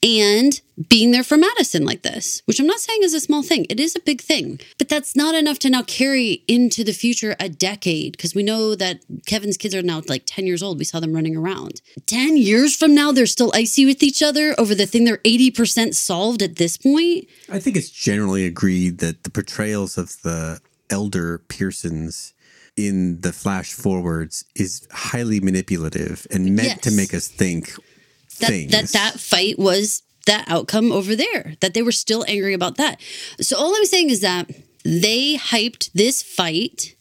and 0.04 0.60
being 0.88 1.12
there 1.12 1.24
for 1.24 1.38
Madison 1.38 1.86
like 1.86 2.02
this, 2.02 2.42
which 2.44 2.60
I'm 2.60 2.66
not 2.66 2.80
saying 2.80 3.00
is 3.02 3.14
a 3.14 3.20
small 3.20 3.42
thing. 3.42 3.64
It 3.70 3.80
is 3.80 3.96
a 3.96 4.00
big 4.00 4.20
thing, 4.20 4.60
but 4.76 4.90
that's 4.90 5.16
not 5.16 5.34
enough 5.34 5.58
to 5.60 5.70
now 5.70 5.82
carry 5.82 6.44
into 6.46 6.84
the 6.84 6.92
future 6.92 7.34
a 7.40 7.48
decade 7.48 8.12
because 8.12 8.34
we 8.34 8.42
know 8.42 8.74
that 8.74 9.00
Kevin's 9.26 9.56
kids 9.56 9.74
are 9.74 9.82
now 9.82 10.02
like 10.06 10.24
10 10.26 10.46
years 10.46 10.62
old. 10.62 10.78
We 10.78 10.84
saw 10.84 11.00
them 11.00 11.14
running 11.14 11.36
around. 11.36 11.80
10 12.06 12.36
years 12.36 12.76
from 12.76 12.94
now, 12.94 13.12
they're 13.12 13.24
still 13.24 13.50
icy 13.54 13.86
with 13.86 14.02
each 14.02 14.22
other 14.22 14.54
over 14.58 14.74
the 14.74 14.86
thing 14.86 15.04
they're 15.04 15.18
80% 15.18 15.94
solved 15.94 16.42
at 16.42 16.56
this 16.56 16.76
point. 16.76 17.26
I 17.50 17.58
think 17.58 17.76
it's 17.76 17.90
generally 17.90 18.44
agreed 18.44 18.98
that 18.98 19.22
the 19.22 19.30
portrayals 19.30 19.96
of 19.96 20.20
the 20.22 20.60
elder 20.90 21.38
Pearsons 21.38 22.34
in 22.76 23.20
the 23.20 23.32
flash 23.32 23.72
forwards 23.72 24.44
is 24.54 24.86
highly 24.90 25.40
manipulative 25.40 26.26
and 26.30 26.54
meant 26.54 26.82
to 26.82 26.90
make 26.90 27.14
us 27.14 27.28
think 27.28 27.72
that 28.40 28.68
that 28.70 28.88
that 28.90 29.20
fight 29.20 29.58
was 29.58 30.02
that 30.26 30.44
outcome 30.48 30.90
over 30.90 31.14
there 31.14 31.54
that 31.60 31.74
they 31.74 31.82
were 31.82 31.92
still 31.92 32.24
angry 32.28 32.54
about 32.54 32.76
that. 32.76 33.00
So 33.40 33.56
all 33.56 33.74
i'm 33.74 33.84
saying 33.84 34.10
is 34.10 34.20
that 34.20 34.50
they 34.84 35.36
hyped 35.36 35.90
this 35.92 36.22
fight 36.22 36.96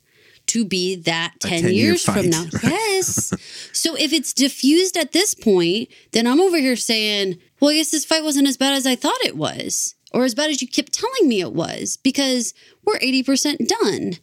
to 0.46 0.66
be 0.66 0.96
that 0.96 1.34
10, 1.40 1.64
10-year 1.64 1.72
years 1.72 2.04
from 2.04 2.30
now. 2.30 2.46
Yes. 2.64 3.34
So 3.72 3.96
if 3.96 4.12
it's 4.14 4.34
diffused 4.34 4.98
at 4.98 5.12
this 5.12 5.34
point 5.34 5.90
then 6.12 6.28
i'm 6.28 6.42
over 6.42 6.58
here 6.58 6.76
saying 6.76 7.40
well 7.60 7.72
i 7.72 7.76
guess 7.76 7.92
this 7.92 8.06
fight 8.06 8.24
wasn't 8.24 8.48
as 8.48 8.58
bad 8.58 8.74
as 8.74 8.86
i 8.86 8.96
thought 8.96 9.24
it 9.24 9.36
was 9.38 9.96
or 10.14 10.24
as 10.24 10.36
bad 10.36 10.50
as 10.50 10.62
you 10.62 10.68
kept 10.68 10.94
telling 10.94 11.28
me 11.28 11.42
it 11.42 11.54
was 11.54 11.98
because 11.98 12.54
we're 12.86 13.00
80% 13.00 13.68
done. 13.68 14.14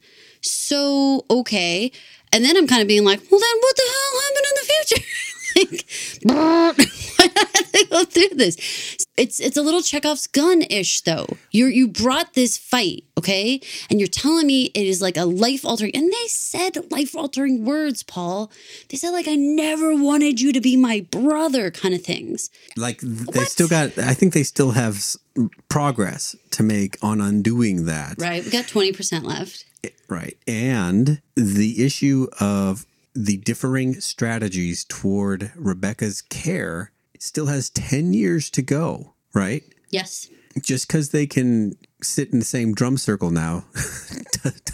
So 0.40 1.26
okay. 1.28 1.90
And 2.32 2.44
then 2.44 2.56
i'm 2.56 2.66
kind 2.66 2.82
of 2.82 2.88
being 2.88 3.04
like 3.04 3.20
well 3.30 3.40
then 3.40 3.56
what 3.60 3.76
the 3.76 3.82
hell 3.82 4.20
happened 4.22 4.46
in 4.46 4.54
the 4.54 4.72
future? 4.72 5.04
Like 5.56 5.84
they 7.72 7.84
go 7.84 8.04
through 8.04 8.36
this. 8.36 8.96
It's 9.16 9.40
it's 9.40 9.56
a 9.56 9.62
little 9.62 9.82
chekhov's 9.82 10.26
gun 10.26 10.62
ish 10.62 11.02
though. 11.02 11.26
You 11.50 11.66
you 11.66 11.88
brought 11.88 12.34
this 12.34 12.56
fight 12.56 13.04
okay? 13.20 13.60
And 13.90 14.00
you're 14.00 14.08
telling 14.08 14.46
me 14.46 14.66
it 14.74 14.86
is 14.86 15.02
like 15.02 15.16
a 15.16 15.26
life 15.26 15.64
altering 15.64 15.94
and 15.94 16.10
they 16.10 16.26
said 16.26 16.90
life 16.90 17.14
altering 17.14 17.64
words 17.64 18.02
paul. 18.02 18.50
They 18.88 18.96
said 18.96 19.10
like 19.10 19.28
i 19.28 19.34
never 19.34 19.94
wanted 19.94 20.40
you 20.40 20.52
to 20.52 20.60
be 20.60 20.76
my 20.76 21.06
brother 21.10 21.70
kind 21.70 21.94
of 21.94 22.02
things. 22.02 22.50
Like 22.76 23.00
they 23.00 23.44
still 23.44 23.68
got 23.68 23.98
i 23.98 24.14
think 24.14 24.32
they 24.32 24.42
still 24.42 24.72
have 24.72 25.04
progress 25.68 26.34
to 26.52 26.62
make 26.62 26.96
on 27.02 27.20
undoing 27.20 27.84
that. 27.86 28.14
Right 28.18 28.44
we 28.44 28.50
got 28.50 28.64
20% 28.64 29.24
left. 29.24 29.66
Right 30.08 30.36
and 30.46 31.20
the 31.36 31.84
issue 31.84 32.26
of 32.40 32.86
the 33.14 33.36
differing 33.38 34.00
strategies 34.00 34.84
toward 34.84 35.52
rebecca's 35.56 36.22
care 36.22 36.92
still 37.20 37.46
has 37.46 37.70
10 37.70 38.12
years 38.12 38.50
to 38.50 38.62
go 38.62 39.14
right 39.34 39.62
yes 39.90 40.28
just 40.60 40.88
because 40.88 41.10
they 41.10 41.26
can 41.26 41.76
sit 42.02 42.32
in 42.32 42.40
the 42.40 42.44
same 42.44 42.74
drum 42.74 42.96
circle 42.96 43.30
now 43.30 43.64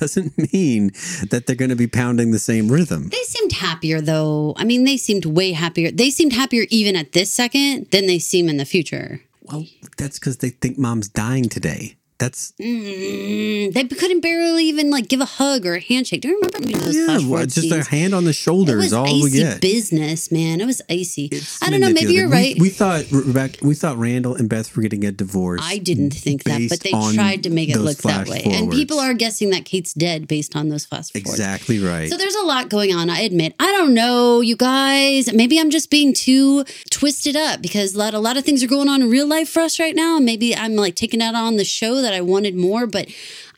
doesn't 0.00 0.52
mean 0.52 0.92
that 1.30 1.44
they're 1.46 1.56
going 1.56 1.70
to 1.70 1.76
be 1.76 1.86
pounding 1.86 2.30
the 2.30 2.38
same 2.38 2.68
rhythm. 2.68 3.08
They 3.08 3.22
seemed 3.22 3.52
happier 3.52 4.00
though. 4.00 4.54
I 4.56 4.64
mean, 4.64 4.84
they 4.84 4.96
seemed 4.96 5.24
way 5.24 5.52
happier. 5.52 5.90
They 5.90 6.10
seemed 6.10 6.32
happier 6.32 6.66
even 6.70 6.96
at 6.96 7.12
this 7.12 7.32
second 7.32 7.90
than 7.90 8.06
they 8.06 8.18
seem 8.18 8.48
in 8.48 8.56
the 8.56 8.64
future. 8.64 9.20
Well, 9.42 9.64
that's 9.96 10.18
because 10.18 10.38
they 10.38 10.50
think 10.50 10.78
mom's 10.78 11.08
dying 11.08 11.48
today. 11.48 11.96
That's 12.18 12.52
Mm, 12.58 13.74
they 13.74 13.84
couldn't 13.84 14.20
barely 14.20 14.64
even 14.64 14.90
like 14.90 15.08
give 15.08 15.20
a 15.20 15.26
hug 15.26 15.66
or 15.66 15.74
a 15.74 15.80
handshake. 15.80 16.22
Do 16.22 16.28
you 16.28 16.40
remember 16.40 16.78
those 16.78 16.96
yeah, 16.96 17.04
flash 17.04 17.20
well, 17.20 17.28
forward 17.28 17.50
just 17.50 17.70
a 17.70 17.84
hand 17.84 18.14
on 18.14 18.24
the 18.24 18.32
shoulder 18.32 18.78
is 18.78 18.94
all 18.94 19.22
we 19.22 19.30
get. 19.30 19.60
business, 19.60 20.32
man. 20.32 20.60
It 20.60 20.66
was 20.66 20.80
icy. 20.90 21.26
It's 21.26 21.62
I 21.62 21.70
don't 21.70 21.80
know. 21.80 21.92
Maybe 21.92 22.14
you're 22.14 22.28
right. 22.28 22.54
We, 22.54 22.62
we 22.62 22.68
thought 22.70 23.04
Rebecca, 23.10 23.58
we 23.66 23.74
thought 23.74 23.98
Randall 23.98 24.34
and 24.34 24.48
Beth 24.48 24.74
were 24.74 24.82
getting 24.82 25.04
a 25.04 25.12
divorce. 25.12 25.60
I 25.62 25.76
didn't 25.78 26.12
think 26.12 26.44
that, 26.44 26.68
but 26.70 26.80
they 26.80 26.90
tried 26.90 27.42
to 27.42 27.50
make 27.50 27.68
it 27.68 27.78
look 27.78 27.98
that 27.98 28.28
way. 28.28 28.42
And 28.46 28.70
people 28.70 28.98
are 28.98 29.12
guessing 29.12 29.50
that 29.50 29.66
Kate's 29.66 29.92
dead 29.92 30.26
based 30.26 30.56
on 30.56 30.70
those 30.70 30.86
flash 30.86 31.10
forwards. 31.10 31.32
exactly 31.32 31.78
right. 31.80 32.08
So 32.10 32.16
there's 32.16 32.34
a 32.34 32.44
lot 32.44 32.70
going 32.70 32.94
on. 32.94 33.10
I 33.10 33.20
admit. 33.20 33.54
I 33.60 33.72
don't 33.72 33.92
know, 33.92 34.40
you 34.40 34.56
guys. 34.56 35.32
Maybe 35.32 35.60
I'm 35.60 35.70
just 35.70 35.90
being 35.90 36.14
too 36.14 36.64
twisted 36.90 37.36
up 37.36 37.60
because 37.60 37.94
a 37.94 37.98
lot, 37.98 38.14
a 38.14 38.18
lot 38.18 38.36
of 38.38 38.44
things 38.44 38.62
are 38.62 38.68
going 38.68 38.88
on 38.88 39.02
in 39.02 39.10
real 39.10 39.26
life 39.26 39.48
for 39.50 39.60
us 39.60 39.78
right 39.78 39.94
now. 39.94 40.18
Maybe 40.18 40.56
I'm 40.56 40.76
like 40.76 40.94
taking 40.94 41.20
that 41.20 41.34
on 41.34 41.56
the 41.56 41.64
show 41.64 42.00
that 42.06 42.14
I 42.14 42.20
wanted 42.20 42.54
more, 42.54 42.86
but 42.86 43.08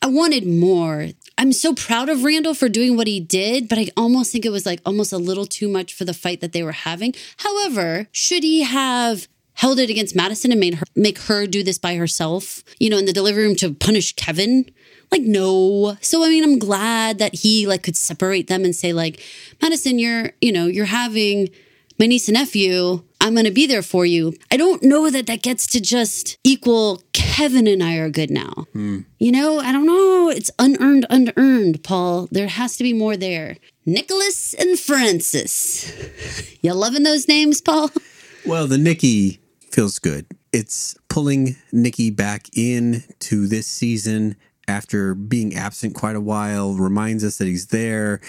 I 0.03 0.07
wanted 0.07 0.47
more. 0.47 1.09
I'm 1.37 1.53
so 1.53 1.75
proud 1.75 2.09
of 2.09 2.25
Randall 2.25 2.55
for 2.55 2.69
doing 2.69 2.97
what 2.97 3.07
he 3.07 3.21
did, 3.21 3.69
but 3.69 3.79
I 3.79 3.89
almost 3.97 4.33
think 4.33 4.45
it 4.45 4.51
was 4.51 4.65
like 4.65 4.81
almost 4.87 5.13
a 5.13 5.19
little 5.19 5.47
too 5.47 5.69
much 5.69 5.93
for 5.95 6.05
the 6.05 6.15
fight 6.15 6.41
that 6.41 6.53
they 6.53 6.63
were 6.63 6.73
having. 6.73 7.15
However, 7.37 8.09
should 8.11 8.43
he 8.43 8.63
have 8.63 9.29
held 9.55 9.79
it 9.79 9.91
against 9.91 10.17
Madison 10.17 10.51
and 10.51 10.61
made 10.61 10.75
her 10.77 10.87
make 10.97 11.19
her 11.23 11.47
do 11.47 11.63
this 11.63 11.79
by 11.79 11.97
herself, 11.97 12.65
you 12.81 12.89
know, 12.89 12.97
in 12.97 13.05
the 13.05 13.13
delivery 13.13 13.45
room 13.45 13.57
to 13.57 13.75
punish 13.75 14.15
Kevin? 14.15 14.71
Like 15.13 15.23
no. 15.23 15.97
So 16.01 16.25
I 16.25 16.29
mean, 16.29 16.45
I'm 16.45 16.59
glad 16.59 17.19
that 17.19 17.35
he 17.35 17.67
like 17.67 17.83
could 17.83 17.97
separate 17.97 18.47
them 18.47 18.65
and 18.65 18.75
say 18.75 18.93
like, 18.93 19.23
Madison, 19.61 19.99
you're, 19.99 20.33
you 20.41 20.53
know, 20.53 20.67
you're 20.67 20.87
having 20.87 21.51
my 21.99 22.07
niece 22.07 22.29
and 22.29 22.37
nephew. 22.37 23.03
I'm 23.21 23.35
going 23.35 23.47
to 23.47 23.51
be 23.51 23.67
there 23.67 23.83
for 23.83 24.07
you. 24.07 24.35
I 24.51 24.57
don't 24.57 24.83
know 24.83 25.11
that 25.11 25.27
that 25.27 25.43
gets 25.43 25.67
to 25.69 25.81
just 25.81 26.39
equal 26.45 27.03
Kevin 27.13 27.67
and 27.67 27.83
I 27.83 27.97
are 27.97 28.11
good 28.11 28.31
now. 28.31 28.67
Hmm. 28.73 29.01
You 29.19 29.33
know, 29.33 29.59
I 29.59 29.73
don't 29.73 29.87
know. 29.87 30.31
It's 30.31 30.51
unearned, 30.59 31.07
unearned, 31.11 31.83
Paul. 31.83 32.29
There 32.31 32.49
has 32.49 32.77
to 32.77 32.85
be 32.85 32.93
more 32.93 33.17
there. 33.17 33.57
Nicholas 33.87 34.55
and 34.55 34.79
Francis. 34.79 35.93
You 36.61 36.75
loving 36.75 37.05
those 37.05 37.29
names, 37.29 37.61
Paul? 37.61 37.91
Well, 38.45 38.67
the 38.67 38.79
Nikki 38.79 39.39
feels 39.71 40.01
good. 40.01 40.27
It's 40.53 40.97
pulling 41.09 41.55
Nikki 41.71 42.11
back 42.11 42.47
in 42.53 43.05
to 43.21 43.47
this 43.47 43.69
season 43.69 44.35
after 44.67 45.15
being 45.15 45.55
absent 45.55 45.95
quite 45.95 46.17
a 46.17 46.21
while, 46.21 46.75
reminds 46.75 47.23
us 47.25 47.39
that 47.39 47.47
he's 47.47 47.69
there. 47.69 48.21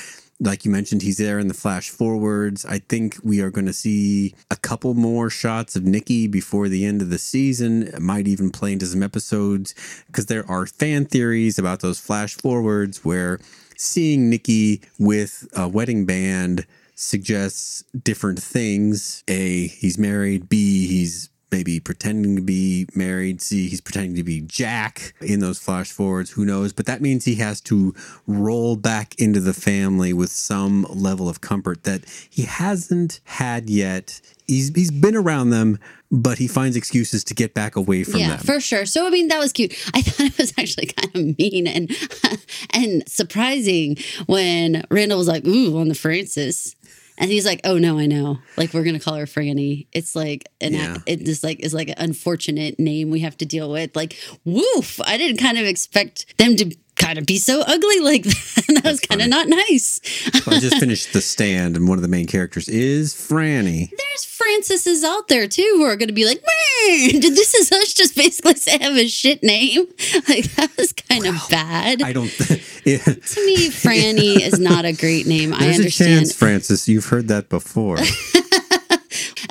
Like 0.42 0.64
you 0.64 0.72
mentioned, 0.72 1.02
he's 1.02 1.18
there 1.18 1.38
in 1.38 1.50
the 1.50 1.54
flash 1.54 1.90
forwards. 1.90 2.66
I 2.66 2.80
think 2.80 3.18
we 3.24 3.42
are 3.42 3.50
going 3.50 3.66
to 3.66 3.74
see 3.74 4.36
a 4.50 4.56
couple 4.56 4.94
more 4.94 5.30
shots 5.30 5.76
of 5.76 5.84
Nikki 5.84 6.28
before 6.28 6.70
the 6.70 6.86
end 6.86 7.02
of 7.02 7.10
the 7.10 7.18
season. 7.18 7.84
It 7.84 8.00
might 8.00 8.28
even 8.28 8.50
play 8.50 8.72
into 8.72 8.86
some 8.86 9.04
episodes 9.04 9.76
because 10.08 10.28
there 10.28 10.50
are 10.50 10.66
fan 10.66 11.06
theories 11.06 11.60
about 11.60 11.82
those 11.82 12.00
flash 12.00 12.36
forwards 12.36 13.04
where 13.04 13.40
seeing 13.76 14.30
Nikki 14.30 14.82
with 14.98 15.48
a 15.56 15.68
wedding 15.68 16.06
band 16.06 16.66
suggests 16.96 17.84
different 18.02 18.42
things. 18.42 19.24
A, 19.28 19.68
he's 19.68 19.98
married. 19.98 20.48
B, 20.48 20.88
he's 20.88 21.30
maybe 21.52 21.80
pretending 21.80 22.36
to 22.36 22.42
be 22.42 22.88
married. 22.94 23.42
See, 23.42 23.68
he's 23.68 23.82
pretending 23.82 24.16
to 24.16 24.24
be 24.24 24.42
Jack 24.42 25.14
in 25.22 25.40
those 25.40 25.60
flash 25.60 25.92
forwards. 25.92 26.32
Who 26.32 26.46
knows? 26.46 26.74
But 26.74 26.86
that 26.86 27.02
means 27.02 27.26
he 27.26 27.36
has 27.36 27.62
to 27.62 27.94
roll 28.28 28.76
back 28.76 29.16
into 29.20 29.40
the 29.40 29.54
family 29.54 30.14
with 30.14 30.30
some 30.30 30.86
level 30.90 31.30
of 31.30 31.42
comfort 31.42 31.84
that 31.84 32.06
he 32.30 32.44
hasn't 32.44 33.20
had 33.26 33.70
yet. 33.70 34.22
He's, 34.48 34.74
he's 34.74 34.92
been 34.92 35.16
around 35.16 35.52
them, 35.52 35.78
but 36.12 36.40
he 36.40 36.48
finds 36.48 36.76
excuses 36.76 37.24
to 37.26 37.34
get 37.36 37.54
back 37.54 37.76
away 37.76 38.04
from 38.04 38.14
them. 38.14 38.22
yeah, 38.22 38.36
them. 38.38 38.46
for 38.46 38.60
sure. 38.60 38.86
So 38.86 39.06
I 39.06 39.10
mean, 39.10 39.28
that 39.28 39.40
was 39.40 39.52
cute. 39.52 39.74
I 39.94 40.02
thought 40.02 40.28
it 40.28 40.38
was 40.38 40.54
actually 40.58 40.88
kind 40.88 41.16
of 41.16 41.38
mean 41.38 41.68
and 41.68 41.92
and 42.72 43.08
surprising 43.08 43.98
when 44.26 44.84
Randall 44.90 45.20
was 45.20 45.28
like, 45.28 45.46
"Ooh," 45.46 45.78
on 45.78 45.88
the 45.88 45.96
Francis. 45.96 46.76
And 47.22 47.30
he's 47.30 47.46
like, 47.46 47.60
"Oh 47.66 47.78
no, 47.78 48.00
I 48.00 48.06
know. 48.06 48.40
Like 48.58 48.74
we're 48.74 48.84
gonna 48.86 49.00
call 49.00 49.16
her 49.16 49.26
Franny. 49.26 49.88
It's 49.92 50.16
like 50.16 50.46
an 50.62 50.74
Yeah. 50.74 50.98
it 51.06 51.26
just 51.26 51.44
like 51.44 51.60
is 51.60 51.74
like 51.74 51.90
an 51.90 51.96
unfortunate 51.98 52.80
name 52.80 53.10
we 53.12 53.20
have 53.20 53.36
to 53.38 53.46
deal 53.46 53.70
with. 53.70 53.96
Like, 53.96 54.18
woof! 54.46 55.00
I 55.02 55.18
didn't 55.18 55.38
kind 55.38 55.58
of 55.58 55.66
expect 55.66 56.38
them 56.38 56.56
to 56.56 56.74
kind 57.00 57.18
of 57.18 57.26
be 57.26 57.38
so 57.38 57.62
ugly 57.66 58.00
like 58.00 58.24
that. 58.24 58.66
that 58.76 58.84
was 58.86 59.00
kind 59.00 59.22
of 59.22 59.28
not 59.30 59.48
nice. 59.48 60.00
I 60.48 60.60
just 60.60 60.78
finished 60.80 61.14
The 61.14 61.22
Stand, 61.22 61.76
and 61.76 61.88
one 61.88 61.98
of 61.98 62.02
the 62.04 62.08
main 62.08 62.28
characters 62.28 62.68
is 62.70 63.14
Franny. 63.16 63.90
There's 63.90 64.26
Francis's 64.26 65.04
out 65.04 65.28
there 65.28 65.48
too 65.48 65.74
who 65.78 65.84
are 65.84 65.96
going 65.96 66.08
to 66.10 66.14
be 66.14 66.26
like, 66.26 66.42
man, 66.42 67.20
did 67.20 67.34
this 67.36 67.54
is 67.56 67.72
us 67.72 67.94
just 67.94 68.16
basically 68.16 68.56
say 68.56 68.78
I 68.80 68.84
have 68.84 68.96
a 68.98 69.08
shit 69.08 69.42
name? 69.44 69.88
Like 70.28 70.52
that 70.56 70.70
was 70.78 70.94
kind 70.94 71.26
of 71.26 71.36
bad. 71.50 72.02
I 72.04 72.14
don't. 72.14 72.30
Yeah. 72.86 72.98
to 72.98 73.46
me, 73.46 73.70
Franny 73.70 74.40
is 74.42 74.60
not 74.60 74.86
a 74.86 74.94
great 74.94 75.26
name. 75.28 75.54
I 75.54 75.60
There's 75.60 75.76
a 75.78 75.80
understand. 75.82 76.20
chance, 76.20 76.34
Francis. 76.34 76.88
You've 76.88 77.06
heard 77.06 77.28
that 77.28 77.50
before. 77.50 77.98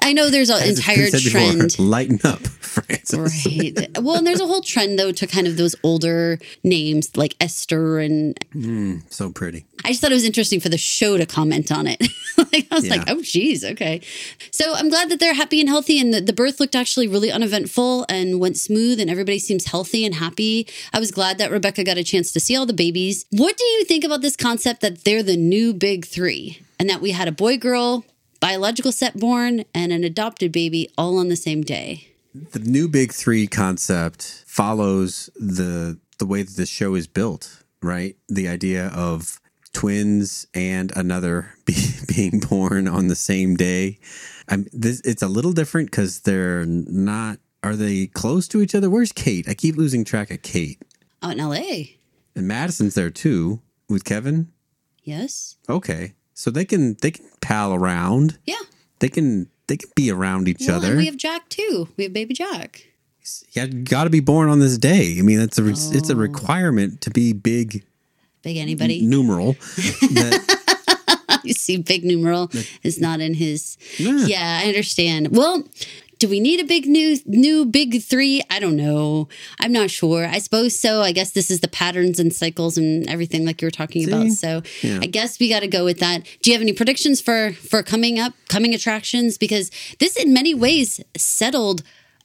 I 0.09 0.13
know 0.15 0.31
there's 0.31 0.49
an 0.49 0.57
As 0.57 0.79
it's 0.79 0.87
been 0.87 1.01
entire 1.01 1.11
said 1.11 1.23
before, 1.23 1.53
trend. 1.53 1.79
Lighten 1.91 2.19
up, 2.25 2.41
Francis. 2.61 3.45
Right. 3.45 3.99
Well, 4.01 4.17
and 4.17 4.27
there's 4.27 4.41
a 4.41 4.47
whole 4.47 4.63
trend 4.63 4.99
though 4.99 5.13
to 5.13 5.27
kind 5.27 5.47
of 5.47 5.59
those 5.59 5.77
older 5.83 6.39
names 6.65 7.15
like 7.15 7.37
Esther 7.43 7.99
and 7.99 8.39
hmm, 8.53 9.01
So 9.11 9.31
pretty. 9.31 9.67
I 9.85 9.89
just 9.89 10.01
thought 10.01 10.11
it 10.11 10.15
was 10.15 10.25
interesting 10.25 10.61
for 10.61 10.71
the 10.71 10.79
show 10.79 11.19
to 11.19 11.27
comment 11.27 11.71
on 11.71 11.87
it. 11.87 12.01
like 12.39 12.67
I 12.71 12.75
was 12.75 12.89
like, 12.89 13.03
oh 13.07 13.21
geez, 13.21 13.63
okay. 13.67 14.01
So 14.51 14.73
I'm 14.75 14.89
glad 14.89 15.11
that 15.11 15.21
they're 15.21 15.35
happy 15.35 15.61
and 15.61 15.69
healthy 15.69 16.01
and 16.01 16.15
the, 16.15 16.23
the 16.23 16.33
birth 16.33 16.59
looked 16.59 16.75
actually 16.75 17.07
really 17.07 17.31
uneventful 17.31 18.07
and 18.09 18.41
went 18.41 18.57
smooth 18.57 19.01
and 19.01 19.11
everybody 19.11 19.39
seems 19.39 19.67
healthy 19.67 20.07
and 20.07 20.15
happy. 20.15 20.67
I 20.95 21.01
was 21.01 21.11
glad 21.11 21.37
that 21.37 21.51
Rebecca 21.51 21.85
got 21.85 21.99
a 21.99 22.05
chance 22.05 22.33
to 22.33 22.41
see 22.41 22.57
all 22.57 22.65
the 22.65 22.73
babies. 22.73 23.27
What 23.31 23.59
do 23.59 23.65
you 23.65 23.85
think 23.85 24.05
about 24.05 24.23
this 24.23 24.37
concept 24.37 24.81
that 24.81 25.05
they're 25.05 25.23
the 25.23 25.37
new 25.37 25.75
big 25.75 26.07
three 26.07 26.63
and 26.81 26.89
that 26.89 27.03
we 27.03 27.11
had 27.11 27.29
a 27.29 27.33
boy 27.33 27.59
girl, 27.59 28.07
biological 28.41 28.93
set 28.93 29.19
born, 29.19 29.65
and 29.75 29.93
an 29.93 30.05
adopted 30.05 30.53
baby 30.53 30.89
all 30.97 31.19
on 31.19 31.29
the 31.29 31.37
same 31.37 31.63
day? 31.63 32.09
The 32.35 32.59
new 32.59 32.89
Big 32.89 33.13
Three 33.13 33.47
concept 33.47 34.45
follows 34.47 35.31
the 35.37 35.99
the 36.19 36.27
way 36.27 36.43
that 36.43 36.57
the 36.57 36.67
show 36.67 36.95
is 36.95 37.07
built, 37.07 37.63
right? 37.83 38.17
The 38.29 38.49
idea 38.49 38.89
of 38.89 39.41
twins 39.73 40.47
and 40.55 40.93
another 40.97 41.55
be, 41.65 41.75
being 42.07 42.41
born 42.41 42.89
on 42.89 43.09
the 43.09 43.15
same 43.15 43.57
day. 43.57 43.99
I'm, 44.49 44.67
this, 44.73 45.01
it's 45.05 45.23
a 45.23 45.29
little 45.29 45.53
different 45.53 45.91
because 45.91 46.21
they're 46.21 46.67
not. 46.67 47.39
Are 47.63 47.77
they 47.77 48.07
close 48.07 48.47
to 48.49 48.63
each 48.63 48.75
other? 48.75 48.89
Where's 48.89 49.13
Kate? 49.13 49.49
I 49.49 49.55
keep 49.55 49.77
losing 49.77 50.05
track 50.05 50.31
of 50.31 50.43
Kate. 50.43 50.81
Out 51.23 51.33
in 51.33 51.39
LA. 51.39 51.97
And 52.37 52.47
Madison's 52.47 52.95
there 52.95 53.11
too 53.11 53.61
with 53.89 54.05
Kevin. 54.05 54.53
Yes. 55.03 55.57
Okay, 55.69 56.15
so 56.39 56.53
they 56.53 56.65
can 56.65 56.97
they 57.03 57.11
can 57.11 57.27
pal 57.41 57.75
around. 57.75 58.39
Yeah. 58.47 58.63
They 59.01 59.09
can 59.09 59.49
they 59.67 59.77
can 59.77 59.91
be 59.97 60.09
around 60.11 60.47
each 60.47 60.65
Well, 60.69 60.77
other. 60.77 60.97
we 60.97 61.07
have 61.07 61.17
Jack 61.17 61.49
too. 61.49 61.89
We 61.97 62.05
have 62.05 62.13
baby 62.13 62.33
Jack. 62.33 62.87
you 63.53 63.67
got 63.67 64.05
to 64.05 64.11
be 64.11 64.21
born 64.21 64.49
on 64.49 64.61
this 64.61 64.79
day. 64.79 65.17
I 65.19 65.23
mean, 65.23 65.41
it's 65.41 65.59
a 65.59 65.65
re- 65.65 65.73
it's 65.73 66.11
a 66.11 66.15
Oh. 66.15 66.17
requirement 66.17 67.01
to 67.03 67.11
be 67.11 67.33
big 67.33 67.85
Big 68.43 68.57
anybody. 68.57 69.03
numeral. 69.05 69.53
that, 70.15 71.41
you 71.43 71.53
see 71.55 71.77
big 71.77 72.05
numeral 72.05 72.51
is 72.85 73.01
not 73.01 73.21
in 73.21 73.35
his 73.35 73.77
Yeah. 73.99 74.27
yeah. 74.27 74.61
i 74.63 74.69
understand 74.69 75.29
well 75.37 75.65
do 76.19 76.29
we 76.29 76.41
need 76.41 76.61
a 76.61 76.65
big 76.65 76.87
new 76.87 77.17
new 77.27 77.65
big 77.65 78.03
three? 78.03 78.43
I 78.51 78.59
don't 78.61 78.77
know. 78.77 79.29
I'm 79.61 79.73
not 79.73 79.91
sure. 79.91 80.27
I 80.27 80.39
suppose 80.39 80.79
so. 80.79 81.01
I 81.03 81.13
guess 81.13 81.31
this 81.31 81.51
is 81.51 81.61
the 81.61 81.69
patterns 81.69 82.19
and 82.19 82.35
cycles 82.35 82.77
and 82.77 83.09
everything 83.09 83.45
like 83.47 83.61
you 83.63 83.67
were 83.67 83.71
talking 83.71 84.07
about. 84.09 84.29
So 84.33 84.63
Yeah. 84.83 84.99
i 85.03 85.07
guess 85.07 85.39
we 85.39 85.49
got 85.49 85.61
to 85.61 85.69
go 85.69 85.85
with 85.85 85.99
that. 86.01 86.25
Do 86.43 86.51
you 86.51 86.55
have 86.55 86.63
any 86.63 86.73
predictions 86.73 87.21
for 87.21 87.53
for 87.53 87.83
coming 87.83 88.19
up 88.19 88.33
coming 88.49 88.75
attractions? 88.75 89.39
Because 89.39 89.71
this 89.99 90.17
in 90.17 90.33
many 90.33 90.55
ways 90.55 91.01
settled 91.17 91.83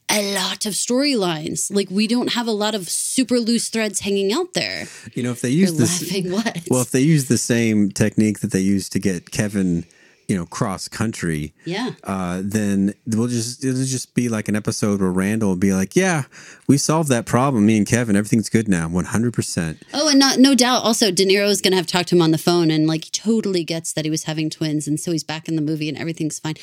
a 0.09 0.33
lot 0.35 0.65
of 0.65 0.73
storylines. 0.73 1.73
Like 1.73 1.89
we 1.89 2.07
don't 2.07 2.33
have 2.33 2.47
a 2.47 2.51
lot 2.51 2.75
of 2.75 2.89
super 2.89 3.39
loose 3.39 3.69
threads 3.69 4.01
hanging 4.01 4.33
out 4.33 4.53
there. 4.53 4.85
You 5.13 5.23
know, 5.23 5.31
if 5.31 5.41
they 5.41 5.49
you're 5.49 5.69
use 5.69 5.77
this, 5.77 6.01
laughing. 6.01 6.31
What? 6.37 6.67
well, 6.69 6.81
if 6.81 6.91
they 6.91 7.01
use 7.01 7.25
the 7.29 7.37
same 7.37 7.89
technique 7.91 8.39
that 8.39 8.51
they 8.51 8.59
used 8.59 8.91
to 8.93 8.99
get 8.99 9.31
Kevin, 9.31 9.85
you 10.27 10.35
know, 10.37 10.45
cross 10.45 10.87
country, 10.87 11.53
yeah 11.65 11.91
uh, 12.03 12.41
then 12.43 12.93
we'll 13.05 13.27
just 13.27 13.63
it'll 13.63 13.83
just 13.83 14.13
be 14.15 14.29
like 14.29 14.47
an 14.47 14.55
episode 14.55 15.01
where 15.01 15.11
Randall 15.11 15.49
will 15.49 15.55
be 15.55 15.73
like, 15.73 15.95
"Yeah, 15.95 16.23
we 16.67 16.77
solved 16.77 17.09
that 17.09 17.25
problem. 17.25 17.65
Me 17.65 17.77
and 17.77 17.85
Kevin, 17.85 18.15
everything's 18.15 18.49
good 18.49 18.67
now, 18.67 18.87
one 18.87 19.05
hundred 19.05 19.33
percent." 19.33 19.83
Oh, 19.93 20.09
and 20.09 20.19
not, 20.19 20.39
no 20.39 20.55
doubt 20.55 20.83
also 20.83 21.11
De 21.11 21.25
Niro 21.25 21.47
is 21.49 21.61
going 21.61 21.71
to 21.71 21.77
have 21.77 21.87
talked 21.87 22.09
to 22.09 22.15
him 22.15 22.21
on 22.21 22.31
the 22.31 22.37
phone 22.37 22.71
and 22.71 22.87
like 22.87 23.05
he 23.05 23.11
totally 23.11 23.63
gets 23.63 23.91
that 23.93 24.05
he 24.05 24.11
was 24.11 24.23
having 24.23 24.49
twins. 24.49 24.87
And 24.87 24.99
so 24.99 25.11
he's 25.11 25.23
back 25.23 25.47
in 25.49 25.55
the 25.55 25.61
movie 25.61 25.89
and 25.89 25.97
everything's 25.97 26.39
fine. 26.39 26.55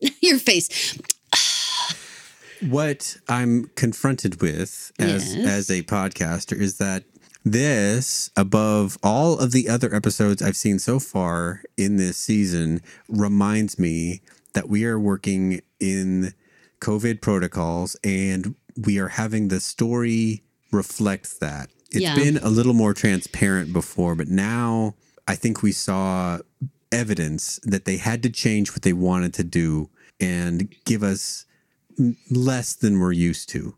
Your 0.20 0.38
face. 0.38 0.98
what 2.68 3.16
I'm 3.28 3.70
confronted 3.76 4.40
with 4.40 4.92
as 4.98 5.34
Yes. 5.34 5.46
as 5.46 5.70
a 5.70 5.82
podcaster 5.82 6.56
is 6.58 6.78
that 6.78 7.04
this, 7.44 8.30
above 8.36 8.98
all 9.02 9.38
of 9.38 9.52
the 9.52 9.68
other 9.68 9.94
episodes 9.94 10.42
I've 10.42 10.56
seen 10.56 10.78
so 10.78 10.98
far 10.98 11.62
in 11.76 11.96
this 11.96 12.16
season, 12.16 12.80
reminds 13.08 13.78
me 13.78 14.22
that 14.54 14.68
we 14.68 14.84
are 14.84 14.98
working 14.98 15.60
in 15.80 16.34
COVID 16.80 17.20
protocols 17.20 17.96
and 18.04 18.54
we 18.76 18.98
are 18.98 19.08
having 19.08 19.48
the 19.48 19.60
story 19.60 20.42
reflect 20.70 21.40
that. 21.40 21.70
It's 21.90 22.00
Yeah. 22.00 22.14
been 22.14 22.38
a 22.38 22.48
little 22.48 22.72
more 22.74 22.94
transparent 22.94 23.72
before, 23.72 24.14
but 24.14 24.28
now 24.28 24.94
I 25.28 25.34
think 25.36 25.62
we 25.62 25.72
saw 25.72 26.38
evidence 26.90 27.60
that 27.64 27.84
they 27.84 27.96
had 27.98 28.22
to 28.22 28.30
change 28.30 28.70
what 28.72 28.82
they 28.82 28.92
wanted 28.92 29.32
to 29.34 29.44
do 29.44 29.90
and 30.20 30.68
give 30.84 31.02
us 31.02 31.44
less 32.30 32.72
than 32.74 32.98
we're 32.98 33.12
used 33.12 33.48
to. 33.50 33.74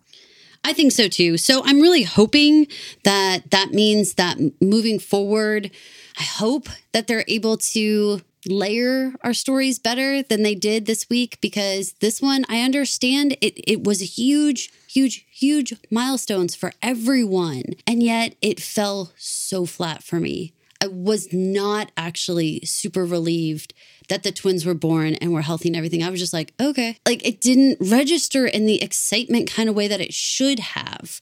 I 0.65 0.73
think 0.73 0.93
so 0.93 1.09
too. 1.09 1.37
So 1.37 1.63
I'm 1.65 1.81
really 1.81 2.03
hoping 2.03 2.67
that 3.05 3.51
that 3.51 3.73
means 3.73 4.15
that 4.15 4.39
moving 4.63 4.99
forward, 4.99 5.71
I 6.19 6.23
hope 6.23 6.69
that 6.93 7.07
they're 7.07 7.25
able 7.29 7.59
to 7.59 8.23
layer 8.47 9.13
our 9.23 9.35
stories 9.35 9.79
better 9.79 10.23
than 10.23 10.43
they 10.43 10.55
did 10.55 10.87
this 10.87 11.09
week 11.09 11.39
because 11.41 11.95
this 12.01 12.21
one 12.21 12.45
I 12.49 12.61
understand 12.61 13.33
it 13.41 13.59
it 13.67 13.85
was 13.85 14.03
a 14.03 14.07
huge 14.07 14.71
huge 14.87 15.27
huge 15.31 15.73
milestones 15.91 16.55
for 16.55 16.73
everyone 16.83 17.63
and 17.87 18.03
yet 18.03 18.35
it 18.43 18.61
fell 18.61 19.13
so 19.17 19.65
flat 19.65 20.03
for 20.03 20.21
me. 20.21 20.53
I 20.81 20.89
was 20.89 21.33
not 21.33 21.91
actually 21.97 22.61
super 22.65 23.07
relieved 23.07 23.73
that 24.09 24.23
the 24.23 24.33
twins 24.33 24.67
were 24.67 24.75
born 24.75 25.15
and 25.17 25.33
were 25.33 25.43
healthy 25.43 25.69
and 25.69 25.77
everything. 25.77 26.03
I 26.03 26.11
was 26.11 26.21
just 26.21 26.33
like, 26.33 26.53
okay. 26.61 26.99
Like 27.07 27.25
it 27.27 27.41
didn't 27.41 27.79
register 27.81 28.47
in 28.47 28.67
the 28.67 28.83
excitement 28.83 29.51
kind 29.51 29.69
of 29.69 29.75
way 29.75 29.89
that 29.89 30.01
it 30.01 30.13
should 30.13 30.59
have. 30.59 31.21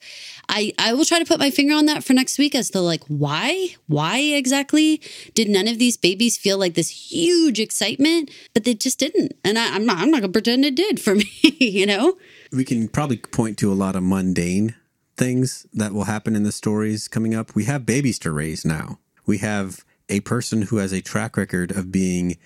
I, 0.49 0.73
I 0.79 0.93
will 0.93 1.05
try 1.05 1.19
to 1.19 1.25
put 1.25 1.39
my 1.39 1.51
finger 1.51 1.75
on 1.75 1.87
that 1.87 2.05
for 2.05 2.13
next 2.13 2.39
week 2.39 2.55
as 2.55 2.71
to 2.71 2.81
like 2.81 3.03
why? 3.07 3.75
Why 3.87 4.19
exactly 4.19 5.01
did 5.35 5.49
none 5.49 5.69
of 5.69 5.79
these 5.79 5.97
babies 5.97 6.37
feel 6.37 6.59
like 6.59 6.75
this 6.75 7.13
huge 7.13 7.61
excitement? 7.61 8.31
But 8.55 8.65
they 8.65 8.75
just 8.75 8.99
didn't. 8.99 9.33
And 9.45 9.59
I, 9.59 9.75
I'm 9.75 9.87
not 9.87 9.99
I'm 9.99 10.11
not 10.11 10.21
gonna 10.21 10.33
pretend 10.33 10.65
it 10.65 10.75
did 10.75 11.01
for 11.01 11.15
me, 11.17 11.31
you 11.43 11.87
know? 11.87 12.17
We 12.51 12.65
can 12.65 12.89
probably 12.89 13.17
point 13.17 13.59
to 13.59 13.73
a 13.73 13.75
lot 13.75 13.97
of 13.97 14.03
mundane 14.03 14.75
things 15.17 15.67
that 15.73 15.93
will 15.93 16.05
happen 16.05 16.35
in 16.35 16.43
the 16.43 16.53
stories 16.53 17.07
coming 17.09 17.35
up. 17.35 17.55
We 17.55 17.65
have 17.65 17.87
babies 17.87 18.19
to 18.21 18.33
raise 18.33 18.65
now. 18.65 18.99
We 19.27 19.39
have 19.39 19.85
a 20.09 20.21
person 20.21 20.63
who 20.63 20.77
has 20.77 20.93
a 20.93 21.01
track 21.01 21.37
record 21.37 21.71
of 21.71 21.93
being 21.93 22.37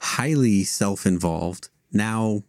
highly 0.00 0.64
self 0.64 1.06
involved 1.06 1.68
now 1.92 2.42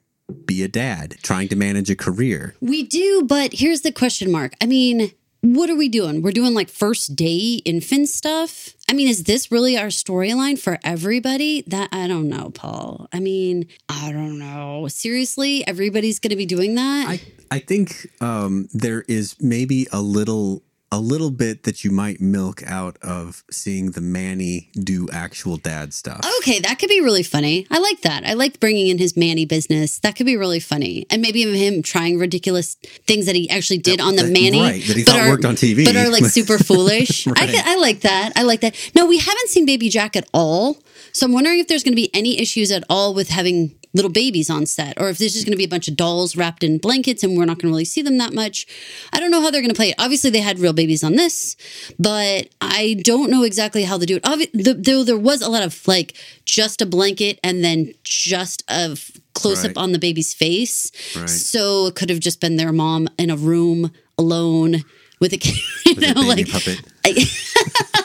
be 0.45 0.63
a 0.63 0.67
dad 0.67 1.15
trying 1.21 1.49
to 1.49 1.55
manage 1.55 1.89
a 1.89 1.95
career. 1.95 2.55
We 2.61 2.83
do, 2.83 3.23
but 3.23 3.53
here's 3.53 3.81
the 3.81 3.91
question 3.91 4.31
mark. 4.31 4.53
I 4.61 4.65
mean, 4.65 5.11
what 5.41 5.69
are 5.69 5.75
we 5.75 5.89
doing? 5.89 6.21
We're 6.21 6.31
doing 6.31 6.53
like 6.53 6.69
first 6.69 7.15
day 7.15 7.61
infant 7.65 8.09
stuff. 8.09 8.69
I 8.89 8.93
mean, 8.93 9.07
is 9.07 9.23
this 9.23 9.51
really 9.51 9.77
our 9.77 9.87
storyline 9.87 10.59
for 10.59 10.77
everybody? 10.83 11.63
That 11.67 11.89
I 11.91 12.07
don't 12.07 12.29
know, 12.29 12.51
Paul. 12.51 13.07
I 13.11 13.19
mean, 13.19 13.67
I 13.89 14.11
don't 14.11 14.37
know. 14.37 14.87
Seriously, 14.87 15.67
everybody's 15.67 16.19
going 16.19 16.29
to 16.29 16.35
be 16.35 16.45
doing 16.45 16.75
that? 16.75 17.09
I 17.09 17.21
I 17.49 17.59
think 17.59 18.07
um, 18.21 18.69
there 18.71 19.03
is 19.07 19.35
maybe 19.41 19.87
a 19.91 20.01
little 20.01 20.63
a 20.93 20.99
little 20.99 21.31
bit 21.31 21.63
that 21.63 21.85
you 21.85 21.91
might 21.91 22.19
milk 22.19 22.61
out 22.67 22.97
of 23.01 23.43
seeing 23.49 23.91
the 23.91 24.01
Manny 24.01 24.69
do 24.73 25.07
actual 25.13 25.55
dad 25.55 25.93
stuff. 25.93 26.19
Okay, 26.39 26.59
that 26.59 26.79
could 26.79 26.89
be 26.89 26.99
really 26.99 27.23
funny. 27.23 27.65
I 27.71 27.79
like 27.79 28.01
that. 28.01 28.25
I 28.25 28.33
like 28.33 28.59
bringing 28.59 28.87
in 28.89 28.97
his 28.97 29.15
Manny 29.15 29.45
business. 29.45 29.99
That 29.99 30.15
could 30.17 30.25
be 30.25 30.35
really 30.35 30.59
funny, 30.59 31.05
and 31.09 31.21
maybe 31.21 31.39
even 31.41 31.55
him 31.55 31.81
trying 31.81 32.19
ridiculous 32.19 32.75
things 33.07 33.25
that 33.27 33.35
he 33.35 33.49
actually 33.49 33.77
did 33.79 34.01
on 34.01 34.17
the 34.17 34.23
that- 34.23 34.31
Manny, 34.33 34.59
right, 34.59 34.83
that 34.85 34.97
he 34.97 35.03
but 35.05 35.11
thought 35.13 35.21
are- 35.21 35.29
worked 35.29 35.45
on 35.45 35.55
TV. 35.55 35.85
but 35.85 35.95
are 35.95 36.09
like 36.09 36.25
super 36.25 36.57
foolish. 36.69 37.25
I, 37.27 37.31
Right. 37.31 37.49
could- 37.49 37.65
I 37.65 37.75
like 37.77 38.01
that. 38.01 38.33
I 38.35 38.43
like 38.43 38.59
that. 38.61 38.75
No, 38.93 39.05
we 39.05 39.17
haven't 39.19 39.47
seen 39.49 39.65
Baby 39.65 39.87
Jack 39.89 40.15
at 40.17 40.27
all, 40.33 40.77
so 41.13 41.25
I'm 41.25 41.31
wondering 41.31 41.59
if 41.59 41.67
there's 41.69 41.83
going 41.83 41.93
to 41.93 42.01
be 42.01 42.13
any 42.13 42.37
issues 42.39 42.69
at 42.71 42.83
all 42.89 43.13
with 43.13 43.29
having 43.29 43.75
little 43.93 44.11
babies 44.11 44.49
on 44.49 44.65
set, 44.65 44.99
or 44.99 45.09
if 45.09 45.17
there's 45.17 45.33
just 45.33 45.45
going 45.45 45.51
to 45.51 45.57
be 45.57 45.65
a 45.65 45.69
bunch 45.69 45.87
of 45.87 45.95
dolls 45.97 46.35
wrapped 46.35 46.63
in 46.63 46.77
blankets 46.77 47.23
and 47.23 47.37
we're 47.37 47.45
not 47.45 47.57
going 47.57 47.69
to 47.71 47.73
really 47.73 47.85
see 47.85 48.01
them 48.01 48.17
that 48.17 48.33
much. 48.33 48.65
I 49.11 49.19
don't 49.19 49.31
know 49.31 49.41
how 49.41 49.51
they're 49.51 49.61
going 49.61 49.69
to 49.73 49.75
play 49.75 49.89
it. 49.89 49.95
Obviously, 49.99 50.29
they 50.29 50.39
had 50.39 50.59
real 50.59 50.73
babies 50.73 51.03
on 51.03 51.15
this, 51.15 51.57
but 51.99 52.47
I 52.61 52.97
don't 53.03 53.29
know 53.29 53.43
exactly 53.43 53.83
how 53.83 53.97
they 53.97 54.05
do 54.05 54.15
it. 54.17 54.23
Obvi- 54.23 54.51
the- 54.53 54.73
though 54.75 55.03
there 55.03 55.17
was 55.17 55.41
a 55.41 55.49
lot 55.49 55.63
of 55.63 55.87
like 55.87 56.15
just 56.45 56.81
a 56.81 56.85
blanket 56.85 57.39
and 57.43 57.63
then 57.63 57.93
just 58.03 58.63
a 58.69 58.97
close 59.33 59.63
up 59.65 59.77
on 59.77 59.91
the 59.91 59.99
baby's 59.99 60.33
face. 60.33 60.91
Right. 61.15 61.29
So 61.29 61.87
it 61.87 61.95
could 61.95 62.09
have 62.09 62.19
just 62.19 62.39
been 62.41 62.57
their 62.57 62.71
mom 62.73 63.07
in 63.17 63.29
a 63.29 63.35
room 63.35 63.91
alone 64.17 64.83
with 65.19 65.33
a 65.33 65.37
kid. 65.37 65.55
You 65.85 65.95
With 65.95 66.15
know, 66.15 66.35
baby 66.35 66.43
like 66.45 66.51
puppet. 66.51 66.79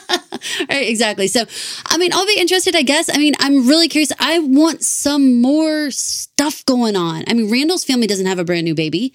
Right, 0.69 0.89
exactly. 0.89 1.29
So, 1.29 1.45
I 1.87 1.97
mean, 1.97 2.13
I'll 2.13 2.27
be 2.27 2.39
interested, 2.39 2.75
I 2.75 2.83
guess. 2.83 3.09
I 3.09 3.19
mean, 3.19 3.35
I'm 3.39 3.69
really 3.69 3.89
curious. 3.89 4.11
I 4.19 4.39
want 4.41 4.83
some 4.83 5.41
more 5.41 5.91
stuff 5.91 6.65
going 6.65 6.97
on. 6.97 7.25
I 7.29 7.35
mean, 7.35 7.51
Randall's 7.51 7.85
family 7.85 8.07
doesn't 8.07 8.27
have 8.27 8.39
a 8.39 8.45
brand 8.45 8.65
new 8.65 8.75
baby, 8.75 9.13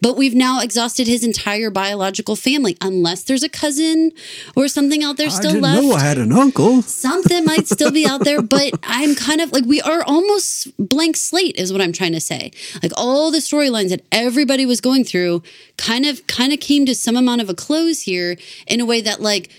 but 0.00 0.16
we've 0.16 0.34
now 0.34 0.60
exhausted 0.60 1.06
his 1.06 1.24
entire 1.24 1.70
biological 1.70 2.36
family, 2.36 2.76
unless 2.80 3.22
there's 3.24 3.42
a 3.42 3.48
cousin 3.48 4.12
or 4.56 4.68
something 4.68 5.02
out 5.02 5.16
there 5.16 5.30
still 5.30 5.54
left. 5.54 5.82
Know 5.82 5.92
I 5.92 6.00
had 6.00 6.18
an 6.18 6.32
uncle. 6.32 6.82
Something 7.00 7.44
might 7.44 7.66
still 7.66 7.90
be 7.90 8.06
out 8.06 8.24
there, 8.24 8.42
but 8.42 8.72
I'm 8.82 9.14
kind 9.14 9.40
of 9.40 9.52
like 9.52 9.64
we 9.64 9.80
are 9.80 10.02
almost 10.02 10.76
blank 10.78 11.16
slate, 11.16 11.56
is 11.56 11.72
what 11.72 11.80
I'm 11.80 11.92
trying 11.92 12.12
to 12.12 12.20
say. 12.20 12.52
Like 12.82 12.92
all 12.96 13.30
the 13.30 13.38
storylines 13.38 13.88
that 13.90 14.02
everybody 14.12 14.66
was 14.66 14.80
going 14.80 15.04
through, 15.04 15.42
kind 15.76 16.04
of 16.04 16.26
kind 16.26 16.52
of 16.52 16.60
came 16.60 16.84
to 16.86 16.94
some 16.94 17.16
amount 17.16 17.40
of 17.40 17.48
a 17.48 17.54
close 17.54 18.02
here 18.02 18.36
in 18.66 18.80
a 18.80 18.86
way 18.86 19.00
that 19.00 19.20
like 19.20 19.50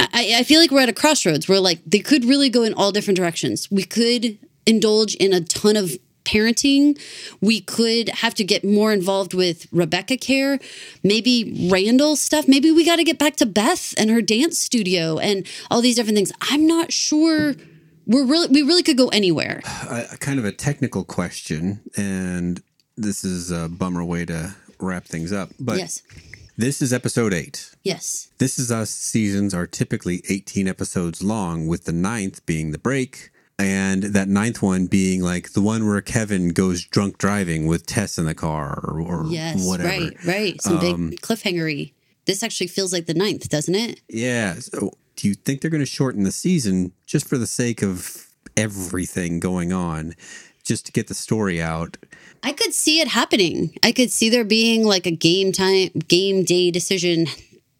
I, 0.00 0.36
I 0.38 0.42
feel 0.44 0.60
like 0.60 0.70
we're 0.70 0.80
at 0.80 0.88
a 0.88 0.92
crossroads 0.92 1.48
where 1.48 1.60
like 1.60 1.80
they 1.86 2.00
could 2.00 2.24
really 2.24 2.48
go 2.48 2.62
in 2.62 2.74
all 2.74 2.92
different 2.92 3.16
directions. 3.16 3.70
We 3.70 3.84
could 3.84 4.38
indulge 4.66 5.14
in 5.16 5.32
a 5.32 5.40
ton 5.40 5.76
of 5.76 5.92
parenting. 6.24 7.00
We 7.40 7.60
could 7.60 8.08
have 8.10 8.34
to 8.34 8.44
get 8.44 8.64
more 8.64 8.92
involved 8.92 9.34
with 9.34 9.66
Rebecca 9.72 10.16
care, 10.16 10.58
maybe 11.02 11.68
Randall 11.70 12.16
stuff. 12.16 12.46
Maybe 12.46 12.70
we 12.70 12.84
got 12.84 12.96
to 12.96 13.04
get 13.04 13.18
back 13.18 13.36
to 13.36 13.46
Beth 13.46 13.94
and 13.98 14.10
her 14.10 14.20
dance 14.20 14.58
studio 14.58 15.18
and 15.18 15.46
all 15.70 15.80
these 15.80 15.96
different 15.96 16.16
things. 16.16 16.32
I'm 16.40 16.66
not 16.66 16.92
sure. 16.92 17.54
We're 18.06 18.24
really 18.24 18.48
we 18.48 18.62
really 18.62 18.82
could 18.82 18.98
go 18.98 19.08
anywhere. 19.08 19.62
a 19.90 20.16
kind 20.18 20.38
of 20.38 20.44
a 20.44 20.52
technical 20.52 21.04
question, 21.04 21.80
and 21.96 22.62
this 22.96 23.24
is 23.24 23.50
a 23.50 23.68
bummer 23.68 24.04
way 24.04 24.24
to 24.26 24.54
wrap 24.80 25.04
things 25.04 25.32
up. 25.32 25.50
But 25.58 25.78
yes. 25.78 26.02
This 26.58 26.82
is 26.82 26.92
episode 26.92 27.32
eight. 27.32 27.70
Yes. 27.84 28.30
This 28.38 28.58
is 28.58 28.70
us 28.72 28.90
seasons 28.90 29.54
are 29.54 29.66
typically 29.66 30.22
18 30.28 30.66
episodes 30.68 31.22
long, 31.22 31.68
with 31.68 31.84
the 31.84 31.92
ninth 31.92 32.44
being 32.46 32.72
the 32.72 32.78
break, 32.78 33.30
and 33.60 34.02
that 34.02 34.28
ninth 34.28 34.60
one 34.60 34.86
being 34.86 35.22
like 35.22 35.52
the 35.52 35.62
one 35.62 35.86
where 35.86 36.00
Kevin 36.00 36.48
goes 36.48 36.84
drunk 36.84 37.16
driving 37.18 37.66
with 37.66 37.86
Tess 37.86 38.18
in 38.18 38.24
the 38.26 38.34
car 38.34 38.80
or, 38.84 39.00
or 39.00 39.26
Yes. 39.26 39.64
whatever. 39.66 39.88
Right. 39.88 40.24
Right. 40.26 40.60
Some 40.62 40.80
big 40.80 40.94
um, 40.94 41.10
cliffhangery. 41.22 41.92
This 42.26 42.42
actually 42.42 42.66
feels 42.66 42.92
like 42.92 43.06
the 43.06 43.14
ninth, 43.14 43.48
doesn't 43.48 43.74
it? 43.74 44.00
Yeah. 44.08 44.54
So 44.54 44.92
do 45.16 45.28
you 45.28 45.34
think 45.34 45.60
they're 45.60 45.70
going 45.70 45.80
to 45.80 45.86
shorten 45.86 46.24
the 46.24 46.32
season 46.32 46.92
just 47.06 47.26
for 47.28 47.38
the 47.38 47.46
sake 47.46 47.82
of 47.82 48.26
everything 48.56 49.40
going 49.40 49.72
on, 49.72 50.14
just 50.64 50.86
to 50.86 50.92
get 50.92 51.06
the 51.06 51.14
story 51.14 51.62
out? 51.62 51.96
I 52.42 52.52
could 52.52 52.74
see 52.74 53.00
it 53.00 53.08
happening. 53.08 53.76
I 53.82 53.92
could 53.92 54.10
see 54.10 54.28
there 54.28 54.44
being 54.44 54.84
like 54.84 55.06
a 55.06 55.10
game 55.10 55.52
time, 55.52 55.88
game 56.08 56.44
day 56.44 56.70
decision 56.70 57.26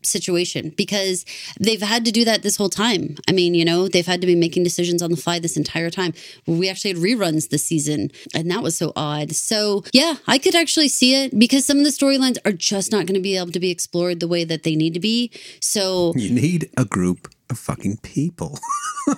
situation 0.02 0.72
because 0.76 1.24
they've 1.60 1.82
had 1.82 2.04
to 2.04 2.12
do 2.12 2.24
that 2.24 2.42
this 2.42 2.56
whole 2.56 2.68
time. 2.68 3.16
I 3.28 3.32
mean, 3.32 3.54
you 3.54 3.64
know, 3.64 3.88
they've 3.88 4.06
had 4.06 4.20
to 4.20 4.26
be 4.26 4.34
making 4.34 4.62
decisions 4.62 5.02
on 5.02 5.10
the 5.10 5.16
fly 5.16 5.38
this 5.38 5.56
entire 5.56 5.90
time. 5.90 6.14
We 6.46 6.68
actually 6.68 6.94
had 6.94 7.02
reruns 7.02 7.50
this 7.50 7.64
season, 7.64 8.10
and 8.34 8.50
that 8.50 8.62
was 8.62 8.76
so 8.76 8.92
odd. 8.96 9.32
So, 9.32 9.84
yeah, 9.92 10.16
I 10.26 10.38
could 10.38 10.54
actually 10.54 10.88
see 10.88 11.14
it 11.14 11.38
because 11.38 11.64
some 11.64 11.78
of 11.78 11.84
the 11.84 11.90
storylines 11.90 12.38
are 12.44 12.52
just 12.52 12.90
not 12.92 13.06
going 13.06 13.14
to 13.14 13.20
be 13.20 13.36
able 13.36 13.52
to 13.52 13.60
be 13.60 13.70
explored 13.70 14.20
the 14.20 14.28
way 14.28 14.44
that 14.44 14.62
they 14.62 14.76
need 14.76 14.94
to 14.94 15.00
be. 15.00 15.30
So, 15.60 16.12
You 16.16 16.30
need 16.30 16.70
a 16.76 16.84
group 16.84 17.28
of 17.50 17.58
fucking 17.58 17.98
people 17.98 18.58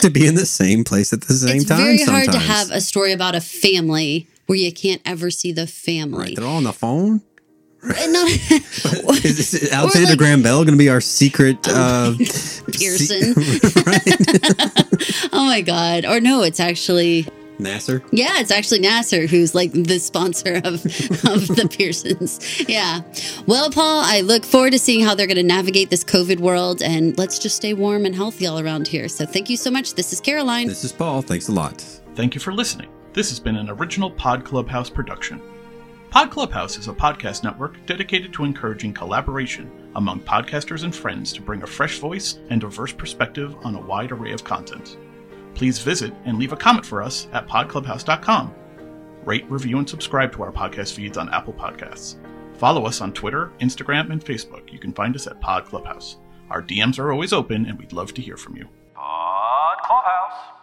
to 0.00 0.10
be 0.12 0.26
in 0.26 0.34
the 0.36 0.46
same 0.46 0.84
place 0.84 1.12
at 1.12 1.22
the 1.22 1.34
same 1.34 1.62
time. 1.64 1.80
it's 1.94 2.04
very 2.04 2.22
hard 2.24 2.32
to 2.32 2.38
have 2.38 2.70
a 2.70 2.80
story 2.80 3.12
about 3.12 3.34
a 3.34 3.40
family 3.40 4.28
where 4.46 4.56
you 4.58 4.72
can't 4.72 5.02
ever 5.04 5.30
see 5.30 5.50
the 5.52 5.66
family. 5.66 6.18
Right, 6.28 6.36
they're 6.36 6.44
all 6.46 6.56
on 6.56 6.64
the 6.64 6.72
phone. 6.72 7.20
Not- 7.82 8.30
Is, 9.24 9.54
is 9.54 9.70
Alexander 9.72 10.10
like- 10.10 10.18
Graham 10.18 10.42
Bell 10.42 10.64
going 10.64 10.74
to 10.74 10.78
be 10.78 10.88
our 10.88 11.00
secret 11.00 11.56
uh, 11.68 12.14
Pearson. 12.72 13.34
se- 13.34 15.28
oh 15.32 15.44
my 15.44 15.60
god! 15.60 16.04
Or 16.04 16.20
no, 16.20 16.42
it's 16.42 16.58
actually 16.60 17.26
Nasir. 17.58 18.02
Yeah, 18.10 18.40
it's 18.40 18.50
actually 18.50 18.80
Nasir 18.80 19.26
who's 19.26 19.54
like 19.54 19.72
the 19.72 19.98
sponsor 19.98 20.56
of, 20.56 20.84
of 20.84 21.46
the 21.48 21.68
Pearsons. 21.70 22.68
Yeah. 22.68 23.00
Well, 23.46 23.70
Paul, 23.70 24.02
I 24.04 24.20
look 24.20 24.44
forward 24.44 24.72
to 24.72 24.78
seeing 24.78 25.04
how 25.04 25.14
they're 25.14 25.26
going 25.26 25.36
to 25.36 25.42
navigate 25.42 25.90
this 25.90 26.04
COVID 26.04 26.40
world 26.40 26.82
and 26.82 27.16
let's 27.18 27.38
just 27.38 27.56
stay 27.56 27.74
warm 27.74 28.04
and 28.04 28.14
healthy 28.14 28.46
all 28.46 28.58
around 28.58 28.88
here. 28.88 29.08
So 29.08 29.26
thank 29.26 29.48
you 29.50 29.56
so 29.56 29.70
much. 29.70 29.94
This 29.94 30.12
is 30.12 30.20
Caroline. 30.20 30.66
This 30.66 30.84
is 30.84 30.92
Paul. 30.92 31.22
Thanks 31.22 31.48
a 31.48 31.52
lot. 31.52 31.80
Thank 32.14 32.34
you 32.34 32.40
for 32.40 32.52
listening. 32.52 32.88
This 33.12 33.30
has 33.30 33.40
been 33.40 33.56
an 33.56 33.70
original 33.70 34.10
Pod 34.10 34.44
Clubhouse 34.44 34.90
production. 34.90 35.40
Pod 36.10 36.30
Clubhouse 36.30 36.78
is 36.78 36.88
a 36.88 36.92
podcast 36.92 37.44
network 37.44 37.84
dedicated 37.86 38.32
to 38.34 38.44
encouraging 38.44 38.92
collaboration 38.92 39.70
among 39.96 40.20
podcasters 40.20 40.84
and 40.84 40.94
friends 40.94 41.32
to 41.32 41.42
bring 41.42 41.62
a 41.62 41.66
fresh 41.66 41.98
voice 41.98 42.38
and 42.50 42.60
diverse 42.60 42.92
perspective 42.92 43.56
on 43.64 43.74
a 43.74 43.80
wide 43.80 44.12
array 44.12 44.32
of 44.32 44.44
content 44.44 44.96
please 45.56 45.78
visit 45.78 46.12
and 46.24 46.38
leave 46.38 46.52
a 46.52 46.56
comment 46.56 46.86
for 46.86 47.02
us 47.02 47.26
at 47.32 47.48
podclubhouse.com. 47.48 48.54
Rate, 49.24 49.50
review, 49.50 49.78
and 49.78 49.88
subscribe 49.88 50.32
to 50.34 50.42
our 50.42 50.52
podcast 50.52 50.92
feeds 50.92 51.18
on 51.18 51.32
Apple 51.32 51.54
Podcasts. 51.54 52.16
Follow 52.58 52.86
us 52.86 53.00
on 53.00 53.12
Twitter, 53.12 53.50
Instagram, 53.60 54.12
and 54.12 54.24
Facebook. 54.24 54.72
You 54.72 54.78
can 54.78 54.92
find 54.92 55.16
us 55.16 55.26
at 55.26 55.40
Pod 55.40 55.64
Clubhouse. 55.64 56.18
Our 56.50 56.62
DMs 56.62 56.98
are 56.98 57.10
always 57.10 57.32
open, 57.32 57.66
and 57.66 57.78
we'd 57.78 57.92
love 57.92 58.14
to 58.14 58.22
hear 58.22 58.36
from 58.36 58.56
you. 58.56 58.68
Pod 58.94 59.78
Clubhouse. 59.82 60.55